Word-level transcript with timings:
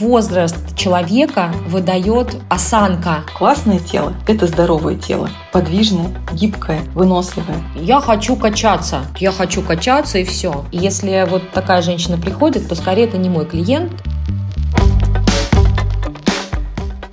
Возраст 0.00 0.76
человека 0.76 1.54
выдает 1.68 2.36
осанка. 2.48 3.22
Классное 3.38 3.78
тело– 3.78 4.12
это 4.26 4.48
здоровое 4.48 4.96
тело. 4.96 5.30
Подвижное, 5.52 6.08
гибкое, 6.32 6.80
выносливое. 6.96 7.62
Я 7.76 8.00
хочу 8.00 8.34
качаться. 8.34 9.02
Я 9.20 9.30
хочу 9.30 9.62
качаться 9.62 10.18
и 10.18 10.24
все. 10.24 10.64
И 10.72 10.78
если 10.78 11.24
вот 11.30 11.48
такая 11.52 11.80
женщина 11.80 12.18
приходит, 12.18 12.68
то 12.68 12.74
скорее 12.74 13.04
это 13.04 13.18
не 13.18 13.28
мой 13.28 13.46
клиент. 13.46 13.92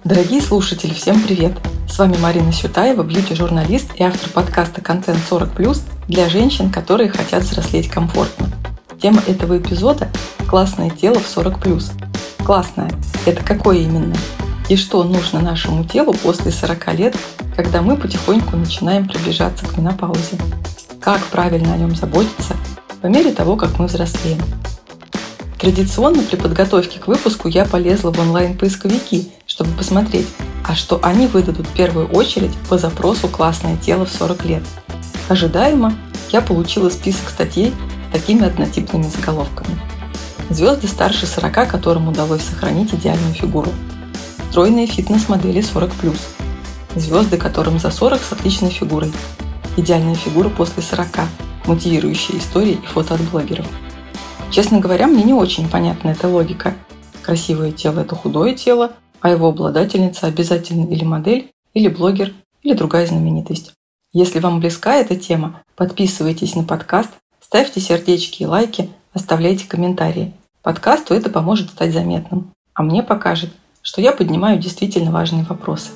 Дорогие 0.04 0.42
слушатели, 0.42 0.92
всем 0.92 1.22
привет! 1.22 1.54
С 1.88 2.00
вами 2.00 2.18
Марина 2.18 2.52
Сютаева, 2.52 3.04
бьюти-журналист 3.04 3.92
и 3.98 4.04
автор 4.04 4.28
подкаста 4.32 4.82
«Контент 4.82 5.20
40+,» 5.30 5.78
для 6.08 6.30
женщин, 6.30 6.72
которые 6.72 7.12
хотят 7.12 7.44
взрослеть 7.44 7.90
комфортно. 7.90 8.50
Тема 9.00 9.22
этого 9.28 9.60
эпизода– 9.60 10.10
«Классное 10.50 10.90
тело 10.90 11.20
в 11.20 11.38
40+,» 11.38 12.11
классное. 12.42 12.92
Это 13.26 13.44
какое 13.44 13.78
именно? 13.78 14.16
И 14.70 14.76
что 14.76 15.04
нужно 15.04 15.42
нашему 15.42 15.84
телу 15.84 16.14
после 16.14 16.52
40 16.52 16.94
лет, 16.94 17.18
когда 17.56 17.82
мы 17.82 17.98
потихоньку 17.98 18.56
начинаем 18.56 19.08
приближаться 19.08 19.66
к 19.66 19.78
менопаузе? 19.78 20.38
Как 21.00 21.20
правильно 21.26 21.74
о 21.74 21.78
нем 21.78 21.96
заботиться 21.96 22.56
по 23.02 23.08
мере 23.08 23.32
того, 23.32 23.56
как 23.56 23.80
мы 23.80 23.88
взрослеем? 23.88 24.40
Традиционно 25.60 26.24
при 26.24 26.38
подготовке 26.38 27.00
к 27.00 27.08
выпуску 27.08 27.48
я 27.48 27.66
полезла 27.66 28.12
в 28.12 28.20
онлайн-поисковики, 28.20 29.32
чтобы 29.46 29.72
посмотреть, 29.72 30.28
а 30.68 30.74
что 30.74 31.00
они 31.04 31.28
выдадут 31.28 31.68
в 31.68 31.74
первую 31.74 32.08
очередь 32.08 32.56
по 32.70 32.78
запросу 32.78 33.28
«Классное 33.28 33.78
тело 33.78 34.06
в 34.06 34.12
40 34.12 34.46
лет». 34.46 34.64
Ожидаемо 35.30 35.94
я 36.32 36.42
получила 36.42 36.90
список 36.90 37.30
статей 37.30 37.74
с 38.10 38.14
такими 38.14 38.46
однотипными 38.46 39.04
заголовками– 39.04 39.80
Звезды 40.52 40.88
старше 40.88 41.28
40, 41.28 41.70
которым 41.70 42.10
удалось 42.10 42.42
сохранить 42.42 42.94
идеальную 42.94 43.34
фигуру. 43.34 43.72
Стройные 44.50 44.86
фитнес-модели 44.86 45.62
40+. 45.62 46.14
Звезды, 46.96 47.38
которым 47.38 47.80
за 47.80 47.90
40 47.90 48.22
с 48.22 48.34
отличной 48.34 48.70
фигурой. 48.70 49.14
Идеальная 49.78 50.16
фигура 50.16 50.50
после 50.50 50.84
40. 50.84 51.08
Мотивирующие 51.68 52.38
истории 52.38 52.74
и 52.74 52.86
фото 52.86 53.14
от 53.14 53.22
блогеров. 53.32 53.66
Честно 54.50 54.82
говоря, 54.82 55.08
мне 55.08 55.24
не 55.24 55.34
очень 55.34 55.70
понятна 55.70 56.10
эта 56.10 56.28
логика. 56.28 56.76
Красивое 57.22 57.72
тело– 57.72 58.00
это 58.02 58.16
худое 58.18 58.54
тело, 58.54 58.92
а 59.22 59.30
его 59.30 59.48
обладательница 59.48 60.28
обязательно 60.28 60.86
или 60.86 61.06
модель, 61.06 61.50
или 61.74 61.88
блогер, 61.88 62.34
или 62.62 62.74
другая 62.74 63.08
знаменитость. 63.08 63.72
Если 64.12 64.40
вам 64.40 64.60
близка 64.60 64.96
эта 64.96 65.16
тема, 65.16 65.62
подписывайтесь 65.78 66.56
на 66.56 66.66
подкаст, 66.66 67.12
ставьте 67.40 67.80
сердечки 67.80 68.44
и 68.44 68.46
лайки, 68.46 68.90
оставляйте 69.14 69.66
комментарии. 69.66 70.34
Подкасту 70.64 71.16
это 71.16 71.32
поможет 71.32 71.72
стать 71.72 71.92
заметным, 71.92 72.54
а 72.76 72.84
мне 72.84 73.02
покажет, 73.02 73.50
что 73.82 74.00
я 74.00 74.12
поднимаю 74.12 74.60
действительно 74.60 75.10
важные 75.10 75.44
вопросы. 75.44 75.90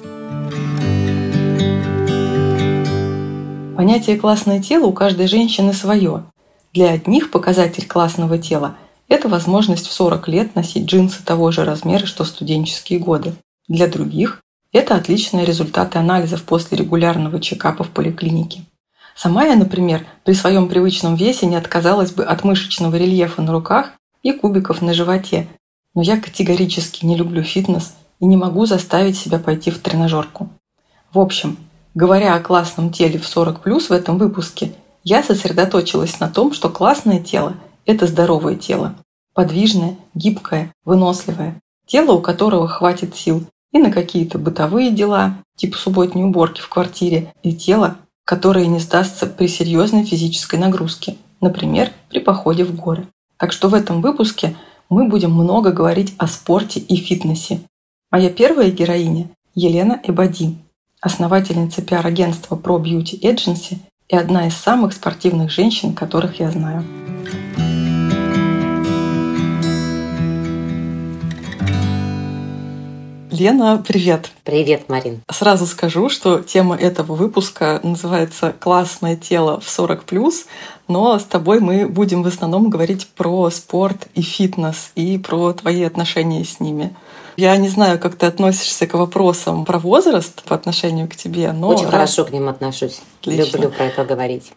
Понятие 3.77 4.17
«классное 4.17 4.59
тело» 4.59 4.87
у 4.87 4.91
каждой 4.91 5.27
женщины 5.27 5.71
свое. 5.71 6.23
Для 6.73 6.93
одних 6.93 7.29
показатель 7.29 7.85
классного 7.85 8.39
тела– 8.39 8.75
это 9.07 9.29
возможность 9.29 9.85
в 9.85 9.93
40 9.93 10.27
лет 10.29 10.55
носить 10.55 10.85
джинсы 10.85 11.23
того 11.23 11.51
же 11.51 11.63
размера, 11.63 12.07
что 12.07 12.23
студенческие 12.23 12.97
годы. 12.97 13.35
Для 13.67 13.87
других– 13.87 14.41
это 14.71 14.95
отличные 14.95 15.45
результаты 15.45 15.99
анализов 15.99 16.41
после 16.41 16.79
регулярного 16.79 17.39
чекапа 17.39 17.83
в 17.83 17.91
поликлинике. 17.91 18.65
Сама 19.15 19.45
я, 19.45 19.55
например, 19.55 20.07
при 20.23 20.33
своем 20.33 20.67
привычном 20.67 21.13
весе 21.13 21.45
не 21.45 21.55
отказалась 21.55 22.09
бы 22.09 22.23
от 22.23 22.43
мышечного 22.43 22.95
рельефа 22.95 23.43
на 23.43 23.51
руках 23.51 23.91
и 24.25 24.33
кубиков 24.33 24.81
на 24.81 24.93
животе. 24.93 25.47
Но 25.93 26.01
я 26.01 26.19
категорически 26.19 27.05
не 27.05 27.15
люблю 27.15 27.43
фитнес 27.43 27.93
и 28.19 28.25
не 28.25 28.35
могу 28.35 28.65
заставить 28.65 29.17
себя 29.17 29.37
пойти 29.37 29.69
в 29.69 29.77
тренажерку. 29.77 30.49
В 31.13 31.19
общем, 31.19 31.57
говоря 31.93 32.33
о 32.33 32.41
классном 32.41 32.91
теле 32.91 33.19
в 33.19 33.27
40 33.27 33.61
плюс 33.61 33.89
в 33.89 33.93
этом 33.93 34.17
выпуске, 34.17 34.73
я 35.03 35.21
сосредоточилась 35.21 36.19
на 36.19 36.27
том, 36.27 36.53
что 36.53 36.69
классное 36.69 37.19
тело– 37.19 37.53
это 37.85 38.07
здоровое 38.07 38.55
тело. 38.55 38.95
Подвижное, 39.35 39.95
гибкое, 40.15 40.73
выносливое. 40.85 41.61
Тело, 41.85 42.13
у 42.13 42.21
которого 42.21 42.67
хватит 42.67 43.15
сил 43.15 43.43
и 43.71 43.77
на 43.77 43.91
какие-то 43.91 44.39
бытовые 44.39 44.89
дела, 44.89 45.37
типа 45.55 45.77
субботней 45.77 46.23
уборки 46.23 46.61
в 46.61 46.69
квартире, 46.69 47.31
и 47.43 47.53
тело, 47.53 47.97
которое 48.23 48.65
не 48.65 48.79
сдастся 48.79 49.27
при 49.27 49.47
серьезной 49.47 50.03
физической 50.03 50.57
нагрузке, 50.57 51.17
например, 51.41 51.91
при 52.09 52.19
походе 52.19 52.63
в 52.63 52.75
горы. 52.75 53.07
Так 53.37 53.51
что 53.51 53.69
в 53.69 53.73
этом 53.73 54.01
выпуске 54.01 54.55
мы 54.89 55.07
будем 55.07 55.31
много 55.31 55.71
говорить 55.71 56.13
о 56.17 56.27
спорте 56.27 56.79
и 56.79 56.95
фитнесе. 56.95 57.61
Моя 58.11 58.29
первая 58.29 58.71
героиня– 58.71 59.29
Елена 59.55 59.99
Эбади, 60.03 60.57
основательница 61.01 61.81
пиар-агентства 61.81 62.55
Pro 62.55 62.81
Beauty 62.81 63.19
Agency 63.21 63.77
и 64.07 64.15
одна 64.15 64.47
из 64.47 64.53
самых 64.53 64.93
спортивных 64.93 65.51
женщин, 65.51 65.93
которых 65.93 66.39
я 66.39 66.51
знаю. 66.51 66.83
Лена, 73.37 73.83
привет! 73.85 74.31
Привет, 74.45 74.87
Марин! 74.87 75.21
Сразу 75.29 75.65
скажу, 75.65 76.07
что 76.07 76.39
тема 76.39 76.77
этого 76.77 77.15
выпуска 77.15 77.81
называется 77.83 78.53
«Классное 78.57 79.17
тело 79.17 79.59
в 79.59 79.67
40+,» 79.67 80.31
но 80.87 81.19
с 81.19 81.25
тобой 81.25 81.59
мы 81.59 81.85
будем 81.85 82.23
в 82.23 82.27
основном 82.27 82.69
говорить 82.69 83.07
про 83.07 83.49
спорт 83.49 84.07
и 84.13 84.21
фитнес 84.21 84.91
и 84.95 85.17
про 85.17 85.51
твои 85.51 85.83
отношения 85.83 86.45
с 86.45 86.61
ними. 86.61 86.95
Я 87.35 87.57
не 87.57 87.67
знаю, 87.67 87.99
как 87.99 88.15
ты 88.15 88.25
относишься 88.25 88.87
к 88.87 88.93
вопросам 88.93 89.65
про 89.65 89.79
возраст 89.79 90.41
по 90.43 90.55
отношению 90.55 91.09
к 91.09 91.17
тебе, 91.17 91.51
но... 91.51 91.67
Очень 91.67 91.83
раз... 91.85 91.91
хорошо 91.91 92.23
к 92.23 92.31
ним 92.31 92.47
отношусь. 92.47 93.01
Отлично. 93.19 93.57
Люблю 93.57 93.69
про 93.69 93.85
это 93.85 94.05
говорить. 94.05 94.53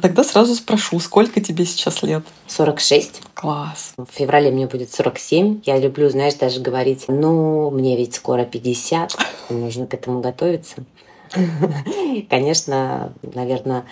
Тогда 0.00 0.24
сразу 0.24 0.54
спрошу, 0.54 1.00
сколько 1.00 1.40
тебе 1.40 1.64
сейчас 1.64 2.02
лет? 2.02 2.24
46. 2.46 3.22
Класс. 3.34 3.94
В 3.96 4.06
феврале 4.12 4.50
мне 4.50 4.66
будет 4.66 4.92
47. 4.92 5.62
Я 5.64 5.78
люблю, 5.78 6.08
знаешь, 6.10 6.34
даже 6.34 6.60
говорить, 6.60 7.04
ну, 7.08 7.70
мне 7.70 7.96
ведь 7.96 8.14
скоро 8.14 8.44
50, 8.44 9.16
нужно 9.50 9.86
к 9.86 9.94
этому 9.94 10.20
готовиться. 10.20 10.84
Конечно, 12.30 13.12
наверное, 13.22 13.84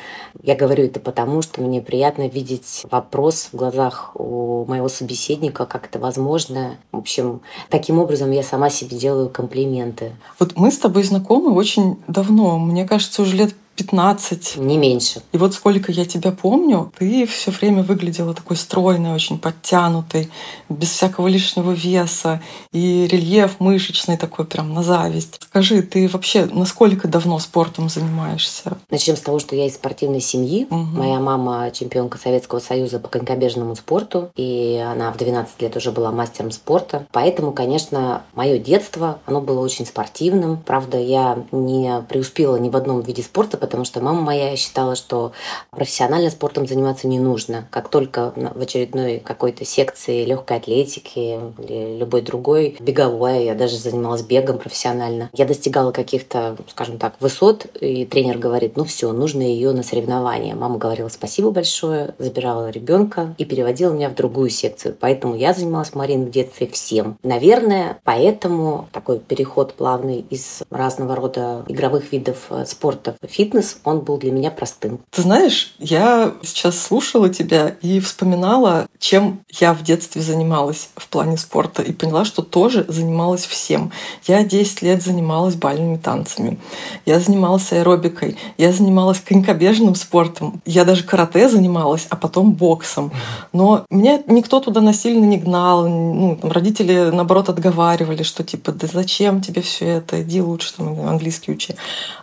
я 0.42 0.54
говорю 0.54 0.84
это 0.84 1.00
потому, 1.00 1.42
что 1.42 1.62
мне 1.62 1.80
приятно 1.80 2.28
видеть 2.28 2.82
вопрос 2.90 3.48
в 3.52 3.56
глазах 3.56 4.12
у 4.14 4.64
моего 4.66 4.88
собеседника, 4.88 5.64
как 5.64 5.86
это 5.86 5.98
возможно. 5.98 6.76
В 6.92 6.98
общем, 6.98 7.40
таким 7.70 7.98
образом 7.98 8.30
я 8.30 8.42
сама 8.42 8.68
себе 8.70 8.96
делаю 8.96 9.28
комплименты. 9.28 10.12
Вот 10.38 10.56
мы 10.56 10.70
с 10.70 10.78
тобой 10.78 11.02
знакомы 11.02 11.52
очень 11.52 11.96
давно. 12.06 12.58
Мне 12.58 12.86
кажется, 12.86 13.22
уже 13.22 13.36
лет 13.36 13.54
15. 13.76 14.56
Не 14.58 14.76
меньше. 14.76 15.22
И 15.32 15.38
вот 15.38 15.54
сколько 15.54 15.90
я 15.90 16.04
тебя 16.04 16.32
помню, 16.32 16.92
ты 16.98 17.26
все 17.26 17.50
время 17.50 17.82
выглядела 17.82 18.34
такой 18.34 18.56
стройной, 18.56 19.14
очень 19.14 19.38
подтянутой, 19.38 20.30
без 20.68 20.90
всякого 20.90 21.28
лишнего 21.28 21.72
веса, 21.72 22.42
и 22.72 23.06
рельеф 23.06 23.58
мышечный 23.58 24.16
такой 24.16 24.44
прям 24.44 24.74
на 24.74 24.82
зависть. 24.82 25.40
Скажи, 25.48 25.82
ты 25.82 26.08
вообще 26.08 26.46
насколько 26.46 27.08
давно 27.08 27.38
спортом 27.38 27.88
занимаешься? 27.88 28.76
Начнем 28.90 29.16
с 29.16 29.20
того, 29.20 29.38
что 29.38 29.56
я 29.56 29.66
из 29.66 29.74
спортивной 29.74 30.20
семьи. 30.20 30.66
Угу. 30.70 30.76
Моя 30.76 31.18
мама 31.18 31.70
чемпионка 31.70 32.18
Советского 32.18 32.58
Союза 32.58 32.98
по 32.98 33.08
конькобежному 33.08 33.74
спорту, 33.76 34.30
и 34.36 34.84
она 34.86 35.10
в 35.12 35.16
12 35.16 35.62
лет 35.62 35.76
уже 35.76 35.90
была 35.90 36.12
мастером 36.12 36.50
спорта. 36.50 37.06
Поэтому, 37.12 37.52
конечно, 37.52 38.24
мое 38.34 38.58
детство, 38.58 39.20
оно 39.24 39.40
было 39.40 39.60
очень 39.60 39.86
спортивным. 39.86 40.58
Правда, 40.58 40.98
я 40.98 41.38
не 41.50 42.04
преуспела 42.08 42.56
ни 42.56 42.68
в 42.68 42.76
одном 42.76 43.00
виде 43.00 43.22
спорта, 43.22 43.56
потому 43.70 43.84
что 43.84 44.00
мама 44.00 44.20
моя 44.20 44.56
считала, 44.56 44.96
что 44.96 45.30
профессионально 45.70 46.28
спортом 46.30 46.66
заниматься 46.66 47.06
не 47.06 47.20
нужно. 47.20 47.68
Как 47.70 47.88
только 47.88 48.32
в 48.34 48.60
очередной 48.60 49.20
какой-то 49.20 49.64
секции 49.64 50.24
легкой 50.24 50.56
атлетики 50.56 51.38
или 51.58 51.96
любой 51.96 52.22
другой, 52.22 52.76
беговой, 52.80 53.44
я 53.44 53.54
даже 53.54 53.76
занималась 53.76 54.22
бегом 54.22 54.58
профессионально, 54.58 55.30
я 55.32 55.44
достигала 55.44 55.92
каких-то, 55.92 56.56
скажем 56.66 56.98
так, 56.98 57.14
высот, 57.20 57.66
и 57.80 58.04
тренер 58.06 58.38
говорит, 58.38 58.76
ну 58.76 58.82
все, 58.82 59.12
нужно 59.12 59.42
ее 59.42 59.70
на 59.70 59.84
соревнования. 59.84 60.56
Мама 60.56 60.76
говорила 60.76 61.08
спасибо 61.08 61.52
большое, 61.52 62.14
забирала 62.18 62.70
ребенка 62.70 63.36
и 63.38 63.44
переводила 63.44 63.92
меня 63.92 64.10
в 64.10 64.16
другую 64.16 64.50
секцию. 64.50 64.96
Поэтому 64.98 65.36
я 65.36 65.54
занималась, 65.54 65.94
Марин, 65.94 66.24
в 66.24 66.30
детстве 66.30 66.66
всем. 66.66 67.18
Наверное, 67.22 68.00
поэтому 68.02 68.88
такой 68.90 69.20
переход 69.20 69.74
плавный 69.74 70.24
из 70.28 70.62
разного 70.70 71.14
рода 71.14 71.64
игровых 71.68 72.10
видов 72.10 72.46
э, 72.50 72.64
спорта 72.66 73.14
в 73.22 73.26
фитнес 73.26 73.49
фитнес, 73.50 73.78
он 73.84 74.00
был 74.00 74.16
для 74.16 74.30
меня 74.30 74.50
простым. 74.50 75.00
Ты 75.10 75.22
знаешь, 75.22 75.74
я 75.78 76.32
сейчас 76.42 76.80
слушала 76.80 77.28
тебя 77.28 77.74
и 77.82 78.00
вспоминала, 78.00 78.86
чем 78.98 79.40
я 79.58 79.74
в 79.74 79.82
детстве 79.82 80.22
занималась 80.22 80.90
в 80.96 81.08
плане 81.08 81.36
спорта, 81.36 81.82
и 81.82 81.92
поняла, 81.92 82.24
что 82.24 82.42
тоже 82.42 82.84
занималась 82.88 83.44
всем. 83.44 83.92
Я 84.26 84.44
10 84.44 84.82
лет 84.82 85.02
занималась 85.02 85.54
бальными 85.54 85.96
танцами, 85.96 86.58
я 87.06 87.18
занималась 87.18 87.72
аэробикой, 87.72 88.36
я 88.56 88.72
занималась 88.72 89.20
конькобежным 89.20 89.94
спортом, 89.94 90.62
я 90.64 90.84
даже 90.84 91.04
карате 91.04 91.48
занималась, 91.48 92.06
а 92.10 92.16
потом 92.16 92.52
боксом. 92.52 93.12
Но 93.52 93.84
меня 93.90 94.22
никто 94.26 94.60
туда 94.60 94.80
насильно 94.80 95.24
не 95.24 95.38
гнал, 95.38 95.88
ну, 95.88 96.36
там, 96.36 96.52
родители, 96.52 97.10
наоборот, 97.12 97.48
отговаривали, 97.48 98.22
что 98.22 98.44
типа, 98.44 98.72
да 98.72 98.86
зачем 98.92 99.40
тебе 99.40 99.62
все 99.62 99.86
это, 99.86 100.22
иди 100.22 100.40
лучше 100.40 100.74
там 100.76 101.00
английский 101.08 101.52
учи. 101.52 101.74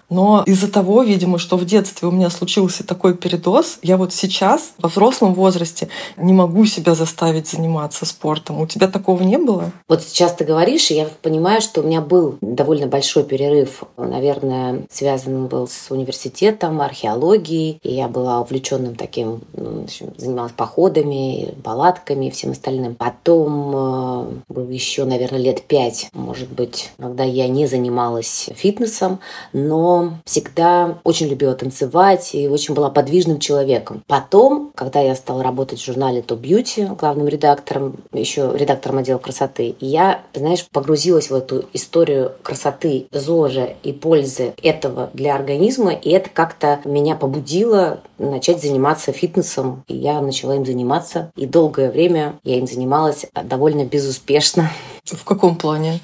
Но 0.09 0.44
из-за 0.45 0.71
того, 0.71 1.04
видимо, 1.04 1.38
что 1.38 1.57
в 1.57 1.65
детстве 1.65 2.07
у 2.07 2.12
меня 2.12 2.30
случился 2.30 2.86
такой 2.86 3.15
передоз, 3.15 3.80
я 3.81 3.98
вот 3.98 4.13
сейчас, 4.13 4.74
во 4.77 4.89
взрослом 4.89 5.33
возрасте, 5.33 5.89
не 6.15 6.33
могу 6.33 6.65
себя 6.65 6.95
заставить 6.95 7.48
заниматься 7.48 8.06
спортом. 8.06 8.62
У 8.62 8.68
тебя 8.68 8.88
такого 8.88 9.21
не 9.24 9.38
было? 9.38 9.71
Вот 9.88 10.04
сейчас 10.04 10.33
ты 10.33 10.45
говоришь, 10.45 10.92
и 10.92 10.95
я 10.95 11.07
понимаю, 11.21 11.62
что 11.62 11.81
у 11.81 11.83
меня 11.83 12.01
был 12.01 12.38
довольно 12.42 12.88
большой 12.88 13.24
перерыв. 13.24 13.83
Наверное, 13.98 14.86
связан 14.89 15.48
был 15.48 15.68
с 15.68 15.92
университетом, 15.92 16.81
археологией. 16.81 17.80
И 17.83 17.94
я 17.94 18.07
была 18.07 18.39
увлеченным 18.39 18.95
таким, 18.95 19.42
ну, 19.54 19.86
занималась 20.15 20.54
походами, 20.54 21.54
палатками 21.63 22.27
и 22.27 22.31
всем 22.31 22.51
остальным. 22.51 22.95
Потом 22.95 23.75
э, 23.75 24.25
был 24.48 24.69
еще, 24.69 25.04
наверное, 25.04 25.39
лет 25.39 25.63
пять, 25.63 26.09
может 26.13 26.50
быть, 26.50 26.92
когда 26.98 27.24
я 27.24 27.48
не 27.48 27.68
занималась 27.68 28.50
фитнесом, 28.56 29.19
но 29.54 29.96
всегда 30.25 30.99
очень 31.03 31.27
любила 31.27 31.53
танцевать 31.53 32.33
и 32.33 32.47
очень 32.47 32.73
была 32.73 32.89
подвижным 32.89 33.39
человеком. 33.39 34.03
Потом, 34.07 34.71
когда 34.75 34.99
я 34.99 35.15
стала 35.15 35.44
работать 35.44 35.79
в 35.79 35.85
журнале 35.85 36.21
Top 36.21 36.41
Beauty, 36.41 36.95
главным 36.95 37.27
редактором, 37.27 37.97
еще 38.13 38.51
редактором 38.55 38.99
отдела 38.99 39.17
красоты, 39.17 39.75
я, 39.79 40.21
знаешь, 40.33 40.65
погрузилась 40.71 41.29
в 41.29 41.35
эту 41.35 41.65
историю 41.73 42.33
красоты, 42.44 43.07
ЗОЖа 43.11 43.69
и 43.83 43.94
пользы 43.94 44.53
этого 44.61 45.09
для 45.13 45.35
организма, 45.35 45.94
и 45.94 46.09
это 46.09 46.29
как-то 46.29 46.79
меня 46.85 47.15
побудило 47.15 48.01
начать 48.17 48.61
заниматься 48.61 49.11
фитнесом. 49.11 49.83
И 49.88 49.95
я 49.95 50.21
начала 50.21 50.55
им 50.55 50.65
заниматься, 50.65 51.31
и 51.35 51.45
долгое 51.45 51.91
время 51.91 52.39
я 52.44 52.57
им 52.57 52.67
занималась 52.67 53.25
довольно 53.44 53.85
безуспешно. 53.85 54.71
В 55.05 55.23
каком 55.23 55.55
плане? 55.55 55.99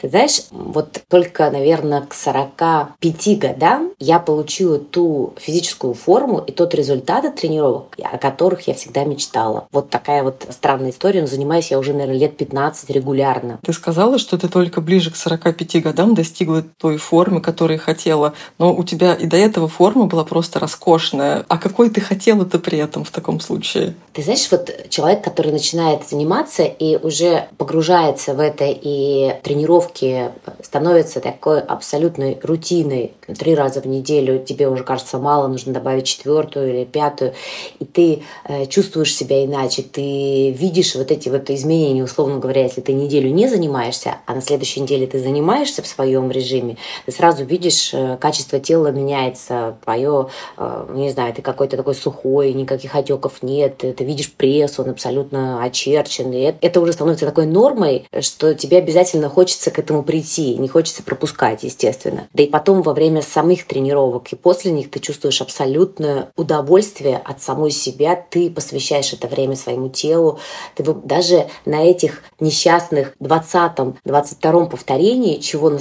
Ты 0.00 0.08
знаешь, 0.08 0.42
вот 0.50 1.00
только, 1.08 1.50
наверное, 1.50 2.02
к 2.02 2.14
45 2.14 3.38
годам 3.38 3.92
я 3.98 4.18
получила 4.18 4.78
ту 4.78 5.34
физическую 5.38 5.94
форму 5.94 6.38
и 6.46 6.52
тот 6.52 6.74
результат 6.74 7.24
от 7.24 7.36
тренировок, 7.36 7.96
о 8.02 8.18
которых 8.18 8.66
я 8.68 8.74
всегда 8.74 9.04
мечтала. 9.04 9.66
Вот 9.72 9.90
такая 9.90 10.22
вот 10.22 10.46
странная 10.50 10.90
история, 10.90 11.20
но 11.20 11.26
занимаюсь 11.26 11.70
я 11.70 11.78
уже, 11.78 11.92
наверное, 11.92 12.16
лет 12.16 12.36
15 12.36 12.90
регулярно. 12.90 13.58
Ты 13.62 13.72
сказала, 13.72 14.18
что 14.18 14.38
ты 14.38 14.48
только 14.48 14.80
ближе 14.80 15.10
к 15.10 15.16
45 15.16 15.82
годам 15.82 16.14
достигла 16.14 16.62
той 16.78 16.96
формы, 16.96 17.40
которой 17.40 17.78
хотела, 17.78 18.34
но 18.58 18.74
у 18.74 18.84
тебя 18.84 19.14
и 19.14 19.26
до 19.26 19.36
этого 19.36 19.68
форма 19.68 20.06
была 20.06 20.24
просто 20.24 20.58
роскошная. 20.58 21.44
А 21.48 21.58
какой 21.58 21.90
ты 21.90 22.00
хотела-то 22.00 22.58
при 22.58 22.78
этом 22.78 23.04
в 23.04 23.10
таком 23.10 23.40
случае? 23.40 23.94
Ты 24.12 24.22
знаешь, 24.22 24.48
вот 24.50 24.70
человек, 24.88 25.22
который 25.22 25.52
начинает 25.52 26.08
заниматься 26.08 26.62
и 26.62 26.96
уже 26.96 27.48
погружается 27.58 28.34
в 28.34 28.40
это 28.40 28.64
и 28.66 29.39
тренировки 29.42 30.30
становятся 30.62 31.20
такой 31.20 31.60
абсолютной 31.60 32.38
рутиной. 32.42 33.12
Три 33.38 33.54
раза 33.54 33.80
в 33.80 33.86
неделю 33.86 34.44
тебе 34.44 34.68
уже 34.68 34.84
кажется 34.84 35.18
мало, 35.18 35.48
нужно 35.48 35.72
добавить 35.72 36.06
четвертую 36.06 36.70
или 36.70 36.84
пятую, 36.84 37.32
и 37.78 37.84
ты 37.84 38.22
э, 38.44 38.66
чувствуешь 38.66 39.14
себя 39.14 39.44
иначе, 39.44 39.82
ты 39.82 40.50
видишь 40.50 40.94
вот 40.94 41.10
эти 41.10 41.28
вот 41.28 41.50
изменения, 41.50 42.02
условно 42.02 42.38
говоря, 42.38 42.62
если 42.62 42.80
ты 42.80 42.92
неделю 42.92 43.30
не 43.30 43.48
занимаешься, 43.48 44.16
а 44.26 44.34
на 44.34 44.42
следующей 44.42 44.80
неделе 44.80 45.06
ты 45.06 45.18
занимаешься 45.18 45.82
в 45.82 45.86
своем 45.86 46.30
режиме, 46.30 46.76
ты 47.06 47.12
сразу 47.12 47.44
видишь, 47.44 47.90
э, 47.94 48.16
качество 48.20 48.60
тела 48.60 48.88
меняется, 48.88 49.76
твое, 49.84 50.28
э, 50.58 50.86
не 50.94 51.10
знаю, 51.10 51.32
ты 51.32 51.42
какой-то 51.42 51.76
такой 51.76 51.94
сухой, 51.94 52.52
никаких 52.52 52.94
отеков 52.94 53.42
нет, 53.42 53.78
ты, 53.78 54.04
видишь 54.04 54.32
пресс, 54.32 54.78
он 54.78 54.90
абсолютно 54.90 55.62
очерчен, 55.62 56.32
и 56.32 56.54
это 56.60 56.80
уже 56.80 56.92
становится 56.92 57.26
такой 57.26 57.46
нормой, 57.46 58.06
что 58.20 58.54
тебе 58.54 58.78
обязательно 58.78 59.29
хочется 59.30 59.70
к 59.70 59.78
этому 59.78 60.02
прийти, 60.02 60.56
не 60.56 60.68
хочется 60.68 61.02
пропускать, 61.02 61.62
естественно. 61.62 62.28
Да 62.34 62.42
и 62.42 62.46
потом 62.46 62.82
во 62.82 62.92
время 62.92 63.22
самих 63.22 63.66
тренировок 63.66 64.32
и 64.32 64.36
после 64.36 64.72
них 64.72 64.90
ты 64.90 64.98
чувствуешь 64.98 65.40
абсолютное 65.40 66.30
удовольствие 66.36 67.20
от 67.24 67.42
самой 67.42 67.70
себя, 67.70 68.16
ты 68.16 68.50
посвящаешь 68.50 69.12
это 69.12 69.28
время 69.28 69.56
своему 69.56 69.88
телу, 69.88 70.38
ты 70.74 70.84
даже 70.84 71.46
на 71.64 71.82
этих 71.82 72.22
несчастных 72.40 73.14
20-22 73.20 74.68
повторении, 74.68 75.38
чего 75.38 75.72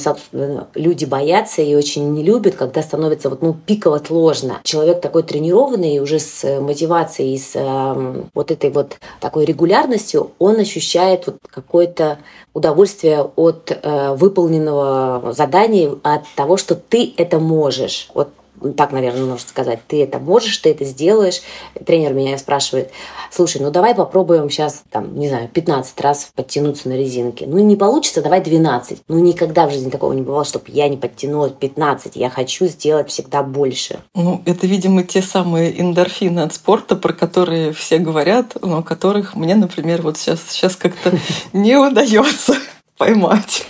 люди 0.76 1.06
боятся 1.06 1.62
и 1.62 1.76
очень 1.76 2.12
не 2.12 2.24
любят, 2.24 2.56
когда 2.56 2.82
становится 2.82 3.30
вот, 3.30 3.42
ну, 3.42 3.54
пиково 3.54 4.02
сложно. 4.06 4.60
Человек 4.64 5.02
такой 5.02 5.24
тренированный 5.24 6.00
уже 6.00 6.20
с 6.20 6.60
мотивацией, 6.60 7.38
с 7.38 7.52
э, 7.56 8.24
вот 8.34 8.52
этой 8.52 8.70
вот 8.70 8.98
такой 9.20 9.46
регулярностью, 9.46 10.32
он 10.40 10.60
ощущает 10.60 11.28
вот 11.28 11.38
какое-то 11.50 12.20
удовольствие 12.54 13.24
от 13.40 13.72
э, 13.72 14.16
выполненного 14.16 15.32
задания, 15.32 15.96
от 16.04 16.24
того, 16.36 16.58
что 16.58 16.76
ты 16.76 17.14
это 17.16 17.40
можешь. 17.40 18.10
Вот 18.14 18.30
так, 18.76 18.92
наверное, 18.92 19.24
можно 19.26 19.48
сказать, 19.48 19.80
ты 19.88 20.04
это 20.04 20.20
можешь, 20.20 20.58
ты 20.58 20.72
это 20.72 20.84
сделаешь. 20.84 21.42
Тренер 21.86 22.14
меня 22.14 22.38
спрашивает, 22.38 22.92
слушай, 23.32 23.62
ну 23.62 23.72
давай 23.72 23.96
попробуем 23.96 24.50
сейчас, 24.50 24.84
там, 24.92 25.18
не 25.18 25.30
знаю, 25.30 25.48
15 25.48 26.02
раз 26.02 26.30
подтянуться 26.36 26.90
на 26.90 26.98
резинке. 26.98 27.46
Ну 27.48 27.60
не 27.60 27.78
получится, 27.78 28.22
давай 28.22 28.42
12. 28.42 29.04
Ну 29.08 29.20
никогда 29.20 29.68
в 29.68 29.72
жизни 29.72 29.90
такого 29.90 30.12
не 30.12 30.22
бывало, 30.22 30.44
чтобы 30.44 30.66
я 30.68 30.90
не 30.90 30.98
подтянулась 30.98 31.54
15. 31.58 32.18
Я 32.18 32.30
хочу 32.30 32.66
сделать 32.68 33.10
всегда 33.10 33.42
больше. 33.42 34.00
Ну, 34.14 34.42
это, 34.46 34.68
видимо, 34.68 35.04
те 35.04 35.22
самые 35.22 35.80
эндорфины 35.80 36.42
от 36.42 36.54
спорта, 36.54 36.98
про 36.98 37.14
которые 37.14 37.72
все 37.72 38.00
говорят, 38.00 38.58
но 38.62 38.84
которых 38.84 39.36
мне, 39.36 39.56
например, 39.56 40.02
вот 40.02 40.18
сейчас, 40.18 40.42
сейчас 40.50 40.76
как-то 40.76 41.18
не 41.54 41.78
удается 41.78 42.56
поймать. 43.00 43.66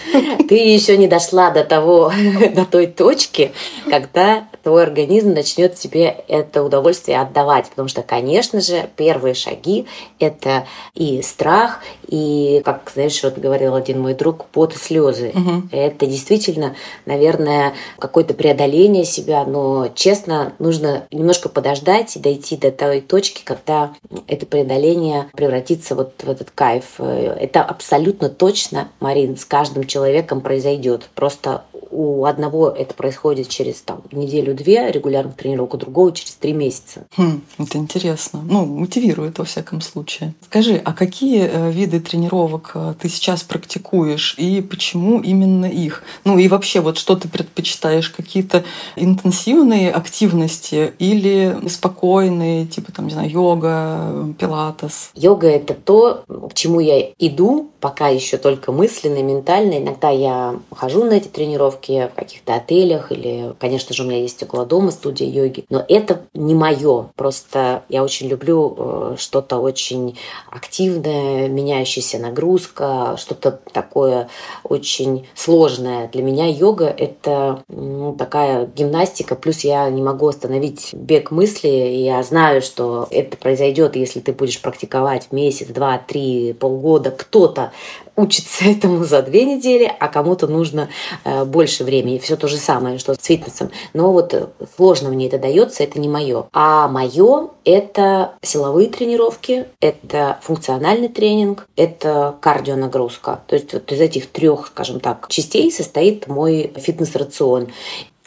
Ты 0.50 0.56
еще 0.56 0.98
не 0.98 1.08
дошла 1.08 1.52
до 1.52 1.64
того, 1.64 2.12
до 2.56 2.66
той 2.66 2.88
точки, 2.88 3.52
когда 3.90 4.50
твой 4.64 4.84
организм 4.84 5.34
начнет 5.34 5.76
тебе 5.76 6.24
это 6.28 6.64
удовольствие 6.64 7.20
отдавать. 7.20 7.70
Потому 7.70 7.88
что, 7.88 8.02
конечно 8.02 8.60
же, 8.60 8.90
первые 8.96 9.36
шаги– 9.36 9.86
это 10.20 10.68
и 10.96 11.22
страх, 11.22 11.80
и, 12.08 12.62
как, 12.66 12.92
знаешь, 12.94 13.22
вот 13.24 13.38
говорил 13.38 13.76
один 13.76 14.02
мой 14.02 14.16
друг, 14.16 14.46
пот 14.46 14.74
и 14.74 14.78
слезы. 14.78 15.31
Угу. 15.34 15.70
Это 15.72 16.06
действительно, 16.08 16.76
наверное, 17.06 17.74
какое-то 18.00 18.34
преодоление 18.34 19.06
себя, 19.06 19.46
но, 19.46 19.90
честно, 19.94 20.54
нужно 20.60 21.06
немножко 21.12 21.50
подождать 21.50 22.16
и 22.16 22.20
дойти 22.20 22.58
до 22.58 22.72
той 22.72 23.02
точки, 23.02 23.44
когда 23.44 23.94
это 24.28 24.46
преодоление 24.46 25.30
превратится 25.34 25.96
вот 25.96 26.14
в 26.24 26.30
этот 26.30 26.52
кайф. 26.52 27.00
Это 27.00 27.62
абсолютно 27.62 28.30
точно, 28.30 28.90
Марин, 29.19 29.36
с 29.38 29.44
каждым 29.44 29.86
человеком 29.86 30.42
произойдет. 30.42 31.09
Просто 31.14 31.64
у 31.99 32.23
одного 32.23 32.69
это 32.69 32.94
происходит 32.94 33.49
через 33.49 33.81
там, 33.81 34.03
неделю-две 34.13 34.89
регулярных 34.89 35.35
тренировок, 35.35 35.73
у 35.73 35.77
другого 35.77 36.13
через 36.13 36.33
три 36.35 36.53
месяца. 36.53 37.06
Хм, 37.18 37.41
это 37.57 37.77
интересно. 37.77 38.39
Ну, 38.41 38.65
мотивирует 38.65 39.37
во 39.37 39.44
всяком 39.44 39.81
случае. 39.81 40.33
Скажи, 40.45 40.81
а 40.85 40.94
какие 40.94 41.49
э, 41.51 41.71
виды 41.71 41.99
тренировок 41.99 42.71
э, 42.73 42.94
ты 43.01 43.09
сейчас 43.09 43.44
практикуешь 43.44 44.35
и 44.37 44.61
почему 44.61 45.19
именно 45.19 45.65
их? 45.65 46.03
Ну 46.23 46.39
и 46.39 46.47
вообще, 46.47 46.79
вот 46.79 46.97
что 46.97 47.18
ты 47.18 47.27
предпочитаешь? 47.27 48.09
Какие-то 48.09 48.63
интенсивные 48.95 49.91
активности 49.91 50.94
или 50.99 51.57
спокойные, 51.68 52.65
типа 52.65 52.94
там, 52.94 53.07
не 53.07 53.11
знаю, 53.11 53.29
йога, 53.29 54.33
пилатес? 54.39 55.11
Йога— 55.15 55.47
это 55.49 55.73
то, 55.73 56.23
к 56.49 56.53
чему 56.53 56.79
я 56.79 57.09
иду, 57.19 57.71
пока 57.81 58.07
еще 58.07 58.37
только 58.37 58.71
мысленно, 58.71 59.21
ментально. 59.21 59.79
Иногда 59.79 60.09
я 60.09 60.56
хожу 60.71 61.03
на 61.03 61.15
эти 61.15 61.27
тренировки 61.27 61.89
в 61.90 62.16
каких-то 62.16 62.56
отелях 62.56 63.12
или, 63.12 63.54
конечно 63.60 63.94
же, 63.94 64.04
у 64.04 64.08
меня 64.08 64.22
есть 64.22 64.42
около 64.44 64.66
дома 64.66 64.92
студия 64.92 65.28
йоги. 65.28 65.66
Но 65.69 65.84
это 65.88 66.22
не 66.34 66.56
мое. 66.56 67.10
Просто 67.16 67.84
я 67.90 68.04
очень 68.04 68.28
люблю 68.28 68.76
э, 68.78 69.16
что-то 69.18 69.58
очень 69.58 70.18
активное, 70.50 71.48
меняющаяся 71.48 72.19
нагрузка, 72.19 73.16
что-то 73.18 73.60
такое 73.74 74.30
очень 74.64 75.28
сложное. 75.36 76.08
Для 76.10 76.24
меня 76.24 76.48
йога— 76.48 76.86
это 76.98 77.64
ну, 77.68 78.16
такая 78.16 78.66
гимнастика. 78.68 79.36
Плюс 79.36 79.62
я 79.62 79.90
не 79.90 80.02
могу 80.02 80.28
остановить 80.28 80.94
бег 80.94 81.31
мысли. 81.31 81.69
И 81.69 82.04
я 82.04 82.22
знаю, 82.24 82.62
что 82.62 83.08
это 83.10 83.38
произойдет, 83.38 83.96
если 83.96 84.19
ты 84.19 84.34
будешь 84.34 84.62
практиковать 84.62 85.31
месяц, 85.31 85.68
два, 85.68 85.98
три, 85.98 86.54
полгода. 86.54 87.12
Кто-то 87.12 87.72
учится 88.19 88.66
этому 88.66 89.04
за 89.04 89.21
две 89.21 89.45
недели, 89.45 89.92
а 89.99 90.07
кому-то 90.07 90.47
нужно 90.47 90.90
э, 91.23 91.45
больше 91.45 91.83
времени. 91.83 92.19
Все 92.19 92.35
то 92.35 92.47
же 92.47 92.57
самое, 92.57 92.97
что 92.97 93.14
с 93.14 93.23
фитнесом. 93.23 93.71
Но 93.94 94.11
вот 94.11 94.33
э, 94.33 94.47
сложно 94.76 95.09
мне 95.09 95.28
это 95.28 95.40
дается, 95.40 95.83
это 95.83 95.99
не 95.99 96.07
мое. 96.07 96.45
А 96.54 96.88
мое– 96.88 97.49
это 97.66 98.33
силовые 98.42 98.90
тренировки, 98.90 99.66
это 99.80 100.40
функциональный 100.42 101.09
тренинг, 101.09 101.68
это 101.76 102.35
кардионагрузка. 102.42 103.42
То 103.47 103.56
есть 103.56 103.73
вот 103.73 103.92
из 103.92 104.02
этих 104.02 104.28
трех, 104.28 104.68
скажем 104.68 104.99
так, 104.99 105.28
частей 105.30 105.71
состоит 105.71 106.28
мой 106.28 106.73
фитнес-рацион. 106.76 107.69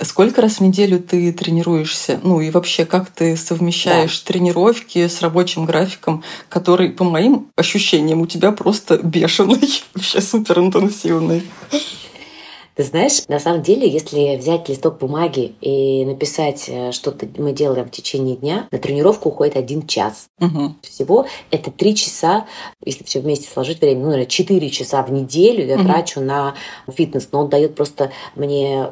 Сколько 0.05 0.43
раз 0.43 0.57
в 0.57 0.61
неделю 0.61 0.99
ты 0.99 1.33
тренируешься? 1.33 2.21
Ну 2.23 2.41
и 2.41 2.51
вообще, 2.51 2.85
как 2.85 3.11
ты 3.11 3.37
совмещаешь 3.37 4.21
да. 4.21 4.33
тренировки 4.33 5.07
с 5.07 5.21
рабочим 5.23 5.65
графиком, 5.65 6.25
который, 6.49 6.91
по 6.91 7.05
моим 7.05 7.49
ощущениям, 7.57 8.21
у 8.21 8.27
тебя 8.27 8.53
просто 8.53 8.99
бешеный, 8.99 9.83
вообще 9.95 10.21
супер 10.21 10.59
интенсивный? 10.59 11.43
Ты 12.75 12.85
знаешь, 12.85 13.23
на 13.29 13.39
самом 13.39 13.63
деле, 13.63 13.89
если 13.89 14.37
взять 14.37 14.69
листок 14.69 14.99
бумаги 14.99 15.55
и 15.61 16.05
написать, 16.05 16.65
э, 16.69 16.93
что 16.93 17.15
мы 17.37 17.53
делаем 17.53 17.87
в 17.87 17.91
течение 17.91 18.37
дня, 18.37 18.67
на 18.71 18.79
тренировку 18.79 19.29
уходит 19.29 19.57
один 19.57 19.87
час. 19.87 20.29
Угу. 20.41 20.77
Всего 20.83 21.27
это 21.51 21.71
три 21.71 21.95
часа, 21.95 22.47
если 22.85 23.05
все 23.05 23.21
вместе 23.21 23.49
сложить 23.49 23.81
время, 23.81 24.01
ну, 24.01 24.07
наверное, 24.07 24.27
четыре 24.27 24.71
часа 24.71 25.03
в 25.03 25.13
неделю 25.13 25.67
я 25.67 25.77
угу. 25.77 25.85
трачу 25.85 26.21
на 26.21 26.55
фитнес. 26.91 27.29
Но 27.33 27.41
он 27.41 27.49
дает 27.49 27.75
просто 27.75 28.11
мне 28.37 28.89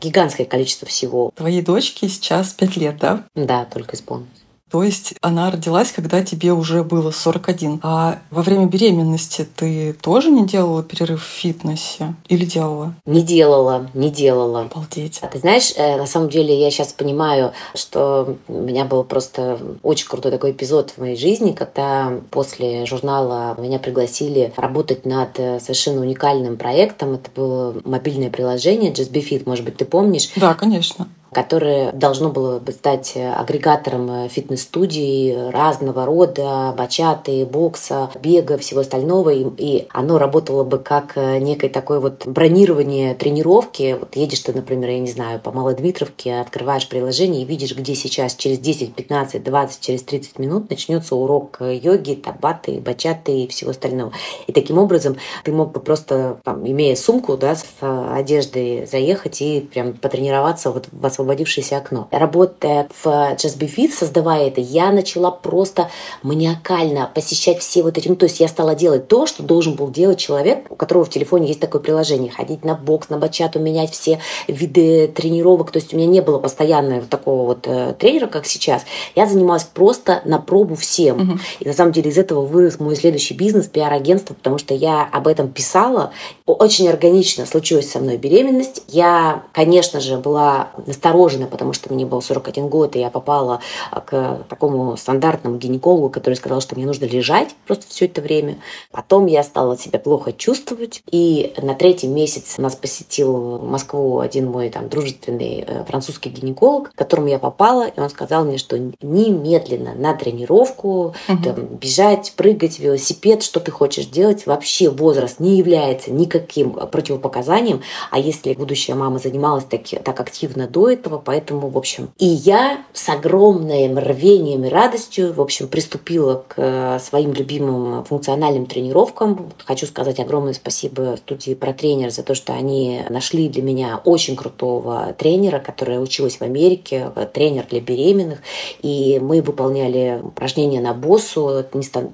гигантское 0.00 0.46
количество 0.46 0.86
всего. 0.86 1.30
Твоей 1.34 1.62
дочке 1.62 2.08
сейчас 2.08 2.52
пять 2.52 2.76
лет, 2.76 2.98
да? 2.98 3.24
Да, 3.34 3.64
только 3.64 3.96
исполнилось. 3.96 4.45
То 4.70 4.82
есть 4.82 5.14
она 5.20 5.50
родилась, 5.50 5.92
когда 5.92 6.24
тебе 6.24 6.52
уже 6.52 6.82
было 6.82 7.12
41. 7.12 7.80
А 7.84 8.18
во 8.30 8.42
время 8.42 8.66
беременности 8.66 9.46
ты 9.56 9.92
тоже 9.92 10.30
не 10.30 10.44
делала 10.44 10.82
перерыв 10.82 11.22
в 11.22 11.26
фитнесе? 11.26 12.14
Или 12.28 12.44
делала? 12.44 12.94
Не 13.06 13.22
делала, 13.22 13.88
не 13.94 14.10
делала. 14.10 14.62
Обалдеть. 14.62 15.20
А 15.22 15.28
ты 15.28 15.38
знаешь, 15.38 15.72
э, 15.76 15.96
на 15.96 16.06
самом 16.06 16.30
деле 16.30 16.58
я 16.58 16.70
сейчас 16.72 16.92
понимаю, 16.92 17.52
что 17.74 18.36
у 18.48 18.60
меня 18.60 18.84
был 18.84 19.04
просто 19.04 19.58
очень 19.84 20.08
крутой 20.08 20.32
такой 20.32 20.50
эпизод 20.50 20.90
в 20.90 20.98
моей 20.98 21.16
жизни, 21.16 21.52
когда 21.52 22.12
после 22.30 22.86
журнала 22.86 23.56
меня 23.60 23.78
пригласили 23.78 24.52
работать 24.56 25.06
над 25.06 25.38
э, 25.38 25.60
совершенно 25.60 26.00
уникальным 26.00 26.56
проектом. 26.56 27.14
Это 27.14 27.30
было 27.34 27.80
мобильное 27.84 28.30
приложение 28.30 28.92
Just 28.92 29.12
Be 29.12 29.22
Fit, 29.26 29.44
может 29.46 29.64
быть, 29.64 29.76
ты 29.76 29.84
помнишь? 29.84 30.28
Да, 30.34 30.54
конечно 30.54 31.06
которое 31.36 31.92
должно 31.92 32.30
было 32.30 32.58
бы 32.58 32.72
стать 32.72 33.12
агрегатором 33.14 34.24
э, 34.24 34.28
фитнес-студий 34.28 35.50
разного 35.50 36.06
рода, 36.06 36.74
бачаты, 36.74 37.44
бокса, 37.44 38.08
бега, 38.22 38.56
всего 38.56 38.80
остального. 38.80 39.28
И, 39.34 39.86
оно 39.90 40.16
работало 40.16 40.64
бы 40.64 40.78
как 40.78 41.12
э, 41.16 41.36
некое 41.36 41.68
такое 41.68 42.00
вот 42.00 42.26
бронирование 42.26 43.14
тренировки. 43.14 43.98
Вот 44.00 44.16
едешь 44.16 44.40
ты, 44.40 44.54
например, 44.54 44.88
я 44.88 44.98
не 44.98 45.10
знаю, 45.10 45.38
по 45.38 45.52
Малодмитровке, 45.52 46.36
открываешь 46.36 46.88
приложение 46.88 47.42
и 47.42 47.44
видишь, 47.44 47.76
где 47.76 47.94
сейчас 47.94 48.34
через 48.34 48.58
10, 48.58 48.94
15, 48.94 49.44
20, 49.44 49.80
через 49.82 50.04
30 50.04 50.38
минут 50.38 50.70
начнется 50.70 51.16
урок 51.16 51.58
э, 51.60 51.74
йоги, 51.76 52.14
табаты, 52.14 52.80
бачаты 52.80 53.40
и 53.40 53.48
всего 53.48 53.72
остального. 53.72 54.10
И 54.46 54.52
таким 54.54 54.78
образом 54.78 55.18
ты 55.44 55.52
мог 55.52 55.72
бы 55.72 55.80
просто, 55.80 56.38
там, 56.44 56.66
имея 56.66 56.96
сумку 56.96 57.36
да, 57.36 57.56
с 57.56 57.66
одеждой, 57.82 58.86
заехать 58.86 59.42
и 59.42 59.60
прям 59.60 59.92
потренироваться 59.92 60.70
вот 60.70 60.88
в 60.90 61.04
освобождении 61.04 61.25
освободившееся 61.26 61.78
окно. 61.78 62.08
Работая 62.10 62.88
в 63.02 63.06
Just 63.06 63.58
Be 63.58 63.68
Fit, 63.74 63.90
создавая 63.92 64.48
это, 64.48 64.60
я 64.60 64.92
начала 64.92 65.30
просто 65.30 65.90
маниакально 66.22 67.10
посещать 67.14 67.58
все 67.58 67.82
вот 67.82 67.98
эти... 67.98 68.08
Ну, 68.08 68.16
то 68.16 68.24
есть 68.26 68.40
я 68.40 68.48
стала 68.48 68.74
делать 68.74 69.08
то, 69.08 69.26
что 69.26 69.42
должен 69.42 69.74
был 69.74 69.90
делать 69.90 70.18
человек, 70.18 70.66
у 70.70 70.76
которого 70.76 71.04
в 71.04 71.10
телефоне 71.10 71.48
есть 71.48 71.60
такое 71.60 71.80
приложение. 71.80 72.30
Ходить 72.30 72.64
на 72.64 72.74
бокс, 72.74 73.08
на 73.08 73.18
бачату, 73.18 73.58
менять 73.58 73.90
все 73.90 74.20
виды 74.46 75.08
тренировок. 75.08 75.72
То 75.72 75.78
есть 75.78 75.92
у 75.92 75.96
меня 75.96 76.06
не 76.06 76.20
было 76.20 76.38
постоянного 76.38 77.00
вот 77.00 77.08
такого 77.08 77.46
вот 77.46 77.66
э, 77.66 77.94
тренера, 77.98 78.28
как 78.28 78.46
сейчас. 78.46 78.84
Я 79.14 79.26
занималась 79.26 79.64
просто 79.64 80.22
на 80.24 80.38
пробу 80.38 80.76
всем. 80.76 81.20
Угу. 81.20 81.38
И 81.60 81.68
на 81.68 81.72
самом 81.72 81.92
деле 81.92 82.10
из 82.10 82.18
этого 82.18 82.42
вырос 82.42 82.78
мой 82.78 82.96
следующий 82.96 83.34
бизнес, 83.34 83.66
пиар-агентство, 83.66 84.34
потому 84.34 84.58
что 84.58 84.74
я 84.74 85.08
об 85.10 85.26
этом 85.26 85.48
писала. 85.48 86.12
Очень 86.46 86.88
органично 86.88 87.46
случилась 87.46 87.90
со 87.90 87.98
мной 87.98 88.16
беременность. 88.16 88.82
Я, 88.88 89.42
конечно 89.52 90.00
же, 90.00 90.18
была 90.18 90.68
насторожена 90.86 91.15
насторожена, 91.16 91.46
потому 91.46 91.72
что 91.72 91.92
мне 91.92 92.04
был 92.04 92.20
41 92.22 92.68
год, 92.68 92.96
и 92.96 93.00
я 93.00 93.10
попала 93.10 93.60
а, 93.90 94.00
к 94.00 94.44
такому 94.48 94.96
стандартному 94.96 95.56
гинекологу, 95.56 96.10
который 96.10 96.34
сказал, 96.34 96.60
что 96.60 96.76
мне 96.76 96.86
нужно 96.86 97.06
лежать 97.06 97.54
просто 97.66 97.86
все 97.88 98.06
это 98.06 98.20
время. 98.20 98.58
Потом 98.90 99.26
я 99.26 99.42
стала 99.42 99.76
себя 99.76 99.98
плохо 99.98 100.32
чувствовать, 100.32 101.02
и 101.10 101.54
на 101.62 101.74
третий 101.74 102.08
месяц 102.08 102.58
нас 102.58 102.76
посетил 102.76 103.58
Москву 103.58 104.20
один 104.20 104.50
мой 104.50 104.68
там 104.70 104.88
дружественный 104.88 105.64
э, 105.66 105.84
французский 105.84 106.30
гинеколог, 106.30 106.92
к 106.92 106.94
которому 106.94 107.28
я 107.28 107.38
попала, 107.38 107.88
и 107.88 108.00
он 108.00 108.10
сказал 108.10 108.44
мне, 108.44 108.58
что 108.58 108.78
немедленно 108.78 109.94
на 109.94 110.14
тренировку, 110.14 111.14
угу. 111.28 111.42
там, 111.42 111.54
бежать, 111.80 112.34
прыгать, 112.36 112.78
велосипед, 112.78 113.42
что 113.42 113.60
ты 113.60 113.70
хочешь 113.70 114.06
делать, 114.06 114.46
вообще 114.46 114.90
возраст 114.90 115.40
не 115.40 115.56
является 115.56 116.12
никаким 116.12 116.72
противопоказанием, 116.72 117.82
а 118.10 118.18
если 118.18 118.54
будущая 118.54 118.96
мама 118.96 119.18
занималась 119.18 119.64
так, 119.64 119.82
так 120.04 120.20
активно 120.20 120.66
до 120.66 120.95
этого, 120.96 121.18
поэтому, 121.18 121.68
в 121.68 121.78
общем, 121.78 122.10
и 122.18 122.26
я 122.26 122.84
с 122.92 123.08
огромным 123.08 123.98
рвением 123.98 124.64
и 124.64 124.68
радостью, 124.68 125.32
в 125.32 125.40
общем, 125.40 125.68
приступила 125.68 126.44
к 126.48 126.54
э, 126.56 126.98
своим 127.00 127.32
любимым 127.32 128.04
функциональным 128.04 128.66
тренировкам. 128.66 129.52
Хочу 129.64 129.86
сказать 129.86 130.18
огромное 130.20 130.54
спасибо 130.54 131.16
студии 131.16 131.54
про 131.54 131.72
тренер 131.72 132.10
за 132.10 132.22
то, 132.22 132.34
что 132.34 132.52
они 132.52 133.02
нашли 133.08 133.48
для 133.48 133.62
меня 133.62 134.00
очень 134.04 134.36
крутого 134.36 135.14
тренера, 135.18 135.58
которая 135.58 136.00
училась 136.00 136.36
в 136.36 136.42
Америке, 136.42 137.10
тренер 137.32 137.66
для 137.68 137.80
беременных, 137.80 138.40
и 138.82 139.18
мы 139.20 139.42
выполняли 139.42 140.20
упражнения 140.22 140.80
на 140.80 140.94
боссу, 140.94 141.64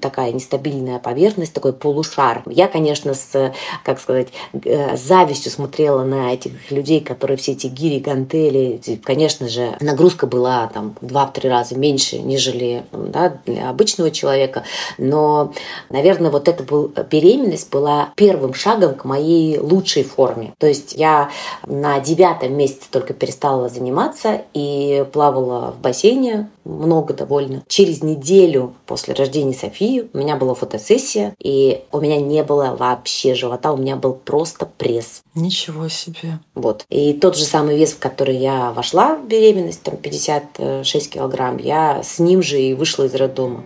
такая 0.01 0.31
нестабильная 0.31 0.99
поверхность, 0.99 1.53
такой 1.53 1.73
полушар. 1.73 2.43
Я, 2.45 2.67
конечно, 2.67 3.13
с, 3.13 3.53
как 3.83 3.99
сказать, 3.99 4.27
э, 4.53 4.97
завистью 4.97 5.51
смотрела 5.51 6.03
на 6.03 6.33
этих 6.33 6.71
людей, 6.71 6.99
которые 6.99 7.37
все 7.37 7.53
эти 7.53 7.67
гири, 7.67 7.99
гантели, 7.99 8.72
конечно 9.03 9.47
же, 9.47 9.75
нагрузка 9.79 10.27
была 10.27 10.67
там 10.67 10.95
в 11.01 11.07
2-3 11.07 11.49
раза 11.49 11.77
меньше, 11.77 12.19
нежели 12.19 12.83
да, 12.91 13.37
для 13.45 13.69
обычного 13.69 14.11
человека. 14.11 14.63
Но, 14.97 15.53
наверное, 15.89 16.31
вот 16.31 16.47
эта 16.47 16.63
был, 16.63 16.91
беременность 17.09 17.71
была 17.71 18.09
первым 18.15 18.53
шагом 18.53 18.95
к 18.95 19.05
моей 19.05 19.59
лучшей 19.59 20.03
форме. 20.03 20.53
То 20.57 20.67
есть 20.67 20.93
я 20.93 21.29
на 21.65 21.99
девятом 21.99 22.55
месяце 22.55 22.87
только 22.91 23.13
перестала 23.13 23.69
заниматься 23.69 24.41
и 24.53 25.05
плавала 25.11 25.71
в 25.71 25.81
бассейне 25.81 26.49
много 26.63 27.13
довольно. 27.13 27.63
Через 27.67 28.03
неделю 28.03 28.73
после 28.85 29.13
рождения 29.13 29.53
Софии 29.53 30.07
у 30.13 30.17
меня 30.17 30.35
была 30.35 30.53
фотосессия, 30.53 31.35
и 31.39 31.83
у 31.91 31.99
меня 31.99 32.21
не 32.21 32.43
было 32.43 32.75
вообще 32.77 33.35
живота, 33.35 33.73
у 33.73 33.77
меня 33.77 33.95
был 33.95 34.13
просто 34.13 34.65
пресс. 34.65 35.23
Ничего 35.35 35.87
себе. 35.89 36.39
Вот. 36.55 36.85
И 36.89 37.13
тот 37.13 37.35
же 37.35 37.43
самый 37.43 37.77
вес, 37.77 37.91
в 37.91 37.99
который 37.99 38.37
я 38.37 38.62
вошла 38.71 39.15
в 39.15 39.27
беременность, 39.27 39.83
там 39.83 39.97
56 39.97 41.09
килограмм, 41.09 41.57
я 41.57 42.01
с 42.03 42.19
ним 42.19 42.41
же 42.41 42.61
и 42.61 42.73
вышла 42.73 43.03
из 43.03 43.15
роддома. 43.15 43.63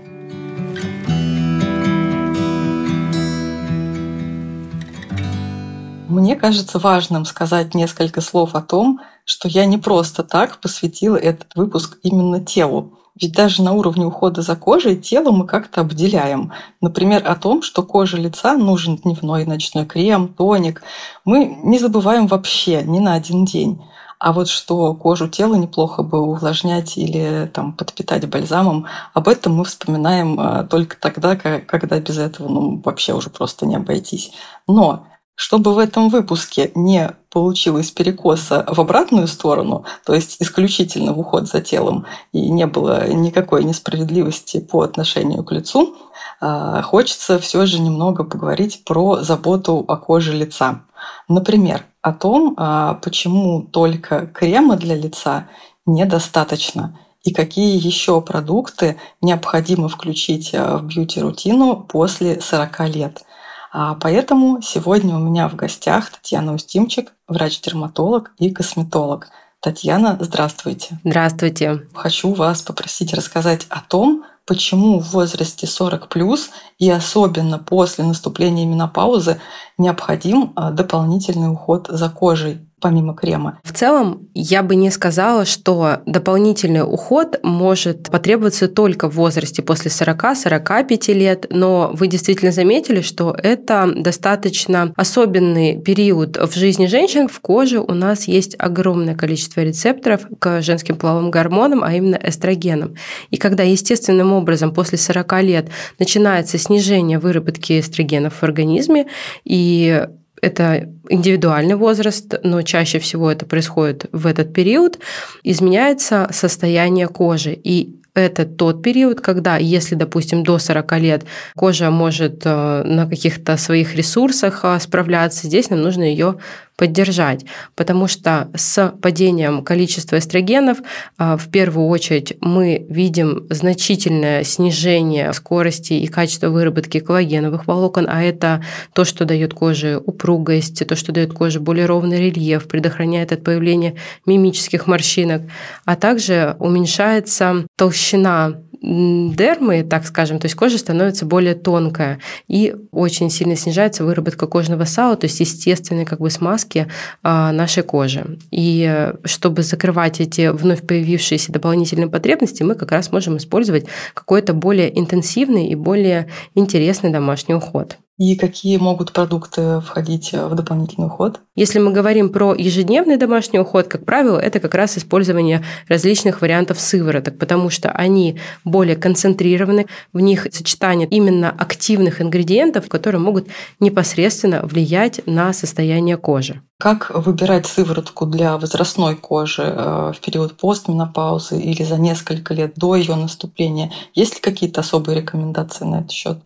Мне 6.09 6.35
кажется 6.35 6.79
важным 6.79 7.25
сказать 7.25 7.75
несколько 7.75 8.21
слов 8.21 8.55
о 8.55 8.61
том, 8.61 9.01
что 9.23 9.47
я 9.47 9.65
не 9.65 9.77
просто 9.77 10.23
так 10.23 10.59
посвятила 10.59 11.15
этот 11.15 11.55
выпуск 11.55 11.99
именно 12.01 12.43
телу. 12.43 12.97
Ведь 13.19 13.33
даже 13.33 13.63
на 13.63 13.73
уровне 13.73 14.05
ухода 14.05 14.41
за 14.41 14.55
кожей 14.55 14.95
тело 14.95 15.31
мы 15.31 15.45
как-то 15.45 15.81
обделяем. 15.81 16.53
Например, 16.81 17.21
о 17.27 17.35
том, 17.35 17.61
что 17.61 17.83
коже 17.83 18.17
лица 18.17 18.57
нужен 18.57 18.95
дневной 18.97 19.43
и 19.43 19.45
ночной 19.45 19.85
крем, 19.85 20.27
тоник. 20.27 20.81
Мы 21.25 21.57
не 21.63 21.77
забываем 21.77 22.27
вообще 22.27 22.83
ни 22.83 22.99
на 22.99 23.15
один 23.15 23.45
день. 23.45 23.81
А 24.19 24.33
вот 24.33 24.49
что 24.49 24.93
кожу 24.95 25.27
тела 25.27 25.55
неплохо 25.55 26.01
бы 26.01 26.19
увлажнять 26.19 26.97
или 26.97 27.49
там, 27.53 27.73
подпитать 27.73 28.27
бальзамом, 28.27 28.87
об 29.13 29.27
этом 29.27 29.55
мы 29.55 29.65
вспоминаем 29.65 30.39
а, 30.39 30.63
только 30.63 30.97
тогда, 30.99 31.35
когда 31.35 31.99
без 31.99 32.17
этого 32.17 32.47
ну, 32.47 32.81
вообще 32.83 33.13
уже 33.13 33.29
просто 33.29 33.67
не 33.67 33.75
обойтись. 33.75 34.31
Но 34.67 35.05
чтобы 35.35 35.75
в 35.75 35.77
этом 35.77 36.09
выпуске 36.09 36.71
не 36.73 37.11
получилось 37.29 37.91
перекоса 37.91 38.65
в 38.67 38.81
обратную 38.81 39.27
сторону, 39.27 39.85
то 40.03 40.15
есть 40.15 40.37
исключительно 40.39 41.13
в 41.13 41.19
уход 41.19 41.47
за 41.47 41.61
телом, 41.61 42.07
и 42.31 42.49
не 42.49 42.65
было 42.65 43.07
никакой 43.07 43.63
несправедливости 43.63 44.59
по 44.59 44.81
отношению 44.81 45.43
к 45.43 45.51
лицу, 45.51 45.95
а, 46.41 46.81
хочется 46.81 47.37
все 47.37 47.67
же 47.67 47.79
немного 47.79 48.23
поговорить 48.23 48.83
про 48.83 49.17
заботу 49.21 49.85
о 49.87 49.97
коже 49.97 50.33
лица. 50.33 50.81
Например, 51.27 51.85
о 52.07 52.13
том, 52.13 52.53
а, 52.57 52.95
почему 52.95 53.61
только 53.61 54.27
крема 54.27 54.75
для 54.75 54.95
лица 54.95 55.47
недостаточно 55.85 56.97
и 57.23 57.33
какие 57.33 57.77
еще 57.77 58.21
продукты 58.21 58.97
необходимо 59.21 59.89
включить 59.89 60.53
а, 60.53 60.77
в 60.77 60.85
бьюти-рутину 60.85 61.75
после 61.75 62.41
40 62.41 62.89
лет– 62.89 63.23
А 63.71 63.95
поэтому 63.95 64.61
сегодня 64.61 65.15
у 65.15 65.19
меня 65.19 65.47
в 65.49 65.55
гостях 65.55 66.09
Татьяна 66.09 66.53
Устимчик, 66.53 67.13
врач-дерматолог 67.27 68.31
и 68.39 68.49
косметолог. 68.49 69.29
Татьяна, 69.59 70.17
здравствуйте. 70.19 70.99
Здравствуйте. 71.03 71.87
Хочу 71.93 72.33
вас 72.33 72.61
попросить 72.61 73.13
рассказать 73.13 73.67
о 73.69 73.81
том, 73.81 74.23
почему 74.47 74.99
в 74.99 75.11
возрасте 75.11 75.67
40 75.67 76.07
плюс 76.07 76.49
и 76.79 76.89
особенно 76.89 77.59
после 77.59 78.05
наступления 78.05 78.65
менопаузы 78.65 79.39
необходим 79.77 80.53
а, 80.55 80.71
дополнительный 80.71 81.51
уход 81.51 81.87
за 81.89 82.09
кожей 82.09 82.66
помимо 82.79 83.15
крема? 83.15 83.59
В 83.63 83.73
целом, 83.73 84.27
я 84.33 84.63
бы 84.63 84.75
не 84.75 84.91
сказала, 84.91 85.45
что 85.45 86.01
дополнительный 86.05 86.81
уход 86.81 87.39
может 87.43 88.09
потребоваться 88.09 88.67
только 88.67 89.09
в 89.09 89.15
возрасте 89.15 89.61
после 89.61 89.89
40-45 89.89 91.13
лет, 91.13 91.47
но 91.49 91.91
вы 91.93 92.07
действительно 92.07 92.51
заметили, 92.51 93.01
что 93.01 93.35
это 93.41 93.91
достаточно 93.95 94.93
особенный 94.95 95.81
период 95.81 96.37
в 96.37 96.55
жизни 96.55 96.85
женщин. 96.85 97.27
В 97.27 97.39
коже 97.39 97.79
у 97.79 97.93
нас 97.93 98.25
есть 98.25 98.55
огромное 98.59 99.15
количество 99.15 99.61
рецепторов 99.61 100.27
к 100.39 100.61
женским 100.61 100.95
половым 100.97 101.31
гормонам, 101.31 101.83
а 101.83 101.93
именно 101.93 102.19
эстрогенам. 102.23 102.95
И 103.31 103.37
когда 103.37 103.63
естественным 103.63 104.33
образом 104.33 104.73
после 104.73 104.97
40 104.97 105.43
лет 105.43 105.69
начинается 105.99 106.57
снижение 106.57 107.19
выработки 107.19 107.79
эстрогенов 107.79 108.35
в 108.35 108.43
организме, 108.43 109.07
и 109.43 110.05
это 110.41 110.89
индивидуальный 111.09 111.75
возраст, 111.75 112.35
но 112.43 112.61
чаще 112.61 112.99
всего 112.99 113.31
это 113.31 113.45
происходит 113.45 114.05
в 114.11 114.27
этот 114.27 114.53
период, 114.53 114.99
изменяется 115.43 116.27
состояние 116.31 117.07
кожи. 117.07 117.57
И 117.63 117.95
это 118.13 118.45
тот 118.45 118.81
период, 118.81 119.21
когда, 119.21 119.57
если, 119.57 119.95
допустим, 119.95 120.43
до 120.43 120.57
40 120.57 120.99
лет 120.99 121.25
кожа 121.55 121.91
может 121.91 122.41
э, 122.45 122.83
на 122.83 123.07
каких-то 123.07 123.57
своих 123.57 123.95
ресурсах 123.95 124.61
э, 124.63 124.79
справляться, 124.79 125.45
здесь 125.45 125.69
нам 125.69 125.81
нужно 125.81 126.03
ее 126.03 126.37
поддержать, 126.77 127.43
потому 127.75 128.07
что 128.07 128.49
с 128.55 128.93
падением 129.01 129.63
количества 129.63 130.19
эстрогенов 130.19 130.77
а, 131.17 131.35
в 131.35 131.49
первую 131.49 131.87
очередь 131.87 132.37
мы 132.39 132.85
видим 132.87 133.47
значительное 133.49 134.43
снижение 134.43 135.33
скорости 135.33 135.93
и 135.93 136.05
качества 136.07 136.49
выработки 136.49 136.99
коллагеновых 136.99 137.67
волокон, 137.67 138.05
а 138.07 138.21
это 138.21 138.63
то, 138.93 139.05
что 139.05 139.25
дает 139.25 139.55
коже 139.55 139.99
упругость, 140.05 140.87
то, 140.87 140.95
что 140.95 141.11
дает 141.11 141.33
коже 141.33 141.59
более 141.59 141.87
ровный 141.87 142.19
рельеф, 142.19 142.67
предохраняет 142.67 143.31
от 143.31 143.43
появления 143.43 143.95
мимических 144.27 144.85
морщинок, 144.85 145.41
а 145.83 145.95
также 145.95 146.55
уменьшается 146.59 147.65
толщина 147.75 148.61
дермы, 148.81 149.83
так 149.83 150.05
скажем, 150.05 150.39
то 150.39 150.45
есть 150.45 150.55
кожа 150.55 150.77
становится 150.77 151.25
более 151.25 151.55
тонкая 151.55 152.19
и 152.47 152.75
очень 152.91 153.29
сильно 153.29 153.55
снижается 153.55 154.03
выработка 154.03 154.47
кожного 154.47 154.85
сала, 154.85 155.15
то 155.15 155.25
есть 155.25 155.39
естественной 155.39 156.05
как 156.05 156.19
бы 156.19 156.29
смазки 156.29 156.87
а, 157.23 157.51
нашей 157.51 157.83
кожи. 157.83 158.37
И 158.51 159.11
чтобы 159.23 159.63
закрывать 159.63 160.19
эти 160.19 160.49
вновь 160.49 160.85
появившиеся 160.85 161.51
дополнительные 161.51 162.07
потребности, 162.07 162.63
мы 162.63 162.75
как 162.75 162.91
раз 162.91 163.11
можем 163.11 163.37
использовать 163.37 163.85
какой-то 164.13 164.53
более 164.53 164.97
интенсивный 164.97 165.67
и 165.67 165.75
более 165.75 166.27
интересный 166.55 167.09
домашний 167.09 167.55
уход 167.55 167.97
и 168.17 168.35
какие 168.35 168.77
могут 168.77 169.13
продукты 169.13 169.79
входить 169.81 170.33
в 170.33 170.55
дополнительный 170.55 171.07
уход? 171.07 171.39
Если 171.55 171.79
мы 171.79 171.91
говорим 171.91 172.29
про 172.29 172.55
ежедневный 172.55 173.17
домашний 173.17 173.59
уход, 173.59 173.87
как 173.87 174.05
правило, 174.05 174.39
это 174.39 174.59
как 174.59 174.73
раз 174.73 174.97
использование 174.97 175.63
различных 175.87 176.41
вариантов 176.41 176.79
сывороток, 176.79 177.37
потому 177.37 177.69
что 177.69 177.91
они 177.91 178.39
более 178.63 178.95
концентрированы, 178.95 179.85
в 180.13 180.19
них 180.19 180.47
сочетание 180.51 181.07
именно 181.07 181.49
активных 181.51 182.21
ингредиентов, 182.21 182.89
которые 182.89 183.21
могут 183.21 183.47
непосредственно 183.79 184.61
влиять 184.63 185.21
на 185.27 185.53
состояние 185.53 186.17
кожи. 186.17 186.61
Как 186.79 187.11
выбирать 187.13 187.65
сыворотку 187.65 188.25
для 188.25 188.57
возрастной 188.57 189.15
кожи 189.15 189.63
э, 189.63 190.13
в 190.15 190.19
период 190.23 190.57
постменопаузы 190.57 191.59
или 191.59 191.83
за 191.83 191.97
несколько 191.97 192.53
лет 192.53 192.73
до 192.75 192.95
ее 192.95 193.15
наступления? 193.15 193.91
Есть 194.13 194.35
ли 194.35 194.41
какие-то 194.41 194.81
особые 194.81 195.19
рекомендации 195.21 195.85
на 195.85 196.01
этот 196.01 196.11
счет? 196.11 196.37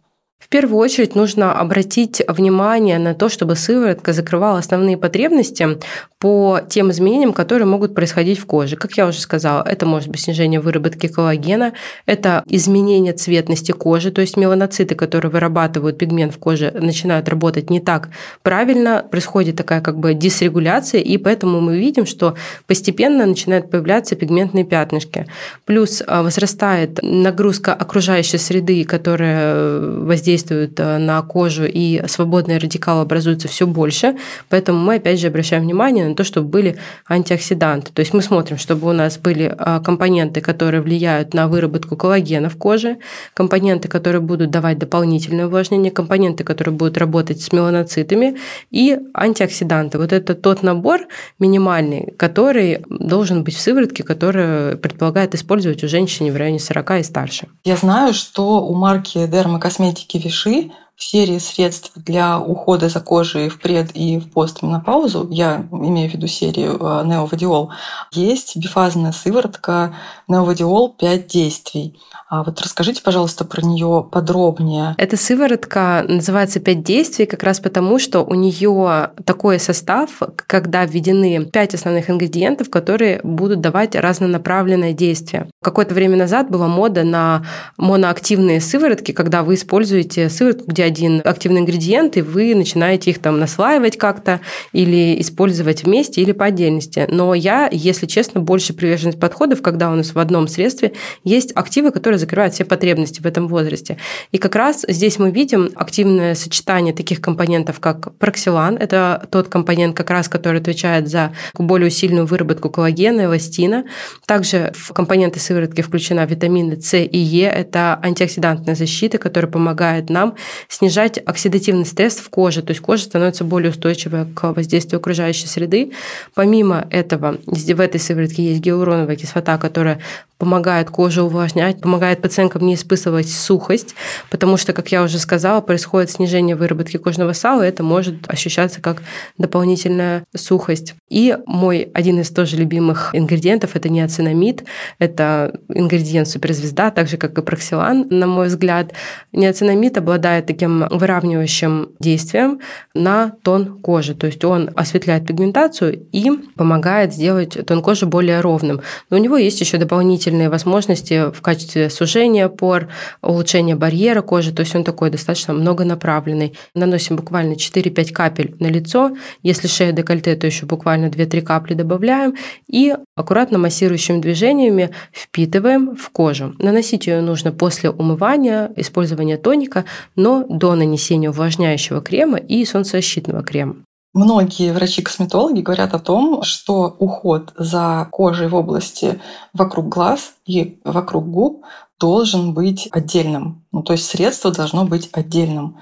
В 0.41 0.49
первую 0.49 0.79
очередь 0.79 1.13
нужно 1.15 1.53
обратить 1.53 2.21
внимание 2.27 2.97
на 2.97 3.13
то, 3.13 3.29
чтобы 3.29 3.55
сыворотка 3.55 4.11
закрывала 4.11 4.57
основные 4.57 4.97
потребности 4.97 5.77
по 6.17 6.61
тем 6.67 6.91
изменениям, 6.91 7.31
которые 7.31 7.67
могут 7.67 7.95
происходить 7.95 8.39
в 8.39 8.45
коже. 8.45 8.75
Как 8.75 8.93
я 8.97 9.07
уже 9.07 9.19
сказала, 9.19 9.63
это 9.63 9.85
может 9.85 10.09
быть 10.09 10.19
снижение 10.19 10.59
выработки 10.59 11.07
коллагена, 11.07 11.73
это 12.05 12.43
изменение 12.47 13.13
цветности 13.13 13.71
кожи, 13.71 14.11
то 14.11 14.21
есть 14.21 14.35
меланоциты, 14.35 14.95
которые 14.95 15.31
вырабатывают 15.31 15.97
пигмент 15.97 16.33
в 16.33 16.39
коже, 16.39 16.71
начинают 16.79 17.29
работать 17.29 17.69
не 17.69 17.79
так 17.79 18.09
правильно, 18.41 19.05
происходит 19.09 19.55
такая 19.55 19.81
как 19.81 19.97
бы 19.97 20.13
дисрегуляция, 20.15 21.01
и 21.01 21.17
поэтому 21.17 21.61
мы 21.61 21.77
видим, 21.77 22.05
что 22.05 22.35
постепенно 22.65 23.25
начинают 23.25 23.69
появляться 23.69 24.15
пигментные 24.15 24.65
пятнышки. 24.65 25.27
Плюс 25.65 26.03
а, 26.05 26.23
возрастает 26.23 26.99
нагрузка 27.01 27.73
окружающей 27.73 28.37
среды, 28.37 28.83
которая 28.85 29.79
воздействует 29.79 30.30
воздействуют 30.31 30.79
э, 30.79 30.97
на 30.97 31.21
кожу, 31.21 31.65
и 31.65 32.01
свободные 32.07 32.57
радикалы 32.57 33.01
образуются 33.01 33.47
все 33.47 33.65
больше. 33.65 34.15
Поэтому 34.49 34.79
мы, 34.79 34.95
опять 34.95 35.19
же, 35.19 35.27
обращаем 35.27 35.63
внимание 35.63 36.07
на 36.07 36.15
то, 36.15 36.23
чтобы 36.23 36.47
были 36.47 36.77
антиоксиданты. 37.09 37.91
То 37.93 38.01
есть 38.01 38.13
мы 38.13 38.21
смотрим, 38.21 38.57
чтобы 38.57 38.89
у 38.89 38.93
нас 38.93 39.17
были 39.17 39.53
э, 39.57 39.81
компоненты, 39.83 40.41
которые 40.41 40.81
влияют 40.81 41.33
на 41.33 41.47
выработку 41.47 41.95
коллагена 41.95 42.49
в 42.49 42.57
коже, 42.57 42.97
компоненты, 43.33 43.87
которые 43.87 44.21
будут 44.21 44.51
давать 44.51 44.77
дополнительное 44.77 45.47
увлажнение, 45.47 45.91
компоненты, 45.91 46.43
которые 46.43 46.73
будут 46.73 46.97
работать 46.97 47.41
с 47.41 47.51
меланоцитами, 47.51 48.37
и 48.71 48.97
антиоксиданты. 49.13 49.97
Вот 49.97 50.13
это 50.13 50.35
тот 50.35 50.63
набор 50.63 51.01
минимальный, 51.39 52.13
который 52.17 52.79
должен 52.89 53.43
быть 53.43 53.55
в 53.55 53.59
сыворотке, 53.59 54.03
который 54.03 54.77
предполагает 54.77 55.35
использовать 55.35 55.83
у 55.83 55.87
женщин 55.87 56.31
в 56.31 56.37
районе 56.37 56.59
40 56.59 56.91
и 56.91 57.03
старше. 57.03 57.47
Я 57.65 57.75
знаю, 57.75 58.13
что 58.13 58.61
у 58.65 58.73
марки 58.75 59.27
дермокосметики 59.27 60.20
Виши 60.23 60.71
в 60.95 61.03
серии 61.03 61.39
средств 61.39 61.91
для 61.95 62.39
ухода 62.39 62.87
за 62.89 62.99
кожей 62.99 63.49
в 63.49 63.59
пред 63.59 63.91
и 63.95 64.19
в 64.19 64.31
постменопаузу, 64.31 65.27
я 65.31 65.67
имею 65.71 66.09
в 66.09 66.13
виду 66.13 66.27
серию 66.27 66.77
Неовадиол, 67.05 67.71
э, 67.71 67.75
есть 68.11 68.55
бифазная 68.57 69.11
сыворотка 69.11 69.95
Неовадиол 70.27 70.89
5 70.93 71.27
действий. 71.27 71.99
А 72.33 72.43
вот 72.45 72.61
расскажите, 72.61 73.01
пожалуйста, 73.03 73.43
про 73.43 73.61
нее 73.61 74.07
подробнее. 74.09 74.95
Эта 74.97 75.17
сыворотка 75.17 76.05
называется 76.07 76.61
«Пять 76.61 76.81
действий» 76.81 77.25
как 77.25 77.43
раз 77.43 77.59
потому, 77.59 77.99
что 77.99 78.21
у 78.21 78.35
нее 78.35 79.11
такой 79.25 79.59
состав, 79.59 80.21
когда 80.47 80.85
введены 80.85 81.43
пять 81.43 81.75
основных 81.75 82.09
ингредиентов, 82.09 82.69
которые 82.69 83.19
будут 83.23 83.59
давать 83.59 83.95
разнонаправленное 83.95 84.93
действие. 84.93 85.49
Какое-то 85.61 85.93
время 85.93 86.15
назад 86.15 86.49
была 86.49 86.69
мода 86.69 87.03
на 87.03 87.43
моноактивные 87.75 88.61
сыворотки, 88.61 89.11
когда 89.11 89.43
вы 89.43 89.55
используете 89.55 90.29
сыворотку, 90.29 90.71
где 90.71 90.80
один 90.83 91.21
активный 91.23 91.61
ингредиент, 91.61 92.17
и 92.17 92.21
вы 92.21 92.55
начинаете 92.55 93.11
их 93.11 93.19
там 93.19 93.39
наслаивать 93.39 93.97
как-то 93.97 94.41
или 94.71 95.19
использовать 95.21 95.83
вместе 95.83 96.21
или 96.21 96.31
по 96.31 96.45
отдельности. 96.45 97.07
Но 97.09 97.33
я, 97.33 97.69
если 97.71 98.05
честно, 98.05 98.41
больше 98.41 98.73
приверженность 98.73 99.19
подходов, 99.19 99.61
когда 99.61 99.91
у 99.91 99.95
нас 99.95 100.13
в 100.13 100.19
одном 100.19 100.47
средстве 100.47 100.93
есть 101.23 101.51
активы, 101.55 101.91
которые 101.91 102.19
закрывают 102.19 102.53
все 102.53 102.65
потребности 102.65 103.21
в 103.21 103.25
этом 103.25 103.47
возрасте. 103.47 103.97
И 104.31 104.37
как 104.37 104.55
раз 104.55 104.85
здесь 104.87 105.19
мы 105.19 105.31
видим 105.31 105.69
активное 105.75 106.35
сочетание 106.35 106.93
таких 106.93 107.21
компонентов, 107.21 107.79
как 107.79 108.15
проксилан, 108.17 108.77
это 108.77 109.27
тот 109.31 109.47
компонент 109.47 109.95
как 109.95 110.09
раз, 110.09 110.27
который 110.27 110.61
отвечает 110.61 111.07
за 111.07 111.33
более 111.57 111.89
сильную 111.89 112.25
выработку 112.25 112.69
коллагена, 112.69 113.21
эластина. 113.21 113.85
Также 114.25 114.71
в 114.75 114.93
компоненты 114.93 115.39
сыворотки 115.39 115.81
включена 115.81 116.25
витамины 116.25 116.79
С 116.81 116.97
и 116.97 117.17
Е, 117.17 117.47
это 117.47 117.99
антиоксидантная 118.01 118.75
защита, 118.75 119.17
которая 119.17 119.51
помогает 119.51 120.09
нам 120.09 120.35
снижать 120.71 121.19
оксидативный 121.25 121.85
стресс 121.85 122.15
в 122.15 122.29
коже, 122.29 122.61
то 122.61 122.71
есть 122.71 122.81
кожа 122.81 123.03
становится 123.03 123.43
более 123.43 123.71
устойчивой 123.71 124.25
к 124.25 124.53
воздействию 124.53 124.99
окружающей 124.99 125.47
среды. 125.47 125.91
Помимо 126.33 126.87
этого, 126.89 127.37
в 127.45 127.79
этой 127.81 127.99
сыворотке 127.99 128.43
есть 128.45 128.61
гиалуроновая 128.61 129.17
кислота, 129.17 129.57
которая 129.57 129.99
помогает 130.41 130.89
коже 130.89 131.21
увлажнять, 131.21 131.81
помогает 131.81 132.19
пациенткам 132.19 132.65
не 132.65 132.73
испытывать 132.73 133.29
сухость, 133.29 133.93
потому 134.31 134.57
что, 134.57 134.73
как 134.73 134.91
я 134.91 135.03
уже 135.03 135.19
сказала, 135.19 135.61
происходит 135.61 136.09
снижение 136.09 136.55
выработки 136.55 136.97
кожного 136.97 137.33
сала, 137.33 137.61
и 137.61 137.67
это 137.67 137.83
может 137.83 138.27
ощущаться 138.27 138.81
как 138.81 139.03
дополнительная 139.37 140.23
сухость. 140.35 140.95
И 141.09 141.37
мой 141.45 141.91
один 141.93 142.21
из 142.21 142.31
тоже 142.31 142.57
любимых 142.57 143.11
ингредиентов– 143.13 143.71
это 143.75 143.87
неоцинамид, 143.89 144.63
это 144.97 145.59
ингредиент 145.69 146.27
суперзвезда, 146.27 146.89
так 146.89 147.07
же, 147.07 147.17
как 147.17 147.37
и 147.37 147.43
проксилан, 147.43 148.07
на 148.09 148.25
мой 148.25 148.47
взгляд. 148.47 148.93
Неоцинамид 149.33 149.99
обладает 149.99 150.47
таким 150.47 150.87
выравнивающим 150.89 151.89
действием 151.99 152.61
на 152.95 153.33
тон 153.43 153.79
кожи, 153.79 154.15
то 154.15 154.25
есть 154.25 154.43
он 154.43 154.71
осветляет 154.75 155.27
пигментацию 155.27 156.07
и 156.11 156.31
помогает 156.55 157.13
сделать 157.13 157.63
тон 157.67 157.83
кожи 157.83 158.07
более 158.07 158.39
ровным. 158.39 158.81
Но 159.11 159.17
у 159.17 159.19
него 159.19 159.37
есть 159.37 159.61
еще 159.61 159.77
дополнительные 159.77 160.30
дополнительные 160.31 160.49
возможности 160.49 161.31
в 161.31 161.41
качестве 161.41 161.89
сужения 161.89 162.47
пор, 162.47 162.87
улучшения 163.21 163.75
барьера 163.75 164.21
кожи, 164.21 164.53
то 164.53 164.61
есть 164.61 164.75
он 164.75 164.83
такой 164.83 165.09
достаточно 165.09 165.53
многонаправленный. 165.53 166.53
Наносим 166.73 167.15
буквально 167.15 167.53
4-5 167.53 168.11
капель 168.11 168.55
на 168.59 168.67
лицо, 168.67 169.11
если 169.43 169.67
шея 169.67 169.91
декольте, 169.91 170.35
то 170.35 170.47
еще 170.47 170.65
буквально 170.65 171.07
2-3 171.07 171.41
капли 171.41 171.73
добавляем 171.73 172.35
и 172.67 172.95
аккуратно 173.15 173.57
массирующими 173.57 174.21
движениями 174.21 174.89
впитываем 175.11 175.95
в 175.95 176.09
кожу. 176.09 176.55
Наносить 176.59 177.07
ее 177.07 177.21
нужно 177.21 177.51
после 177.51 177.89
умывания, 177.89 178.71
использования 178.77 179.37
тоника, 179.37 179.83
но 180.15 180.45
до 180.47 180.75
нанесения 180.75 181.29
увлажняющего 181.29 182.01
крема 182.01 182.37
и 182.37 182.65
солнцезащитного 182.65 183.43
крема. 183.43 183.75
Многие 184.13 184.73
врачи-косметологи 184.73 185.61
говорят 185.61 185.93
о 185.93 185.99
том, 185.99 186.43
что 186.43 186.95
уход 186.99 187.53
за 187.55 188.07
кожей 188.11 188.49
в 188.49 188.55
области 188.55 189.21
вокруг 189.53 189.87
глаз 189.87 190.33
и 190.45 190.81
вокруг 190.83 191.29
губ 191.29 191.63
должен 191.97 192.53
быть 192.53 192.89
отдельным. 192.91 193.63
Ну, 193.71 193.83
то 193.83 193.93
есть 193.93 194.05
средство 194.05 194.51
должно 194.51 194.83
быть 194.83 195.09
отдельным. 195.13 195.77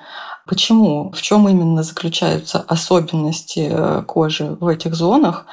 Почему? 0.46 1.12
В 1.12 1.22
чем 1.24 1.50
именно 1.50 1.82
заключаются 1.82 2.60
особенности 2.60 3.68
э, 3.72 4.04
кожи 4.04 4.58
в 4.60 4.68
этих 4.68 4.94
зонах? 4.94 5.48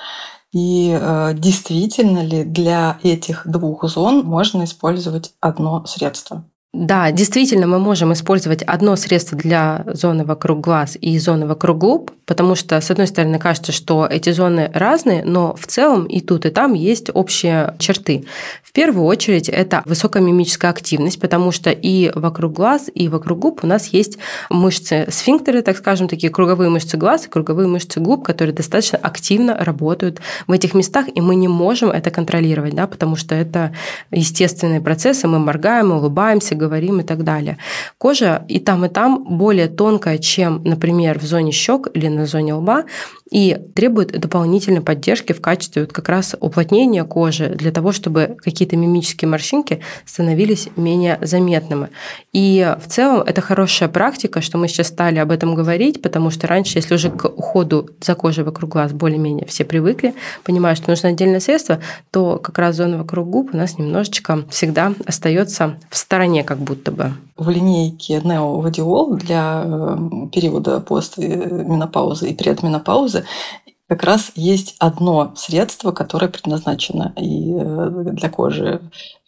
И 0.52 0.98
э, 1.00 1.32
действительно 1.34 2.22
ли 2.22 2.44
для 2.44 2.98
этих 3.02 3.46
двух 3.46 3.84
зон 3.84 4.24
можно 4.24 4.64
использовать 4.64 5.32
одно 5.40 5.86
средство? 5.86 6.44
Да, 6.72 7.10
действительно, 7.10 7.66
мы 7.66 7.78
можем 7.78 8.12
использовать 8.12 8.62
одно 8.62 8.96
средство 8.96 9.38
для 9.38 9.84
зоны 9.86 10.24
вокруг 10.24 10.60
глаз 10.60 10.98
и 11.00 11.18
зоны 11.18 11.46
вокруг 11.46 11.78
губ, 11.78 12.10
потому 12.26 12.54
что, 12.54 12.78
с 12.78 12.90
одной 12.90 13.06
стороны, 13.06 13.38
кажется, 13.38 13.72
что 13.72 14.06
эти 14.06 14.30
зоны 14.30 14.70
разные, 14.74 15.24
но 15.24 15.54
в 15.54 15.66
целом 15.66 16.04
и 16.04 16.20
тут, 16.20 16.44
и 16.44 16.50
там 16.50 16.74
есть 16.74 17.08
общие 17.14 17.74
черты. 17.78 18.26
В 18.62 18.72
первую 18.72 19.06
очередь 19.06 19.48
это 19.48 19.82
высокая 19.86 20.22
мимическая 20.22 20.70
активность, 20.70 21.18
потому 21.18 21.50
что 21.50 21.70
и 21.70 22.12
вокруг 22.14 22.52
глаз, 22.52 22.90
и 22.94 23.08
вокруг 23.08 23.38
губ 23.38 23.60
у 23.62 23.66
нас 23.66 23.86
есть 23.86 24.18
мышцы 24.50 25.06
сфинктеры, 25.08 25.62
так 25.62 25.78
скажем, 25.78 26.08
такие 26.08 26.30
круговые 26.30 26.68
мышцы 26.68 26.98
глаз 26.98 27.24
и 27.24 27.30
круговые 27.30 27.68
мышцы 27.68 28.00
губ, 28.00 28.22
которые 28.22 28.54
достаточно 28.54 28.98
активно 28.98 29.56
работают 29.56 30.20
в 30.46 30.52
этих 30.52 30.74
местах, 30.74 31.06
и 31.14 31.22
мы 31.22 31.36
не 31.36 31.48
можем 31.48 31.90
это 31.90 32.10
контролировать, 32.10 32.74
да, 32.74 32.86
потому 32.86 33.16
что 33.16 33.34
это 33.34 33.72
естественные 34.10 34.82
процессы, 34.82 35.26
мы 35.26 35.38
моргаем, 35.38 35.92
улыбаемся, 35.92 36.54
говорим 36.56 37.00
и 37.00 37.02
так 37.04 37.24
далее. 37.24 37.58
Кожа 37.98 38.44
и 38.48 38.58
там, 38.58 38.84
и 38.84 38.88
там 38.88 39.38
более 39.38 39.68
тонкая, 39.68 40.18
чем, 40.18 40.62
например, 40.64 41.18
в 41.18 41.22
зоне 41.22 41.52
щек 41.52 41.88
или 41.94 42.08
на 42.08 42.26
зоне 42.26 42.54
лба, 42.54 42.84
и 43.30 43.58
требует 43.74 44.18
дополнительной 44.18 44.82
поддержки 44.82 45.32
в 45.32 45.40
качестве 45.40 45.82
вот 45.82 45.92
как 45.92 46.08
раз 46.08 46.36
уплотнения 46.38 47.02
кожи 47.04 47.48
для 47.48 47.72
того, 47.72 47.92
чтобы 47.92 48.36
какие-то 48.42 48.76
мимические 48.76 49.28
морщинки 49.28 49.80
становились 50.04 50.68
менее 50.76 51.18
заметными. 51.20 51.88
И 52.32 52.76
в 52.84 52.88
целом 52.88 53.22
это 53.22 53.40
хорошая 53.40 53.88
практика, 53.88 54.40
что 54.40 54.58
мы 54.58 54.68
сейчас 54.68 54.88
стали 54.88 55.18
об 55.18 55.32
этом 55.32 55.54
говорить, 55.54 56.02
потому 56.02 56.30
что 56.30 56.46
раньше, 56.46 56.78
если 56.78 56.94
уже 56.94 57.10
к 57.10 57.24
уходу 57.28 57.90
за 58.00 58.14
кожей 58.14 58.44
вокруг 58.44 58.70
глаз 58.70 58.92
более-менее 58.92 59.46
все 59.46 59.64
привыкли, 59.64 60.14
понимают, 60.44 60.78
что 60.78 60.90
нужно 60.90 61.08
отдельное 61.08 61.40
средство, 61.40 61.80
то 62.12 62.38
как 62.38 62.58
раз 62.58 62.76
зона 62.76 62.98
вокруг 62.98 63.28
губ 63.28 63.50
у 63.52 63.56
нас 63.56 63.78
немножечко 63.78 64.44
всегда 64.50 64.92
остается 65.04 65.78
в 65.90 65.96
стороне 65.96 66.44
как 66.46 66.58
будто 66.58 66.90
бы. 66.90 67.12
В 67.36 67.50
линейке 67.50 68.20
неовадиол 68.24 69.14
для 69.16 69.64
э, 69.64 69.96
периода 70.32 70.80
постменопаузы 70.80 72.30
и 72.30 72.34
предменопаузы 72.34 73.24
как 73.88 74.02
раз 74.02 74.32
есть 74.34 74.74
одно 74.80 75.32
средство, 75.36 75.92
которое 75.92 76.28
предназначено 76.28 77.12
и 77.16 77.52
э, 77.56 77.90
для 78.12 78.28
кожи 78.28 78.80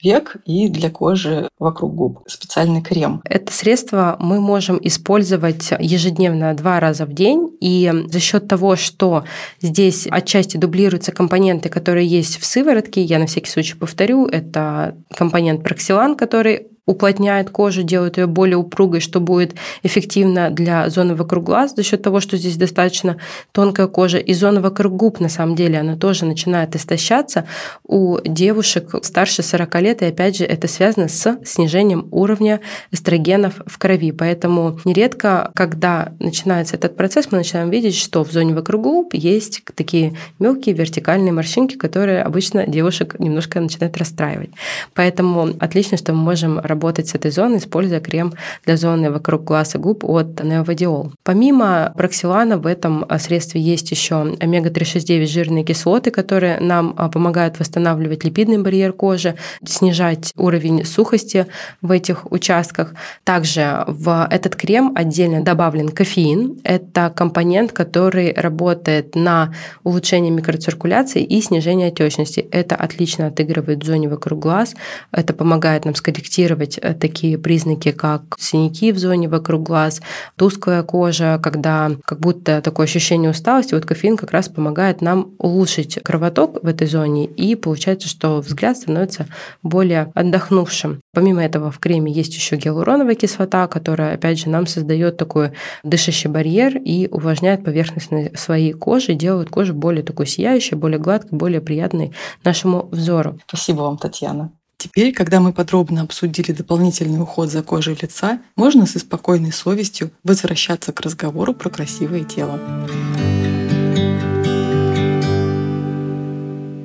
век, 0.03 0.37
и 0.47 0.69
для 0.69 0.91
кожи 0.91 1.49
вокруг 1.61 1.95
губ. 1.95 2.19
Специальный 2.27 2.83
крем. 2.83 3.21
Это 3.25 3.53
средство 3.53 4.17
мы 4.19 4.41
можем 4.41 4.79
использовать 4.83 5.73
ежедневно 5.79 6.55
два 6.55 6.81
раза 6.81 7.07
в 7.07 7.13
день. 7.13 7.57
И 7.61 7.93
за 8.09 8.19
счет 8.19 8.49
того, 8.49 8.75
что 8.75 9.25
здесь 9.61 10.09
отчасти 10.11 10.57
дублируются 10.57 11.13
компоненты, 11.13 11.69
которые 11.69 12.07
есть 12.07 12.39
в 12.41 12.45
сыворотке, 12.45 13.03
я 13.03 13.21
на 13.21 13.27
всякий 13.27 13.51
случай 13.51 13.77
повторю, 13.77 14.27
это 14.27 14.97
компонент 15.17 15.63
проксилан, 15.63 16.17
который 16.17 16.67
уплотняет 16.89 17.51
кожу, 17.51 17.83
делает 17.83 18.17
ее 18.17 18.27
более 18.27 18.57
упругой, 18.57 19.01
что 19.01 19.21
будет 19.21 19.55
эффективно 19.83 20.51
для 20.51 20.89
зоны 20.89 21.15
вокруг 21.15 21.45
глаз 21.45 21.75
за 21.77 21.83
счет 21.83 22.01
того, 22.03 22.21
что 22.21 22.39
здесь 22.39 22.57
достаточно 22.57 23.19
тонкая 23.53 23.89
кожа. 23.89 24.17
И 24.17 24.33
зона 24.33 24.63
вокруг 24.63 24.97
губ, 24.97 25.21
на 25.21 25.29
самом 25.29 25.55
деле, 25.55 25.79
она 25.79 25.97
тоже 25.97 26.25
начинает 26.25 26.75
истощаться 26.75 27.45
у 27.87 28.19
девушек 28.25 28.95
старше 29.03 29.43
40 29.43 29.83
лет. 29.83 30.03
И 30.03 30.07
опять 30.07 30.39
же, 30.39 30.45
это 30.45 30.67
связано 30.67 31.09
с 31.09 31.39
снижением 31.45 32.09
уровня 32.11 32.61
эстрогенов 32.91 33.61
в 33.67 33.77
крови. 33.77 34.11
Поэтому 34.13 34.81
нередко, 34.87 35.53
когда 35.55 36.15
начинается 36.19 36.77
этот 36.77 36.97
процесс, 36.97 37.29
мы 37.31 37.37
начинаем 37.39 37.69
видеть, 37.69 37.97
что 37.97 38.25
в 38.25 38.33
зоне 38.33 38.55
вокруг 38.55 38.83
губ 38.83 39.13
есть 39.13 39.63
такие 39.75 40.15
мелкие 40.39 40.75
вертикальные 40.75 41.33
морщинки, 41.33 41.77
которые 41.77 42.23
обычно 42.23 42.67
девушек 42.67 43.17
немножко 43.19 43.61
начинают 43.61 43.99
расстраивать. 43.99 44.51
Поэтому 44.95 45.51
отлично, 45.61 45.99
что 45.99 46.15
мы 46.15 46.23
можем 46.23 46.59
работать 46.59 46.78
работать 46.79 47.09
с 47.09 47.15
этой 47.17 47.33
зоной, 47.33 47.59
используя 47.59 48.01
крем 48.01 48.35
для 48.65 48.77
зоны 48.77 49.11
вокруг 49.11 49.43
глаз 49.43 49.75
и 49.75 49.79
губ 49.79 50.05
от 50.05 50.41
Neovadiol. 50.41 51.11
Помимо 51.25 51.93
проксилана 51.97 52.57
в 52.57 52.67
этом 52.67 53.05
средстве 53.19 53.61
есть 53.61 53.91
еще 53.91 54.37
омега-369 54.39 55.27
жирные 55.27 55.65
кислоты, 55.65 56.13
которые 56.13 56.61
нам 56.61 56.95
а, 56.97 57.09
помогают 57.09 57.59
восстанавливать 57.59 58.25
липидный 58.25 58.59
барьер 58.59 58.93
кожи, 58.93 59.35
снижать 59.67 60.33
уровень 60.37 60.85
сухости 60.85 61.47
в 61.83 61.91
этих 61.91 62.31
участках. 62.31 62.95
Также 63.25 63.85
в 63.89 64.29
этот 64.31 64.55
крем 64.55 64.93
отдельно 64.95 65.43
добавлен 65.43 65.89
кофеин. 65.89 66.61
Это 66.63 67.11
компонент, 67.11 67.73
который 67.73 68.33
работает 68.35 69.17
на 69.17 69.53
улучшение 69.83 70.31
микроциркуляции 70.31 71.25
и 71.25 71.41
снижение 71.43 71.89
отечности. 71.89 72.47
Это 72.53 72.77
отлично 72.77 73.27
отыгрывает 73.27 73.83
в 73.83 73.87
зоне 73.87 74.09
вокруг 74.09 74.39
глаз. 74.39 74.77
Это 75.11 75.33
помогает 75.33 75.85
нам 75.85 75.95
скорректировать 75.95 76.68
быть 76.69 76.79
э, 76.81 76.95
такие 76.95 77.39
признаки, 77.39 77.93
как 77.93 78.23
синяки 78.39 78.93
в 78.93 78.99
зоне 78.99 79.29
вокруг 79.29 79.63
глаз, 79.63 80.01
тусклая 80.37 80.83
кожа, 80.83 81.41
когда 81.43 81.91
как 82.05 82.21
будто 82.21 82.61
такое 82.61 82.87
ощущение 82.87 83.31
усталости. 83.31 83.75
Вот 83.75 83.87
кофеин 83.87 84.17
как 84.17 84.33
раз 84.33 84.49
помогает 84.49 85.01
нам 85.01 85.33
улучшить 85.39 85.99
кровоток 86.05 86.63
в 86.63 86.67
этой 86.67 86.87
зоне, 86.87 87.27
и 87.27 87.55
получается, 87.55 88.09
что 88.09 88.41
взгляд 88.41 88.77
становится 88.77 89.27
более 89.63 90.13
отдохнувшим. 90.15 91.01
Помимо 91.15 91.43
этого 91.43 91.71
в 91.71 91.79
креме 91.79 92.13
есть 92.13 92.35
еще 92.35 92.57
гиалуроновая 92.57 93.15
кислота, 93.15 93.67
которая, 93.67 94.15
опять 94.15 94.39
же, 94.39 94.49
нам 94.49 94.67
создает 94.67 95.17
такой 95.17 95.53
дышащий 95.83 96.31
барьер 96.31 96.77
и 96.77 97.09
увлажняет 97.11 97.65
поверхность 97.65 98.11
своей 98.39 98.73
кожи, 98.73 99.15
делает 99.15 99.49
кожу 99.49 99.75
более 99.75 100.03
такой 100.03 100.27
сияющей, 100.27 100.77
более 100.77 100.99
гладкой, 100.99 101.39
более 101.39 101.61
приятной 101.61 102.13
нашему 102.45 102.89
взору. 102.91 103.39
Спасибо 103.47 103.83
вам, 103.83 103.99
Татьяна. 103.99 104.53
Теперь, 104.81 105.13
когда 105.13 105.41
мы 105.41 105.53
подробно 105.53 106.03
обсудили 106.03 106.53
дополнительный 106.53 107.21
уход 107.21 107.51
за 107.51 107.65
кожей 107.65 107.99
лица, 108.01 108.41
можно 108.55 108.87
со 108.87 109.01
спокойной 109.01 109.51
совестью 109.51 110.13
возвращаться 110.23 110.93
к 110.93 111.01
разговору 111.01 111.53
про 111.53 111.69
красивое 111.69 112.23
тело. 112.23 112.61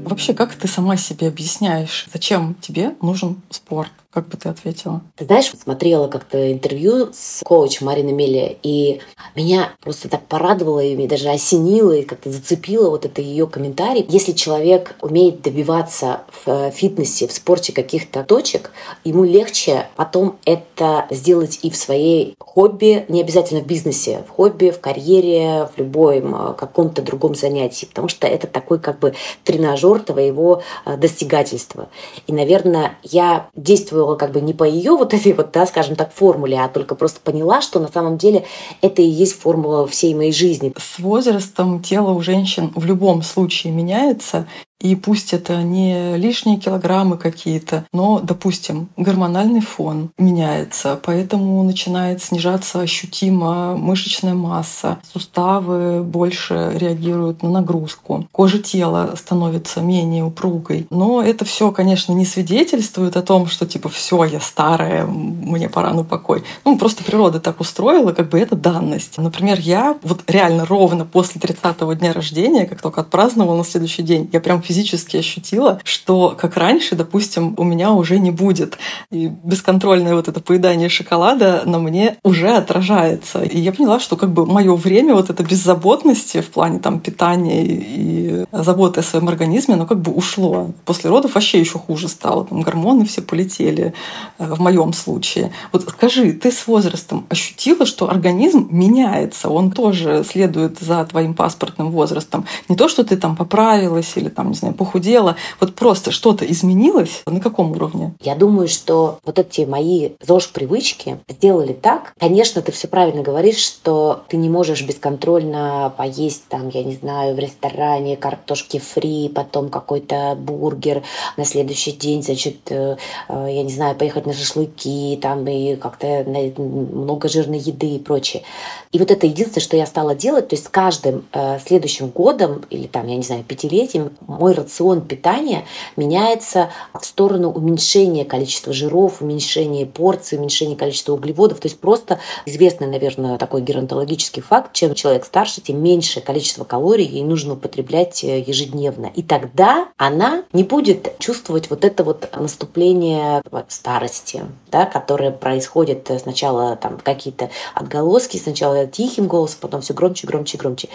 Вообще, 0.10 0.34
как 0.34 0.56
ты 0.56 0.68
сама 0.68 0.98
себе 0.98 1.28
объясняешь, 1.28 2.08
зачем 2.12 2.56
тебе 2.62 2.96
нужен 3.00 3.42
спорт? 3.52 3.92
Как 4.14 4.28
бы 4.28 4.38
ты 4.38 4.48
ответила? 4.50 5.02
Ты 5.16 5.26
знаешь, 5.26 5.52
смотрела 5.60 6.08
как-то 6.08 6.52
интервью 6.52 7.10
с 7.14 7.42
коучем 7.44 7.88
Мариной 7.88 8.12
Мели, 8.12 8.60
и 8.62 9.02
меня 9.36 9.72
просто 9.82 10.08
так 10.08 10.28
порадовало, 10.28 10.82
и 10.82 10.96
меня 10.96 11.10
даже 11.10 11.30
осенило, 11.30 11.94
и 11.94 12.04
как-то 12.04 12.32
зацепило 12.32 12.92
вот 12.92 13.06
это 13.06 13.22
ее 13.22 13.48
комментарий. 13.48 14.06
Если 14.08 14.34
человек 14.34 14.96
умеет 15.02 15.42
добиваться 15.42 16.22
в 16.32 16.48
э, 16.48 16.72
фитнесе, 16.72 17.28
в 17.28 17.32
спорте 17.32 17.74
каких-то 17.74 18.24
точек, 18.24 18.72
ему 19.04 19.24
легче 19.24 19.88
потом 19.96 20.38
это 20.46 21.08
сделать 21.10 21.60
и 21.64 21.72
в 21.72 21.76
своей 21.76 22.36
хобби, 22.38 23.06
не 23.08 23.20
обязательно 23.20 23.62
в 23.62 23.66
бизнесе, 23.66 24.24
в 24.28 24.30
хобби, 24.30 24.70
в 24.70 24.80
карьере, 24.80 25.70
в 25.76 25.80
любом 25.80 26.36
э, 26.36 26.54
каком-то 26.54 27.02
другом 27.02 27.34
занятии, 27.34 27.88
потому 27.88 28.10
что 28.10 28.28
это 28.28 28.46
такой 28.46 28.78
как 28.78 29.00
бы 29.00 29.16
тренажер 29.44 30.02
твоего 30.02 30.62
э, 30.86 30.98
достигательства. 30.98 31.90
И, 32.28 32.32
наверное, 32.32 33.00
я 33.02 33.50
действую 33.56 34.03
действовала 34.04 34.16
как 34.16 34.32
бы 34.32 34.42
не 34.42 34.54
по 34.54 34.64
ее 34.64 34.92
вот 34.92 35.14
этой 35.14 35.34
вот, 35.34 35.52
да, 35.52 35.66
скажем 35.66 35.96
так, 35.96 36.14
формуле, 36.14 36.60
а 36.60 36.68
только 36.68 36.96
просто 36.96 37.20
поняла, 37.22 37.62
что 37.62 37.80
на 37.80 37.88
самом 37.88 38.18
деле 38.18 38.46
это 38.82 39.02
и 39.02 39.06
есть 39.06 39.40
формула 39.40 39.88
всей 39.88 40.14
моей 40.16 40.34
жизни. 40.34 40.74
С 40.78 41.00
возрастом 41.00 41.82
тело 41.82 42.12
у 42.12 42.22
женщин 42.22 42.72
в 42.76 42.86
любом 42.86 43.24
случае 43.24 43.74
меняется, 43.74 44.46
И 44.84 44.96
пусть 44.96 45.34
это 45.34 45.64
не 45.64 46.18
лишние 46.18 46.58
килограммы 46.58 47.18
какие-то, 47.18 47.86
но, 47.94 48.20
допустим, 48.20 48.90
гормональный 48.98 49.62
фон 49.62 50.12
меняется, 50.18 51.00
поэтому 51.02 51.64
начинает 51.64 52.22
снижаться 52.22 52.82
ощутимо 52.82 53.78
мышечная 53.78 54.34
масса, 54.34 55.00
суставы 55.12 56.04
больше 56.04 56.74
реагируют 56.76 57.44
на 57.44 57.50
нагрузку, 57.50 58.28
кожа 58.34 58.60
тела 58.60 59.16
становится 59.18 59.80
менее 59.80 60.26
упругой. 60.26 60.86
Но 60.90 61.22
это 61.22 61.46
все, 61.46 61.72
конечно, 61.72 62.12
не 62.12 62.26
свидетельствует 62.26 63.16
о 63.16 63.22
том, 63.22 63.48
что 63.48 63.66
типа 63.66 63.88
все, 63.88 64.26
я 64.26 64.42
старая, 64.42 65.06
мне 65.06 65.70
пора 65.70 65.94
на 65.94 66.04
покой. 66.04 66.44
Ну, 66.66 66.78
просто 66.78 67.06
природа 67.06 67.40
так 67.40 67.62
устроила, 67.62 68.12
как 68.12 68.28
бы 68.28 68.38
это 68.38 68.58
данность. 68.58 69.18
Например, 69.18 69.58
я 69.62 69.96
вот 70.04 70.30
реально 70.30 70.66
ровно 70.66 71.06
после 71.06 71.40
30-го 71.40 71.94
дня 71.94 72.12
рождения, 72.12 72.66
как 72.66 72.82
только 72.82 73.00
отпраздновала 73.00 73.60
на 73.60 73.64
следующий 73.64 74.04
день, 74.04 74.30
я 74.34 74.42
прям 74.42 74.62
физически 74.62 74.73
ощутила, 75.20 75.80
что 75.84 76.36
как 76.38 76.58
раньше, 76.58 76.96
допустим, 76.96 77.56
у 77.58 77.64
меня 77.64 77.92
уже 77.92 78.20
не 78.20 78.32
будет. 78.32 78.78
И 79.12 79.28
бесконтрольное 79.44 80.16
вот 80.16 80.28
это 80.28 80.40
поедание 80.40 80.90
шоколада 80.90 81.64
на 81.66 81.80
мне 81.80 82.18
уже 82.24 82.50
отражается. 82.50 83.44
И 83.44 83.60
я 83.60 83.72
поняла, 83.72 84.00
что 84.00 84.16
как 84.16 84.32
бы 84.32 84.46
мое 84.46 84.76
время 84.76 85.14
вот 85.16 85.30
это 85.30 85.44
беззаботности 85.44 86.42
в 86.42 86.50
плане 86.50 86.80
там 86.80 87.00
питания 87.00 87.66
и 87.66 88.46
заботы 88.52 89.00
о 89.00 89.04
своем 89.04 89.28
организме, 89.30 89.76
оно 89.76 89.86
как 89.86 90.00
бы 90.00 90.12
ушло. 90.12 90.72
После 90.86 91.10
родов 91.10 91.36
вообще 91.36 91.60
еще 91.60 91.80
хуже 91.80 92.08
стало. 92.08 92.46
Там 92.46 92.62
гормоны 92.62 93.06
все 93.06 93.22
полетели 93.22 93.94
э, 94.38 94.54
в 94.54 94.60
моем 94.60 94.94
случае. 94.94 95.52
Вот 95.72 95.84
скажи, 95.84 96.34
ты 96.34 96.52
с 96.52 96.68
возрастом 96.68 97.26
ощутила, 97.30 97.86
что 97.86 98.10
организм 98.10 98.68
меняется, 98.72 99.50
он 99.50 99.72
тоже 99.72 100.24
следует 100.28 100.80
за 100.80 101.06
твоим 101.06 101.34
паспортным 101.34 101.92
возрастом. 101.92 102.46
Не 102.70 102.76
то, 102.76 102.88
что 102.88 103.04
ты 103.04 103.18
там 103.18 103.36
поправилась 103.36 104.14
или 104.16 104.30
там, 104.30 104.53
не 104.54 104.60
знаю, 104.60 104.74
похудела, 104.74 105.36
вот 105.60 105.76
просто 105.76 106.12
что-то 106.12 106.46
изменилось, 106.46 107.24
на 107.26 107.40
каком 107.40 107.72
уровне? 107.72 108.14
Я 108.22 108.36
думаю, 108.36 108.68
что 108.68 109.20
вот 109.26 109.40
эти 109.40 109.62
мои 109.62 110.12
ЗОЖ-привычки 110.22 111.20
сделали 111.28 111.74
так. 111.74 112.14
Конечно, 112.20 112.62
ты 112.62 112.72
все 112.72 112.88
правильно 112.88 113.22
говоришь, 113.22 113.58
что 113.58 114.24
ты 114.28 114.38
не 114.38 114.50
можешь 114.50 114.84
бесконтрольно 114.84 115.94
поесть 115.98 116.44
там, 116.50 116.70
я 116.70 116.84
не 116.84 116.94
знаю, 116.94 117.36
в 117.36 117.40
ресторане 117.40 118.16
картошки 118.16 118.80
фри, 118.80 119.30
потом 119.34 119.70
какой-то 119.70 120.36
бургер, 120.40 121.04
на 121.38 121.46
следующий 121.46 121.92
день, 121.92 122.24
значит, 122.24 122.72
э, 122.72 122.98
э, 123.30 123.48
я 123.50 123.64
не 123.64 123.72
знаю, 123.72 123.96
поехать 123.96 124.26
на 124.26 124.34
шашлыки, 124.34 125.18
там 125.22 125.48
и 125.48 125.76
как-то 125.76 126.24
много 126.58 127.28
жирной 127.28 127.60
еды 127.60 127.88
и 127.88 128.00
прочее. 128.00 128.44
И 128.92 129.00
вот 129.00 129.10
это 129.10 129.26
единственное, 129.26 129.64
что 129.64 129.78
я 129.78 129.86
стала 129.86 130.16
делать, 130.16 130.50
то 130.50 130.56
есть 130.56 130.66
с 130.66 130.70
каждым 130.70 131.26
э, 131.34 131.58
следующим 131.66 132.10
годом 132.10 132.64
или 132.70 132.88
там, 132.88 133.08
я 133.08 133.16
не 133.16 133.24
знаю, 133.24 133.44
пятилетием 133.44 134.12
мой 134.44 134.54
рацион 134.56 135.00
питания 135.00 135.64
меняется 135.96 136.70
в 136.94 137.06
сторону 137.06 137.50
уменьшения 137.50 138.26
количества 138.26 138.74
жиров, 138.74 139.22
уменьшения 139.22 139.86
порций, 139.86 140.38
уменьшения 140.38 140.76
количества 140.76 141.14
углеводов. 141.14 141.62
То 141.62 141.68
есть 141.68 141.80
просто 141.80 142.20
известный, 142.46 142.88
наверное, 142.88 143.38
такой 143.38 143.62
геронтологический 143.62 144.42
факт, 144.42 144.74
чем 144.74 144.96
человек 144.96 145.24
старше, 145.24 145.62
тем 145.62 145.82
меньше 145.82 146.20
количество 146.20 146.66
калорий 146.66 147.06
ей 147.06 147.24
нужно 147.24 147.54
употреблять 147.54 148.22
э, 148.26 148.42
ежедневно. 148.42 149.12
И 149.16 149.24
тогда 149.24 149.88
она 149.96 150.44
не 150.52 150.66
будет 150.66 151.18
чувствовать 151.20 151.70
вот 151.70 151.86
это 151.86 152.04
вот 152.04 152.30
наступление 152.36 153.42
старости, 153.70 154.44
да, 154.70 154.86
которое 154.86 155.32
происходит 155.32 156.12
сначала 156.22 156.76
там 156.76 156.98
какие-то 157.02 157.50
отголоски, 157.76 158.36
сначала 158.36 158.88
тихим 158.88 159.28
голосом, 159.28 159.60
потом 159.62 159.80
все 159.80 159.94
громче, 159.94 160.28
громче, 160.28 160.58
громче. 160.58 160.90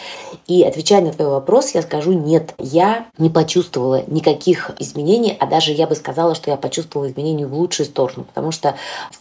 И 0.46 0.62
отвечая 0.64 1.00
на 1.00 1.12
твой 1.14 1.28
вопрос, 1.28 1.70
я 1.70 1.80
скажу 1.80 2.12
нет. 2.12 2.54
Я 2.58 3.06
не 3.16 3.30
почувствовала 3.38 4.02
никаких 4.08 4.72
изменений, 4.80 5.36
а 5.38 5.46
даже 5.46 5.70
я 5.70 5.86
бы 5.86 5.94
сказала, 5.94 6.34
что 6.34 6.50
я 6.50 6.56
почувствовала 6.56 7.08
изменения 7.08 7.46
в 7.46 7.54
лучшую 7.54 7.86
сторону, 7.86 8.24
потому 8.24 8.50
что 8.50 8.74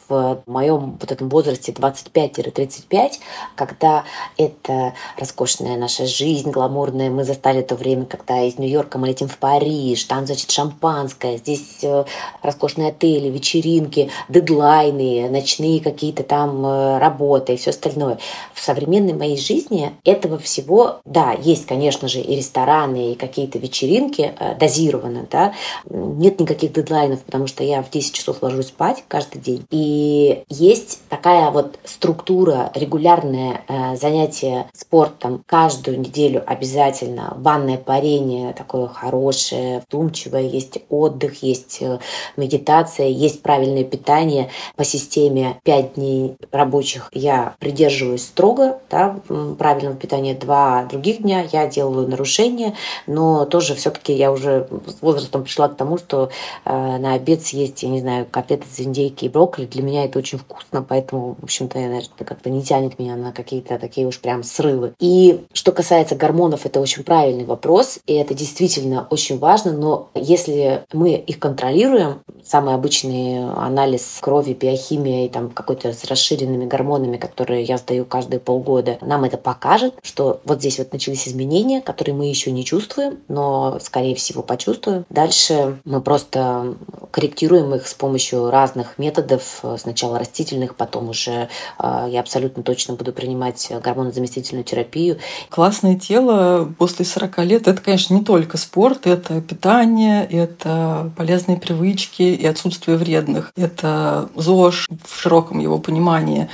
в 0.09 0.41
моем 0.47 0.97
вот 0.99 1.11
этом 1.11 1.29
возрасте 1.29 1.71
25-35, 1.71 3.11
когда 3.53 4.05
это 4.35 4.95
роскошная 5.19 5.77
наша 5.77 6.07
жизнь, 6.07 6.49
гламурная, 6.49 7.11
мы 7.11 7.25
застали 7.25 7.61
то 7.61 7.75
время, 7.75 8.05
когда 8.05 8.41
из 8.41 8.57
Нью-Йорка 8.57 8.97
мы 8.97 9.09
летим 9.09 9.27
в 9.27 9.37
Париж, 9.37 10.05
там, 10.05 10.25
значит, 10.25 10.49
шампанское, 10.49 11.37
здесь 11.37 11.83
э, 11.83 12.05
роскошные 12.41 12.89
отели, 12.89 13.29
вечеринки, 13.29 14.09
дедлайны, 14.29 15.29
ночные 15.29 15.79
какие-то 15.79 16.23
там 16.23 16.65
э, 16.65 16.97
работы 16.97 17.53
и 17.53 17.57
все 17.57 17.69
остальное. 17.69 18.17
В 18.55 18.63
современной 18.63 19.13
моей 19.13 19.37
жизни 19.37 19.91
этого 20.05 20.39
всего, 20.39 21.01
да, 21.05 21.33
есть, 21.33 21.67
конечно 21.67 22.07
же, 22.07 22.19
и 22.19 22.35
рестораны, 22.35 23.11
и 23.11 23.15
какие-то 23.15 23.59
вечеринки 23.59 24.06
э, 24.15 24.55
дозированно, 24.59 25.27
да, 25.29 25.53
нет 25.89 26.39
никаких 26.39 26.73
дедлайнов, 26.73 27.21
потому 27.23 27.47
что 27.47 27.63
я 27.63 27.81
в 27.81 27.89
10 27.89 28.13
часов 28.13 28.41
ложусь 28.41 28.67
спать 28.67 29.03
каждый 29.07 29.39
день. 29.41 29.65
И 29.69 30.43
есть 30.49 31.01
такая 31.09 31.51
вот 31.51 31.77
структура, 31.83 32.71
регулярное 32.73 33.61
э, 33.67 33.95
занятие 33.95 34.69
спортом. 34.73 35.43
Каждую 35.45 35.99
неделю 35.99 36.43
обязательно, 36.45 37.33
ванное 37.37 37.77
парение 37.77 38.53
такое 38.53 38.87
хорошее, 38.87 39.83
вдумчивое, 39.87 40.43
есть 40.43 40.79
отдых, 40.89 41.43
есть 41.43 41.77
э, 41.81 41.99
медитация, 42.35 43.07
есть 43.07 43.41
правильное 43.41 43.83
питание. 43.83 44.49
По 44.75 44.83
системе 44.83 45.59
5 45.63 45.93
дней 45.95 46.35
рабочих 46.51 47.09
я 47.13 47.55
придерживаюсь 47.59 48.23
строго 48.23 48.79
да, 48.89 49.19
правильного 49.57 49.95
питания. 49.95 50.33
Два 50.33 50.85
других 50.85 51.21
дня, 51.21 51.45
я 51.51 51.67
делаю 51.67 52.07
нарушения, 52.07 52.75
но 53.05 53.45
тоже 53.45 53.73
все-таки 53.97 54.13
я 54.13 54.31
уже 54.31 54.67
с 54.85 55.01
возрастом 55.01 55.43
пришла 55.43 55.67
к 55.67 55.75
тому, 55.75 55.97
что 55.97 56.29
э, 56.65 56.97
на 56.97 57.13
обед 57.13 57.45
съесть, 57.45 57.83
я 57.83 57.89
не 57.89 57.99
знаю, 57.99 58.25
котлеты 58.29 58.65
из 58.71 58.85
индейки 58.85 59.25
и 59.25 59.29
брокколи, 59.29 59.65
для 59.65 59.81
меня 59.81 60.05
это 60.05 60.19
очень 60.19 60.37
вкусно, 60.37 60.83
поэтому, 60.87 61.35
в 61.39 61.43
общем-то, 61.43 61.77
наверное, 61.77 62.03
как-то 62.17 62.49
не 62.49 62.61
тянет 62.63 62.99
меня 62.99 63.15
на 63.15 63.31
какие-то 63.31 63.79
такие 63.79 64.07
уж 64.07 64.19
прям 64.19 64.43
срывы. 64.43 64.93
И 64.99 65.45
что 65.53 65.71
касается 65.71 66.15
гормонов, 66.15 66.65
это 66.65 66.79
очень 66.79 67.03
правильный 67.03 67.45
вопрос, 67.45 67.99
и 68.05 68.13
это 68.13 68.33
действительно 68.33 69.07
очень 69.09 69.39
важно, 69.39 69.73
но 69.73 70.09
если 70.13 70.83
мы 70.93 71.13
их 71.13 71.39
контролируем, 71.39 72.21
самый 72.43 72.75
обычный 72.75 73.43
анализ 73.49 74.19
крови, 74.21 74.53
биохимия 74.53 75.25
и 75.25 75.29
там 75.29 75.49
какой-то 75.49 75.91
с 75.91 76.05
расширенными 76.05 76.65
гормонами, 76.65 77.17
которые 77.17 77.63
я 77.63 77.77
сдаю 77.77 78.05
каждые 78.05 78.39
полгода, 78.39 78.97
нам 79.01 79.23
это 79.23 79.37
покажет, 79.37 79.93
что 80.01 80.39
вот 80.45 80.59
здесь 80.59 80.77
вот 80.77 80.93
начались 80.93 81.27
изменения, 81.27 81.81
которые 81.81 82.15
мы 82.15 82.25
еще 82.27 82.51
не 82.51 82.63
чувствуем, 82.63 83.19
но, 83.27 83.77
скорее 83.87 84.15
всего, 84.15 84.43
почувствуем. 84.43 85.05
Дальше 85.09 85.79
мы 85.85 86.01
просто 86.01 86.75
корректируем 87.11 87.73
их 87.73 87.87
с 87.87 87.93
помощью 87.93 88.49
разных 88.51 88.97
методов, 88.97 89.63
сначала 89.77 90.19
растительных, 90.19 90.75
потом 90.75 91.09
уже 91.09 91.47
э, 91.79 92.07
я 92.09 92.19
абсолютно 92.19 92.63
точно 92.63 92.95
буду 92.95 93.13
принимать 93.13 93.71
гормонозаместительную 93.83 94.65
терапию. 94.65 95.17
Классное 95.49 95.95
тело 95.95 96.71
после 96.77 97.05
40 97.05 97.39
лет— 97.39 97.67
это, 97.69 97.81
конечно, 97.81 98.13
не 98.13 98.23
только 98.23 98.57
спорт, 98.57 99.07
это 99.07 99.41
питание, 99.41 100.25
это 100.25 101.11
полезные 101.15 101.57
привычки 101.57 102.23
и 102.23 102.45
отсутствие 102.45 102.97
вредных. 102.97 103.51
Это 103.55 104.29
ЗОЖ 104.35 104.89
в 105.05 105.19
широком 105.19 105.59
его 105.59 105.79
понимании. 105.79 106.49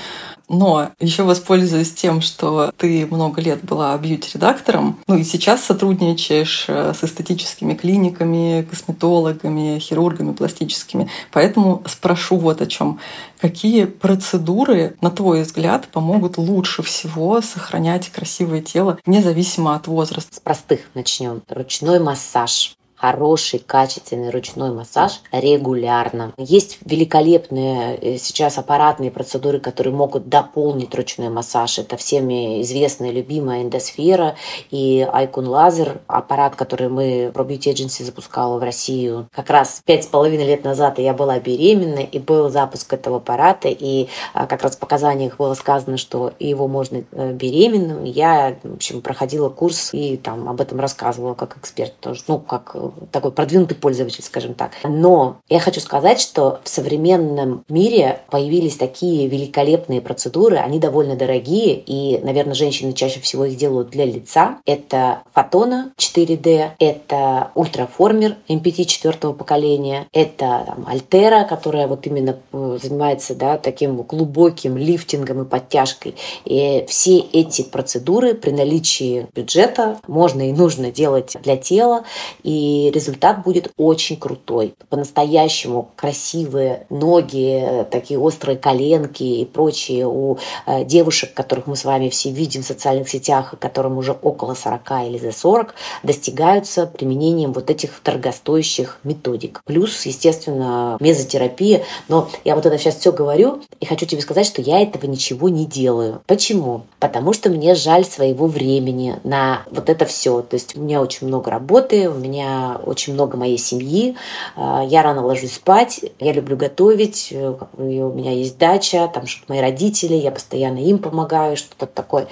Но 0.49 0.91
еще 0.99 1.23
воспользуюсь 1.23 1.93
тем, 1.93 2.21
что 2.21 2.71
ты 2.77 3.07
много 3.07 3.41
лет 3.41 3.63
была 3.63 3.97
бьюти-редактором, 3.97 4.99
ну 5.07 5.17
и 5.17 5.23
сейчас 5.23 5.63
сотрудничаешь 5.63 6.65
э, 6.67 6.93
с 6.93 7.03
эстетическими 7.03 7.73
клиниками, 7.73 8.67
косметологами, 8.69 9.79
хирургами 9.79 10.33
пластическими. 10.33 11.09
Поэтому 11.31 11.81
спрошу 11.87 12.37
вот 12.37 12.61
о 12.61 12.65
чем. 12.65 12.99
Какие 13.39 13.85
процедуры, 13.85 14.95
на 15.01 15.11
твой 15.11 15.43
взгляд, 15.43 15.87
помогут 15.87 16.37
лучше 16.37 16.83
всего 16.83 17.41
сохранять 17.41 18.09
красивое 18.09 18.61
тело, 18.61 18.99
независимо 19.05 19.75
от 19.75 19.87
возраста? 19.87 20.35
С 20.35 20.39
простых 20.39 20.81
начнем. 20.93 21.41
Ручной 21.49 21.99
массаж 21.99 22.75
хороший, 23.03 23.59
качественный 23.59 24.29
ручной 24.29 24.71
массаж 24.71 25.19
регулярно. 25.33 26.31
Есть 26.37 26.77
великолепные 26.85 27.97
э, 27.97 28.17
сейчас 28.17 28.57
аппаратные 28.57 29.11
процедуры, 29.11 29.59
которые 29.59 29.93
могут 29.93 30.29
дополнить 30.29 30.95
ручной 30.95 31.27
массаж. 31.27 31.79
Это 31.79 31.97
всеми 31.97 32.61
известная, 32.61 33.11
любимая 33.11 33.63
эндосфера 33.63 34.35
и 34.71 35.01
Icon 35.01 35.47
Laser, 35.47 35.99
аппарат, 36.07 36.55
который 36.55 36.87
мы 36.87 37.29
про 37.33 37.43
Beauty 37.43 37.73
Agency 37.73 38.05
запускала 38.05 38.57
в 38.57 38.63
Россию. 38.63 39.27
Как 39.33 39.49
раз 39.49 39.81
пять 39.83 40.05
с 40.05 40.07
половиной 40.07 40.45
лет 40.45 40.63
назад 40.63 40.97
я 40.97 41.13
была 41.13 41.37
беременна, 41.39 41.99
и 41.99 42.19
был 42.19 42.49
запуск 42.49 42.93
этого 42.93 43.17
аппарата, 43.17 43.67
и 43.67 44.07
а, 44.33 44.47
как 44.47 44.63
раз 44.63 44.77
в 44.77 44.79
показаниях 44.79 45.35
было 45.35 45.55
сказано, 45.55 45.97
что 45.97 46.31
его 46.39 46.69
можно 46.69 47.03
э, 47.11 47.33
беременным. 47.33 48.05
Я, 48.05 48.55
в 48.63 48.75
общем, 48.75 49.01
проходила 49.01 49.49
курс 49.49 49.89
и 49.93 50.15
там 50.15 50.47
об 50.47 50.61
этом 50.61 50.79
рассказывала 50.79 51.33
как 51.33 51.57
эксперт 51.57 51.99
тоже, 51.99 52.23
ну, 52.29 52.39
как 52.39 52.77
такой 53.11 53.31
продвинутый 53.31 53.77
пользователь, 53.77 54.23
скажем 54.23 54.53
так. 54.53 54.71
Но 54.83 55.37
я 55.49 55.59
хочу 55.59 55.79
сказать, 55.79 56.19
что 56.19 56.59
в 56.63 56.69
современном 56.69 57.63
мире 57.69 58.21
появились 58.29 58.77
такие 58.77 59.27
великолепные 59.27 60.01
процедуры, 60.01 60.57
они 60.57 60.79
довольно 60.79 61.15
дорогие, 61.15 61.75
и, 61.75 62.19
наверное, 62.23 62.53
женщины 62.53 62.93
чаще 62.93 63.19
всего 63.19 63.45
их 63.45 63.57
делают 63.57 63.89
для 63.89 64.05
лица. 64.05 64.57
Это 64.65 65.23
фотона 65.33 65.93
4D, 65.97 66.71
это 66.79 67.51
ультраформер 67.55 68.37
MPT 68.47 68.85
четвертого 68.85 69.33
поколения, 69.33 70.07
это 70.13 70.63
там, 70.65 70.85
Альтера, 70.87 71.45
которая 71.45 71.87
вот 71.87 72.05
именно 72.07 72.37
э, 72.51 72.77
занимается 72.81 73.35
да, 73.35 73.57
таким 73.57 74.01
глубоким 74.03 74.77
лифтингом 74.77 75.43
и 75.43 75.45
подтяжкой. 75.45 76.15
И 76.45 76.85
все 76.87 77.19
эти 77.19 77.61
процедуры 77.61 78.33
при 78.33 78.51
наличии 78.51 79.27
бюджета 79.35 79.99
можно 80.07 80.49
и 80.49 80.51
нужно 80.51 80.91
делать 80.91 81.35
для 81.43 81.57
тела, 81.57 82.03
и 82.43 82.82
результат 82.91 83.43
будет 83.43 83.71
очень 83.77 84.17
крутой. 84.17 84.75
По-настоящему 84.89 85.89
красивые 85.95 86.85
ноги, 86.89 87.85
такие 87.91 88.19
острые 88.19 88.57
коленки 88.57 89.23
и 89.23 89.45
прочие 89.45 90.07
у 90.07 90.37
э, 90.65 90.83
девушек, 90.85 91.33
которых 91.33 91.67
мы 91.67 91.75
с 91.75 91.85
вами 91.85 92.09
все 92.09 92.31
видим 92.31 92.63
в 92.63 92.65
социальных 92.65 93.09
сетях, 93.09 93.53
которым 93.59 93.97
уже 93.97 94.11
около 94.11 94.53
40 94.53 94.91
или 95.07 95.17
за 95.17 95.31
40, 95.31 95.75
достигаются 96.03 96.85
применением 96.85 97.53
вот 97.53 97.69
этих 97.69 98.01
дорогостоящих 98.03 98.99
методик. 99.03 99.61
Плюс, 99.65 100.05
естественно, 100.05 100.97
мезотерапия. 100.99 101.83
Но 102.07 102.29
я 102.43 102.55
вот 102.55 102.65
это 102.65 102.77
сейчас 102.77 102.97
все 102.97 103.11
говорю 103.11 103.61
и 103.79 103.85
хочу 103.85 104.05
тебе 104.05 104.21
сказать, 104.21 104.45
что 104.45 104.61
я 104.61 104.81
этого 104.81 105.05
ничего 105.05 105.49
не 105.49 105.65
делаю. 105.65 106.21
Почему? 106.27 106.83
Потому 106.99 107.33
что 107.33 107.49
мне 107.49 107.75
жаль 107.75 108.05
своего 108.05 108.47
времени 108.47 109.19
на 109.23 109.63
вот 109.71 109.89
это 109.89 110.05
все. 110.05 110.41
То 110.41 110.55
есть 110.55 110.75
у 110.75 110.81
меня 110.81 111.01
очень 111.01 111.27
много 111.27 111.51
работы, 111.51 112.09
у 112.09 112.13
меня 112.13 112.62
очень 112.83 113.13
много 113.13 113.37
моей 113.37 113.57
семьи. 113.57 114.15
А, 114.55 114.83
я 114.83 115.03
рано 115.03 115.25
ложусь 115.25 115.53
спать, 115.53 116.01
я 116.19 116.31
люблю 116.33 116.57
готовить, 116.57 117.29
э, 117.31 117.53
у 117.77 118.13
меня 118.13 118.31
есть 118.31 118.57
дача, 118.57 119.09
там 119.13 119.27
что 119.27 119.43
мои 119.47 119.59
родители, 119.59 120.15
я 120.15 120.31
постоянно 120.31 120.79
им 120.79 120.99
помогаю, 120.99 121.57
что-то 121.57 121.85
такое. 121.85 122.27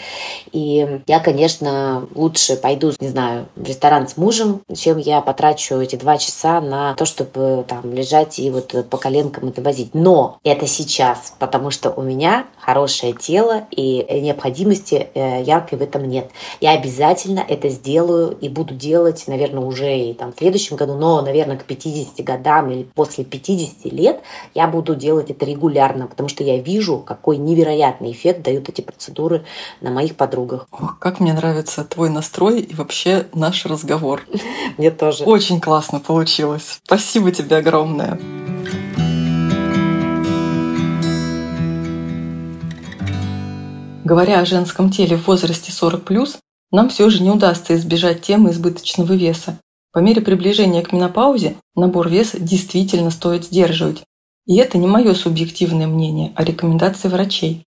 И 0.52 1.02
я, 1.08 1.20
конечно, 1.20 2.08
лучше 2.16 2.56
пойду, 2.56 2.92
не 3.00 3.08
знаю, 3.08 3.48
в 3.56 3.64
ресторан 3.64 4.08
с 4.08 4.18
мужем, 4.18 4.62
чем 4.76 4.98
я 4.98 5.22
потрачу 5.22 5.76
эти 5.76 5.96
два 5.96 6.18
часа 6.18 6.62
на 6.62 6.96
то, 6.96 7.06
чтобы 7.06 7.66
там 7.68 7.94
лежать 7.94 8.40
и 8.40 8.50
вот 8.50 8.74
по 8.90 8.98
коленкам 8.98 9.50
это 9.50 9.62
возить. 9.62 9.94
Но 9.94 10.40
это 10.44 10.68
сейчас, 10.68 11.34
потому 11.40 11.72
что 11.72 11.92
у 11.92 12.02
меня 12.02 12.46
хорошее 12.60 13.14
тело 13.14 13.66
и 13.72 14.06
необходимости 14.22 15.10
э, 15.14 15.44
яркой 15.44 15.78
в 15.78 15.82
этом 15.82 16.08
нет. 16.08 16.30
Я 16.60 16.72
обязательно 16.72 17.44
это 17.48 17.70
сделаю 17.70 18.38
и 18.40 18.50
буду 18.50 18.74
делать, 18.74 19.26
наверное, 19.28 19.64
уже 19.64 19.98
и 19.98 20.14
там 20.22 20.32
в 20.32 20.38
следующем 20.38 20.76
году, 20.76 20.94
но, 20.94 21.20
наверное, 21.24 21.58
к 21.58 21.64
50 21.64 22.24
годам 22.24 22.70
или 22.70 22.84
после 22.84 23.24
50 23.24 23.92
лет 23.92 24.22
я 24.54 24.68
буду 24.68 24.94
делать 24.94 25.32
это 25.32 25.48
регулярно, 25.48 26.06
потому 26.06 26.30
что 26.30 26.44
я 26.44 26.62
вижу, 26.62 27.00
какой 27.00 27.38
невероятный 27.38 28.12
эффект 28.12 28.44
дают 28.44 28.70
эти 28.70 28.82
процедуры 28.82 29.44
на 29.82 29.90
моих 29.90 30.16
подругах. 30.16 30.68
Ох, 30.70 31.00
как 31.00 31.22
мне 31.22 31.34
нравится 31.34 31.84
твой 31.84 32.12
настрой 32.12 32.60
и 32.60 32.76
вообще 32.76 33.26
наш 33.34 33.66
разговор. 33.66 34.22
Мне 34.78 34.92
тоже. 34.92 35.24
Очень 35.24 35.60
классно 35.60 36.00
получилось. 36.00 36.80
Спасибо 36.86 37.32
тебе 37.32 37.56
огромное. 37.56 38.20
Говоря 44.04 44.42
о 44.42 44.46
женском 44.46 44.92
теле 44.92 45.18
в 45.18 45.26
возрасте 45.26 45.72
40+, 45.72 46.36
нам 46.72 46.90
все 46.90 47.10
же 47.10 47.24
не 47.24 47.32
удастся 47.32 47.76
избежать 47.76 48.22
темы 48.22 48.52
избыточного 48.52 49.14
веса. 49.14 49.58
По 49.92 50.00
мере 50.00 50.22
приближения 50.22 50.82
к 50.84 50.94
менопаузе 50.94 51.58
набор 51.76 52.08
веса 52.08 52.40
действительно 52.40 53.12
стоит 53.12 53.46
сдерживать. 53.46 54.04
И 54.46 54.56
это 54.56 54.78
не 54.78 54.88
мое 54.88 55.14
субъективное 55.14 55.88
мнение, 55.88 56.32
а 56.36 56.44
рекомендации 56.44 57.10
врачей. 57.10 57.66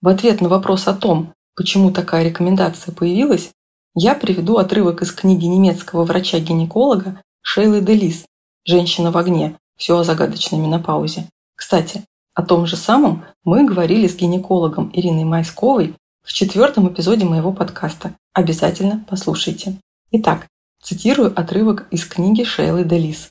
В 0.00 0.08
ответ 0.08 0.40
на 0.40 0.48
вопрос 0.48 0.88
о 0.88 0.94
том, 0.94 1.34
почему 1.54 1.90
такая 1.90 2.24
рекомендация 2.24 2.94
появилась, 2.94 3.50
я 3.94 4.14
приведу 4.14 4.56
отрывок 4.56 5.02
из 5.02 5.12
книги 5.12 5.44
немецкого 5.44 6.04
врача-гинеколога 6.04 7.20
Шейлы 7.42 7.80
Делис 7.80 8.24
«Женщина 8.64 9.10
в 9.10 9.18
огне. 9.18 9.56
Все 9.76 9.98
о 9.98 10.04
загадочной 10.04 10.58
менопаузе». 10.58 11.26
Кстати, 11.54 12.04
о 12.34 12.42
том 12.42 12.66
же 12.66 12.76
самом 12.76 13.24
мы 13.42 13.66
говорили 13.66 14.06
с 14.06 14.14
гинекологом 14.16 14.90
Ириной 14.94 15.24
Майсковой 15.24 15.94
в 16.22 16.32
четвертом 16.32 16.88
эпизоде 16.88 17.24
моего 17.24 17.52
подкаста. 17.52 18.14
Обязательно 18.32 19.04
послушайте. 19.08 19.76
Итак, 20.12 20.46
цитирую 20.82 21.32
отрывок 21.38 21.86
из 21.90 22.04
книги 22.04 22.44
Шейлы 22.44 22.84
Делис. 22.84 23.30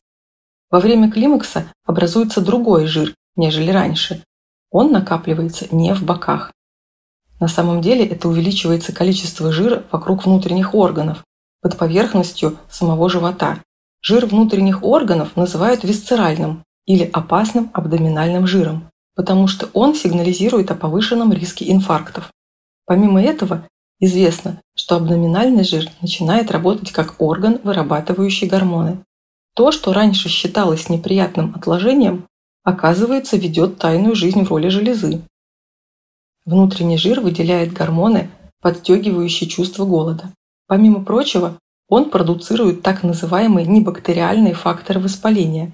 Во 0.69 0.79
время 0.79 1.09
климакса 1.11 1.71
образуется 1.85 2.41
другой 2.41 2.87
жир, 2.87 3.13
нежели 3.35 3.71
раньше. 3.71 4.23
Он 4.69 4.91
накапливается 4.91 5.67
не 5.71 5.93
в 5.93 6.03
боках. 6.03 6.51
На 7.39 7.47
самом 7.47 7.81
деле 7.81 8.05
это 8.05 8.27
увеличивается 8.27 8.93
количество 8.93 9.51
жира 9.51 9.83
вокруг 9.91 10.25
внутренних 10.25 10.73
органов, 10.73 11.23
под 11.61 11.77
поверхностью 11.77 12.57
самого 12.69 13.09
живота. 13.09 13.63
Жир 14.01 14.25
внутренних 14.25 14.83
органов 14.83 15.35
называют 15.35 15.83
висцеральным 15.83 16.63
или 16.85 17.03
опасным 17.03 17.69
абдоминальным 17.73 18.47
жиром, 18.47 18.89
потому 19.15 19.47
что 19.47 19.69
он 19.73 19.95
сигнализирует 19.95 20.71
о 20.71 20.75
повышенном 20.75 21.33
риске 21.33 21.71
инфарктов. 21.71 22.31
Помимо 22.85 23.21
этого, 23.21 23.67
известно, 23.99 24.61
что 24.75 24.95
абдоминальный 24.95 25.63
жир 25.63 25.89
начинает 26.01 26.51
работать 26.51 26.91
как 26.91 27.15
орган, 27.19 27.59
вырабатывающий 27.63 28.47
гормоны. 28.47 29.03
То, 29.55 29.71
что 29.71 29.93
раньше 29.93 30.29
считалось 30.29 30.89
неприятным 30.89 31.53
отложением, 31.55 32.27
оказывается 32.63 33.37
ведет 33.37 33.77
тайную 33.77 34.15
жизнь 34.15 34.43
в 34.43 34.49
роли 34.49 34.69
железы. 34.69 35.21
Внутренний 36.45 36.97
жир 36.97 37.21
выделяет 37.21 37.73
гормоны, 37.73 38.29
подстегивающие 38.61 39.49
чувство 39.49 39.85
голода. 39.85 40.31
Помимо 40.67 41.03
прочего, 41.03 41.57
он 41.89 42.09
продуцирует 42.09 42.81
так 42.81 43.03
называемые 43.03 43.65
небактериальные 43.65 44.53
факторы 44.53 44.99
воспаления. 44.99 45.73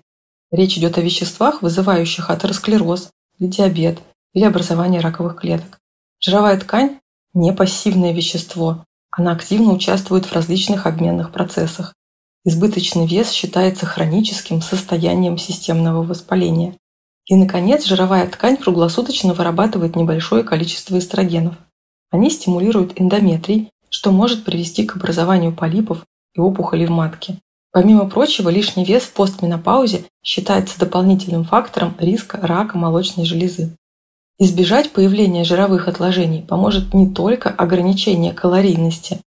Речь 0.51 0.77
идет 0.77 0.97
о 0.97 1.01
веществах, 1.01 1.62
вызывающих 1.62 2.29
атеросклероз, 2.29 3.09
диабет, 3.39 3.99
или 4.33 4.45
образование 4.45 5.01
раковых 5.01 5.36
клеток. 5.36 5.79
Жировая 6.19 6.59
ткань– 6.59 6.99
не 7.34 7.54
пассивное 7.54 8.13
вещество, 8.13 8.86
она 9.12 9.32
активно 9.32 9.74
участвует 9.74 10.26
в 10.26 10.34
различных 10.34 10.88
обменных 10.88 11.32
процессах. 11.32 11.93
Избыточный 12.46 13.06
вес 13.06 13.32
считается 13.32 13.86
хроническим 13.86 14.62
состоянием 14.62 15.38
системного 15.38 16.04
воспаления. 16.04 16.76
И, 17.26 17.36
наконец, 17.36 17.86
жировая 17.86 18.28
ткань 18.28 18.58
круглосуточно 18.58 19.34
вырабатывает 19.34 19.96
небольшое 19.96 20.43
количество 20.43 20.98
эстрогенов. 20.98 21.56
Они 22.12 22.30
стимулируют 22.30 23.00
эндометрий, 23.00 23.69
что 23.89 24.12
может 24.12 24.43
привести 24.43 24.86
к 24.86 24.96
образованию 24.96 25.56
полипов 25.56 26.06
и 26.34 26.39
опухолей 26.39 26.88
в 26.88 26.91
матке. 26.91 27.39
Помимо 27.72 28.10
прочего, 28.10 28.50
лишний 28.50 28.84
вес 28.84 29.04
в 29.04 29.13
постменопаузе 29.13 30.06
считается 30.24 30.78
дополнительным 30.80 31.43
фактором 31.43 31.96
риска 31.98 32.39
рака 32.41 32.78
молочной 32.78 33.26
железы. 33.26 33.76
Избежать 34.39 34.91
появления 34.91 35.43
жировых 35.43 35.88
отложений 35.88 36.46
поможет 36.48 36.93
не 36.93 37.10
только 37.10 37.50
ограничение 37.50 38.34
калорийности, 38.34 39.22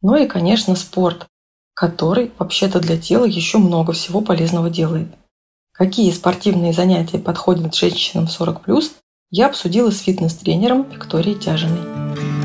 но 0.00 0.16
и, 0.16 0.26
конечно, 0.26 0.74
спорт, 0.76 1.26
который 1.74 2.32
вообще-то 2.38 2.80
для 2.80 2.96
тела 2.96 3.26
еще 3.26 3.58
много 3.58 3.92
всего 3.92 4.22
полезного 4.22 4.70
делает. 4.70 5.08
Какие 5.72 6.10
спортивные 6.10 6.72
занятия 6.72 7.18
подходят 7.18 7.74
женщинам 7.74 8.24
40+, 8.24 8.82
я 9.30 9.46
обсудила 9.46 9.90
с 9.90 10.00
фитнес-тренером 10.00 10.88
Викторией 10.90 11.38
Тяжиной. 11.38 12.35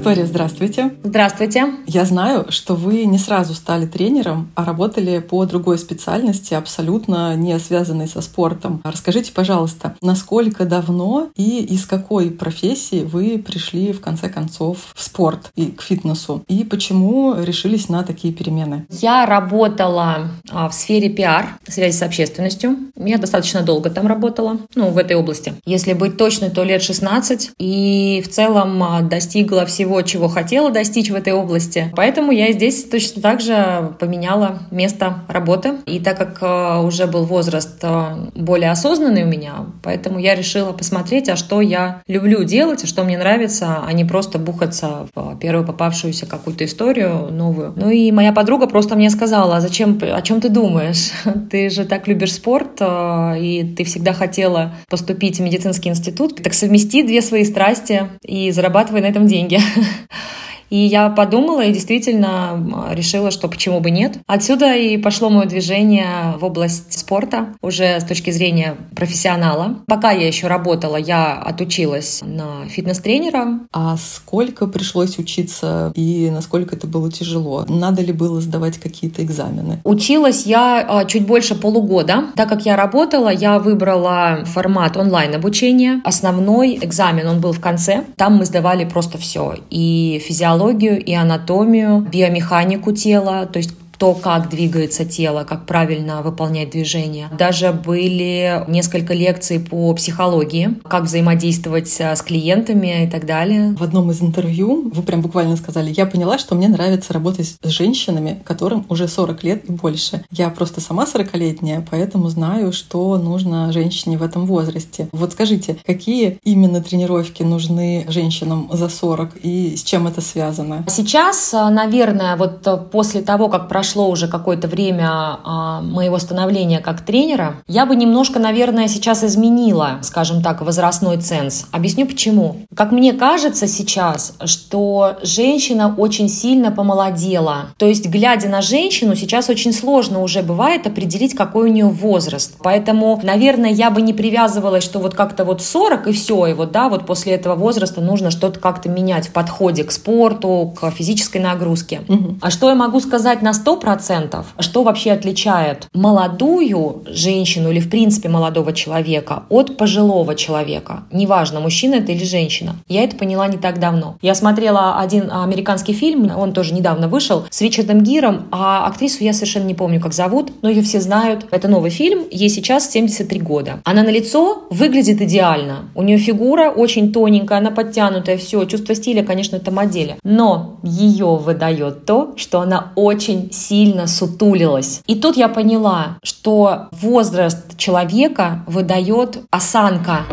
Виктория, 0.00 0.24
здравствуйте. 0.24 0.92
Здравствуйте. 1.04 1.74
Я 1.86 2.06
знаю, 2.06 2.46
что 2.48 2.74
вы 2.74 3.04
не 3.04 3.18
сразу 3.18 3.52
стали 3.52 3.84
тренером, 3.84 4.50
а 4.54 4.64
работали 4.64 5.18
по 5.18 5.44
другой 5.44 5.76
специальности, 5.76 6.54
абсолютно 6.54 7.36
не 7.36 7.58
связанной 7.58 8.08
со 8.08 8.22
спортом. 8.22 8.80
Расскажите, 8.82 9.30
пожалуйста, 9.30 9.96
насколько 10.00 10.64
давно 10.64 11.28
и 11.36 11.62
из 11.62 11.84
какой 11.84 12.30
профессии 12.30 13.04
вы 13.04 13.36
пришли 13.36 13.92
в 13.92 14.00
конце 14.00 14.30
концов 14.30 14.78
в 14.94 15.02
спорт 15.02 15.50
и 15.54 15.66
к 15.66 15.82
фитнесу? 15.82 16.44
И 16.48 16.64
почему 16.64 17.34
решились 17.38 17.90
на 17.90 18.02
такие 18.02 18.32
перемены? 18.32 18.86
Я 18.88 19.26
работала 19.26 20.30
а, 20.50 20.70
в 20.70 20.72
сфере 20.72 21.10
пиар, 21.10 21.58
связи 21.68 21.94
с 21.94 22.00
общественностью. 22.00 22.78
Я 22.96 23.18
достаточно 23.18 23.60
долго 23.60 23.90
там 23.90 24.06
работала, 24.06 24.60
ну, 24.74 24.88
в 24.88 24.96
этой 24.96 25.16
области. 25.16 25.52
Если 25.66 25.92
быть 25.92 26.16
точной, 26.16 26.48
то 26.48 26.64
лет 26.64 26.82
16. 26.82 27.50
И 27.58 28.22
в 28.24 28.30
целом 28.30 28.82
а, 28.82 29.02
достигла 29.02 29.66
всего 29.66 29.89
всего, 29.90 30.02
чего 30.02 30.28
хотела 30.28 30.70
достичь 30.70 31.10
в 31.10 31.14
этой 31.14 31.32
области. 31.32 31.92
Поэтому 31.96 32.30
я 32.30 32.52
здесь 32.52 32.84
точно 32.84 33.22
так 33.22 33.40
же 33.40 33.92
поменяла 33.98 34.60
место 34.70 35.24
работы. 35.28 35.74
И 35.86 35.98
так 35.98 36.16
как 36.16 36.38
э, 36.42 36.80
уже 36.80 37.06
был 37.06 37.24
возраст 37.24 37.78
э, 37.82 38.28
более 38.34 38.70
осознанный 38.70 39.24
у 39.24 39.26
меня, 39.26 39.66
поэтому 39.82 40.18
я 40.18 40.34
решила 40.34 40.72
посмотреть, 40.72 41.28
а 41.28 41.36
что 41.36 41.60
я 41.60 42.02
люблю 42.06 42.44
делать, 42.44 42.84
а 42.84 42.86
что 42.86 43.02
мне 43.02 43.18
нравится, 43.18 43.82
а 43.84 43.92
не 43.92 44.04
просто 44.04 44.38
бухаться 44.38 45.08
в 45.14 45.36
первую 45.38 45.66
попавшуюся 45.66 46.26
какую-то 46.26 46.64
историю 46.64 47.28
новую. 47.32 47.72
Ну 47.74 47.90
и 47.90 48.12
моя 48.12 48.32
подруга 48.32 48.66
просто 48.68 48.94
мне 48.94 49.10
сказала, 49.10 49.56
а 49.56 49.60
зачем, 49.60 49.98
о 50.00 50.22
чем 50.22 50.40
ты 50.40 50.50
думаешь? 50.50 51.10
Ты 51.50 51.68
же 51.70 51.84
так 51.84 52.06
любишь 52.06 52.34
спорт, 52.34 52.80
э, 52.80 53.40
и 53.40 53.64
ты 53.76 53.84
всегда 53.84 54.12
хотела 54.12 54.72
поступить 54.88 55.38
в 55.38 55.42
медицинский 55.42 55.88
институт. 55.88 56.36
Так 56.42 56.54
совмести 56.54 57.02
две 57.02 57.22
свои 57.22 57.44
страсти 57.44 58.08
и 58.22 58.50
зарабатывай 58.52 59.00
на 59.00 59.06
этом 59.06 59.26
деньги. 59.26 59.58
嗯。 59.80 60.08
И 60.70 60.78
я 60.78 61.10
подумала 61.10 61.62
и 61.62 61.72
действительно 61.72 62.88
решила, 62.92 63.30
что 63.30 63.48
почему 63.48 63.80
бы 63.80 63.90
нет. 63.90 64.18
Отсюда 64.26 64.74
и 64.74 64.96
пошло 64.96 65.28
мое 65.28 65.46
движение 65.46 66.36
в 66.40 66.44
область 66.44 66.98
спорта 66.98 67.48
уже 67.60 68.00
с 68.00 68.04
точки 68.04 68.30
зрения 68.30 68.76
профессионала. 68.94 69.80
Пока 69.86 70.12
я 70.12 70.26
еще 70.26 70.46
работала, 70.46 70.96
я 70.96 71.34
отучилась 71.34 72.20
на 72.24 72.66
фитнес-тренера. 72.68 73.60
А 73.72 73.96
сколько 73.96 74.66
пришлось 74.66 75.18
учиться 75.18 75.92
и 75.96 76.30
насколько 76.30 76.76
это 76.76 76.86
было 76.86 77.10
тяжело? 77.10 77.64
Надо 77.68 78.02
ли 78.02 78.12
было 78.12 78.40
сдавать 78.40 78.78
какие-то 78.78 79.24
экзамены? 79.24 79.80
Училась 79.84 80.46
я 80.46 80.86
а, 80.88 81.04
чуть 81.04 81.26
больше 81.26 81.56
полугода. 81.56 82.26
Так 82.36 82.48
как 82.48 82.64
я 82.64 82.76
работала, 82.76 83.28
я 83.28 83.58
выбрала 83.58 84.44
формат 84.44 84.96
онлайн-обучения. 84.96 86.00
Основной 86.04 86.78
экзамен, 86.80 87.26
он 87.26 87.40
был 87.40 87.52
в 87.52 87.60
конце. 87.60 88.04
Там 88.16 88.36
мы 88.36 88.44
сдавали 88.44 88.84
просто 88.84 89.18
все. 89.18 89.56
И 89.70 90.22
физиологию 90.24 90.59
физиологию 90.60 91.02
и 91.02 91.14
анатомию, 91.14 92.00
биомеханику 92.00 92.92
тела, 92.92 93.46
то 93.46 93.58
есть 93.58 93.74
то, 94.00 94.14
как 94.14 94.48
двигается 94.48 95.04
тело, 95.04 95.44
как 95.44 95.66
правильно 95.66 96.22
выполнять 96.22 96.70
движения. 96.70 97.28
Даже 97.36 97.70
были 97.70 98.64
несколько 98.66 99.12
лекций 99.12 99.60
по 99.60 99.92
психологии, 99.92 100.80
как 100.88 101.04
взаимодействовать 101.04 101.94
э, 101.98 102.16
с 102.16 102.22
клиентами 102.22 103.04
и 103.04 103.10
так 103.10 103.26
далее. 103.26 103.76
В 103.78 103.82
одном 103.82 104.10
из 104.10 104.22
интервью 104.22 104.90
вы 104.90 105.02
прям 105.02 105.20
буквально 105.20 105.54
сказали, 105.58 105.92
я 105.94 106.06
поняла, 106.06 106.38
что 106.38 106.54
мне 106.54 106.68
нравится 106.68 107.12
работать 107.12 107.58
с 107.62 107.68
женщинами, 107.68 108.40
которым 108.42 108.86
уже 108.88 109.06
40 109.06 109.44
лет 109.44 109.68
и 109.68 109.72
больше. 109.72 110.24
Я 110.30 110.48
просто 110.48 110.80
сама 110.80 111.04
40-летняя, 111.04 111.86
поэтому 111.90 112.30
знаю, 112.30 112.72
что 112.72 113.18
нужно 113.18 113.70
женщине 113.70 114.16
в 114.16 114.22
этом 114.22 114.46
возрасте. 114.46 115.10
Вот 115.12 115.32
скажите, 115.32 115.76
какие 115.84 116.38
именно 116.42 116.82
тренировки 116.82 117.42
нужны 117.42 118.06
женщинам 118.08 118.70
за 118.72 118.88
40 118.88 119.32
и 119.42 119.76
с 119.76 119.82
чем 119.82 120.06
это 120.06 120.22
связано? 120.22 120.86
Сейчас, 120.88 121.52
э, 121.52 121.68
наверное, 121.68 122.36
вот 122.36 122.66
э, 122.66 122.78
после 122.90 123.20
того, 123.20 123.50
как 123.50 123.68
прошел 123.68 123.89
прошло 123.90 124.08
уже 124.08 124.28
какое-то 124.28 124.68
время 124.68 125.08
а, 125.10 125.80
моего 125.80 126.18
становления 126.18 126.78
как 126.78 127.00
тренера, 127.00 127.56
я 127.66 127.86
бы 127.86 127.96
немножко, 127.96 128.38
наверное, 128.38 128.86
сейчас 128.86 129.24
изменила, 129.24 129.98
скажем 130.02 130.44
так, 130.44 130.60
возрастной 130.60 131.16
ценз. 131.16 131.66
Объясню 131.72 132.06
почему. 132.06 132.58
Как 132.76 132.92
мне 132.92 133.12
кажется 133.12 133.66
сейчас, 133.66 134.34
что 134.44 135.16
женщина 135.24 135.92
очень 135.96 136.28
сильно 136.28 136.70
помолодела. 136.70 137.70
То 137.78 137.86
есть, 137.86 138.06
глядя 138.06 138.48
на 138.48 138.62
женщину, 138.62 139.16
сейчас 139.16 139.48
очень 139.48 139.72
сложно 139.72 140.22
уже 140.22 140.42
бывает 140.42 140.86
определить, 140.86 141.34
какой 141.34 141.68
у 141.68 141.72
нее 141.72 141.86
возраст. 141.86 142.58
Поэтому, 142.62 143.18
наверное, 143.24 143.70
я 143.70 143.90
бы 143.90 144.02
не 144.02 144.12
привязывалась, 144.12 144.84
что 144.84 145.00
вот 145.00 145.14
как-то 145.14 145.44
вот 145.44 145.62
40 145.62 146.06
и 146.06 146.12
все, 146.12 146.46
и 146.46 146.52
вот, 146.52 146.70
да, 146.70 146.88
вот 146.88 147.06
после 147.06 147.32
этого 147.32 147.56
возраста 147.56 148.00
нужно 148.00 148.30
что-то 148.30 148.60
как-то 148.60 148.88
менять 148.88 149.26
в 149.26 149.32
подходе 149.32 149.82
к 149.82 149.90
спорту, 149.90 150.72
к 150.80 150.88
физической 150.92 151.38
нагрузке. 151.38 152.02
Угу. 152.06 152.36
А 152.40 152.50
что 152.50 152.68
я 152.68 152.76
могу 152.76 153.00
сказать 153.00 153.42
на 153.42 153.50
100%? 153.50 153.79
Процентов. 153.80 154.46
Что 154.58 154.82
вообще 154.82 155.12
отличает 155.12 155.88
молодую 155.92 157.02
женщину 157.06 157.70
или, 157.70 157.80
в 157.80 157.90
принципе, 157.90 158.28
молодого 158.28 158.72
человека 158.72 159.44
от 159.48 159.76
пожилого 159.76 160.34
человека? 160.34 161.04
Неважно, 161.10 161.60
мужчина 161.60 161.96
это 161.96 162.12
или 162.12 162.24
женщина. 162.24 162.76
Я 162.88 163.02
это 163.02 163.16
поняла 163.16 163.48
не 163.48 163.56
так 163.56 163.80
давно. 163.80 164.16
Я 164.22 164.34
смотрела 164.34 164.98
один 165.00 165.30
американский 165.30 165.92
фильм, 165.92 166.30
он 166.36 166.52
тоже 166.52 166.74
недавно 166.74 167.08
вышел, 167.08 167.44
с 167.50 167.60
Ричардом 167.60 168.02
Гиром, 168.02 168.46
а 168.52 168.86
актрису 168.86 169.24
я 169.24 169.32
совершенно 169.32 169.64
не 169.64 169.74
помню, 169.74 170.00
как 170.00 170.12
зовут, 170.12 170.52
но 170.62 170.68
ее 170.68 170.82
все 170.82 171.00
знают. 171.00 171.46
Это 171.50 171.68
новый 171.68 171.90
фильм, 171.90 172.24
ей 172.30 172.48
сейчас 172.48 172.90
73 172.90 173.40
года. 173.40 173.80
Она 173.84 174.02
на 174.02 174.10
лицо 174.10 174.64
выглядит 174.70 175.20
идеально. 175.22 175.90
У 175.94 176.02
нее 176.02 176.18
фигура 176.18 176.70
очень 176.70 177.12
тоненькая, 177.12 177.58
она 177.58 177.70
подтянутая, 177.70 178.36
все, 178.36 178.64
чувство 178.64 178.94
стиля, 178.94 179.24
конечно, 179.24 179.56
это 179.56 179.70
модель. 179.70 180.14
Но 180.22 180.78
ее 180.82 181.36
выдает 181.36 182.04
то, 182.04 182.34
что 182.36 182.60
она 182.60 182.92
очень 182.96 183.50
сильно 183.52 183.69
сутулилась. 184.06 185.02
И 185.06 185.14
тут 185.14 185.36
я 185.36 185.48
поняла, 185.48 186.18
что 186.22 186.88
возраст 186.90 187.76
человека 187.76 188.64
выдает 188.66 189.44
осанка. 189.50 190.26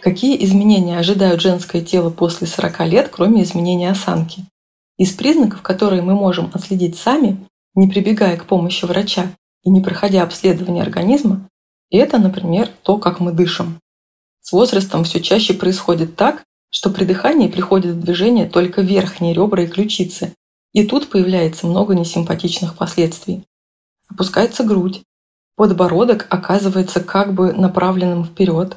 Какие 0.00 0.42
изменения 0.44 0.98
ожидают 0.98 1.42
женское 1.42 1.82
тело 1.82 2.08
после 2.08 2.46
40 2.46 2.86
лет, 2.86 3.08
кроме 3.12 3.42
изменения 3.42 3.90
осанки? 3.90 4.46
Из 4.96 5.12
признаков, 5.12 5.60
которые 5.60 6.00
мы 6.00 6.14
можем 6.14 6.50
отследить 6.54 6.96
сами, 6.96 7.36
не 7.74 7.88
прибегая 7.88 8.36
к 8.38 8.46
помощи 8.46 8.86
врача 8.86 9.26
и 9.62 9.70
не 9.70 9.82
проходя 9.82 10.22
обследование 10.22 10.82
организма, 10.82 11.46
это, 11.90 12.18
например, 12.18 12.70
то, 12.82 12.96
как 12.96 13.20
мы 13.20 13.32
дышим. 13.32 13.78
С 14.40 14.52
возрастом 14.52 15.04
все 15.04 15.20
чаще 15.20 15.52
происходит 15.52 16.16
так, 16.16 16.42
что 16.70 16.88
при 16.88 17.04
дыхании 17.04 17.48
приходят 17.48 17.96
в 17.96 18.00
движение 18.00 18.48
только 18.48 18.80
верхние 18.80 19.34
ребра 19.34 19.64
и 19.64 19.66
ключицы, 19.66 20.32
и 20.72 20.86
тут 20.86 21.10
появляется 21.10 21.66
много 21.66 21.94
несимпатичных 21.94 22.76
последствий. 22.76 23.44
Опускается 24.08 24.64
грудь, 24.64 25.02
подбородок 25.56 26.26
оказывается 26.30 27.00
как 27.00 27.34
бы 27.34 27.52
направленным 27.52 28.24
вперед, 28.24 28.76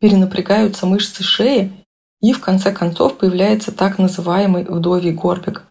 перенапрягаются 0.00 0.86
мышцы 0.86 1.22
шеи, 1.22 1.72
и 2.20 2.32
в 2.32 2.40
конце 2.40 2.72
концов 2.72 3.18
появляется 3.18 3.72
так 3.72 3.98
называемый 3.98 4.64
вдовий 4.64 5.12
горбик. 5.12 5.64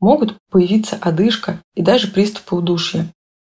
Могут 0.00 0.36
появиться 0.50 0.96
одышка 1.00 1.62
и 1.74 1.82
даже 1.82 2.08
приступы 2.08 2.56
удушья. 2.56 3.10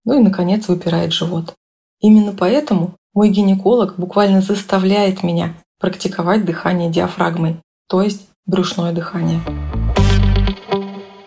Ну 0.05 0.19
и, 0.19 0.23
наконец, 0.23 0.69
выпирает 0.69 1.13
живот. 1.13 1.55
Именно 2.01 2.33
поэтому 2.33 2.97
мой 3.13 3.29
гинеколог 3.29 3.97
буквально 3.99 4.41
заставляет 4.41 5.23
меня 5.23 5.55
практиковать 5.79 6.45
дыхание 6.45 6.91
диафрагмой, 6.91 7.57
то 7.89 8.01
есть 8.01 8.29
брюшное 8.47 8.93
дыхание. 8.93 9.41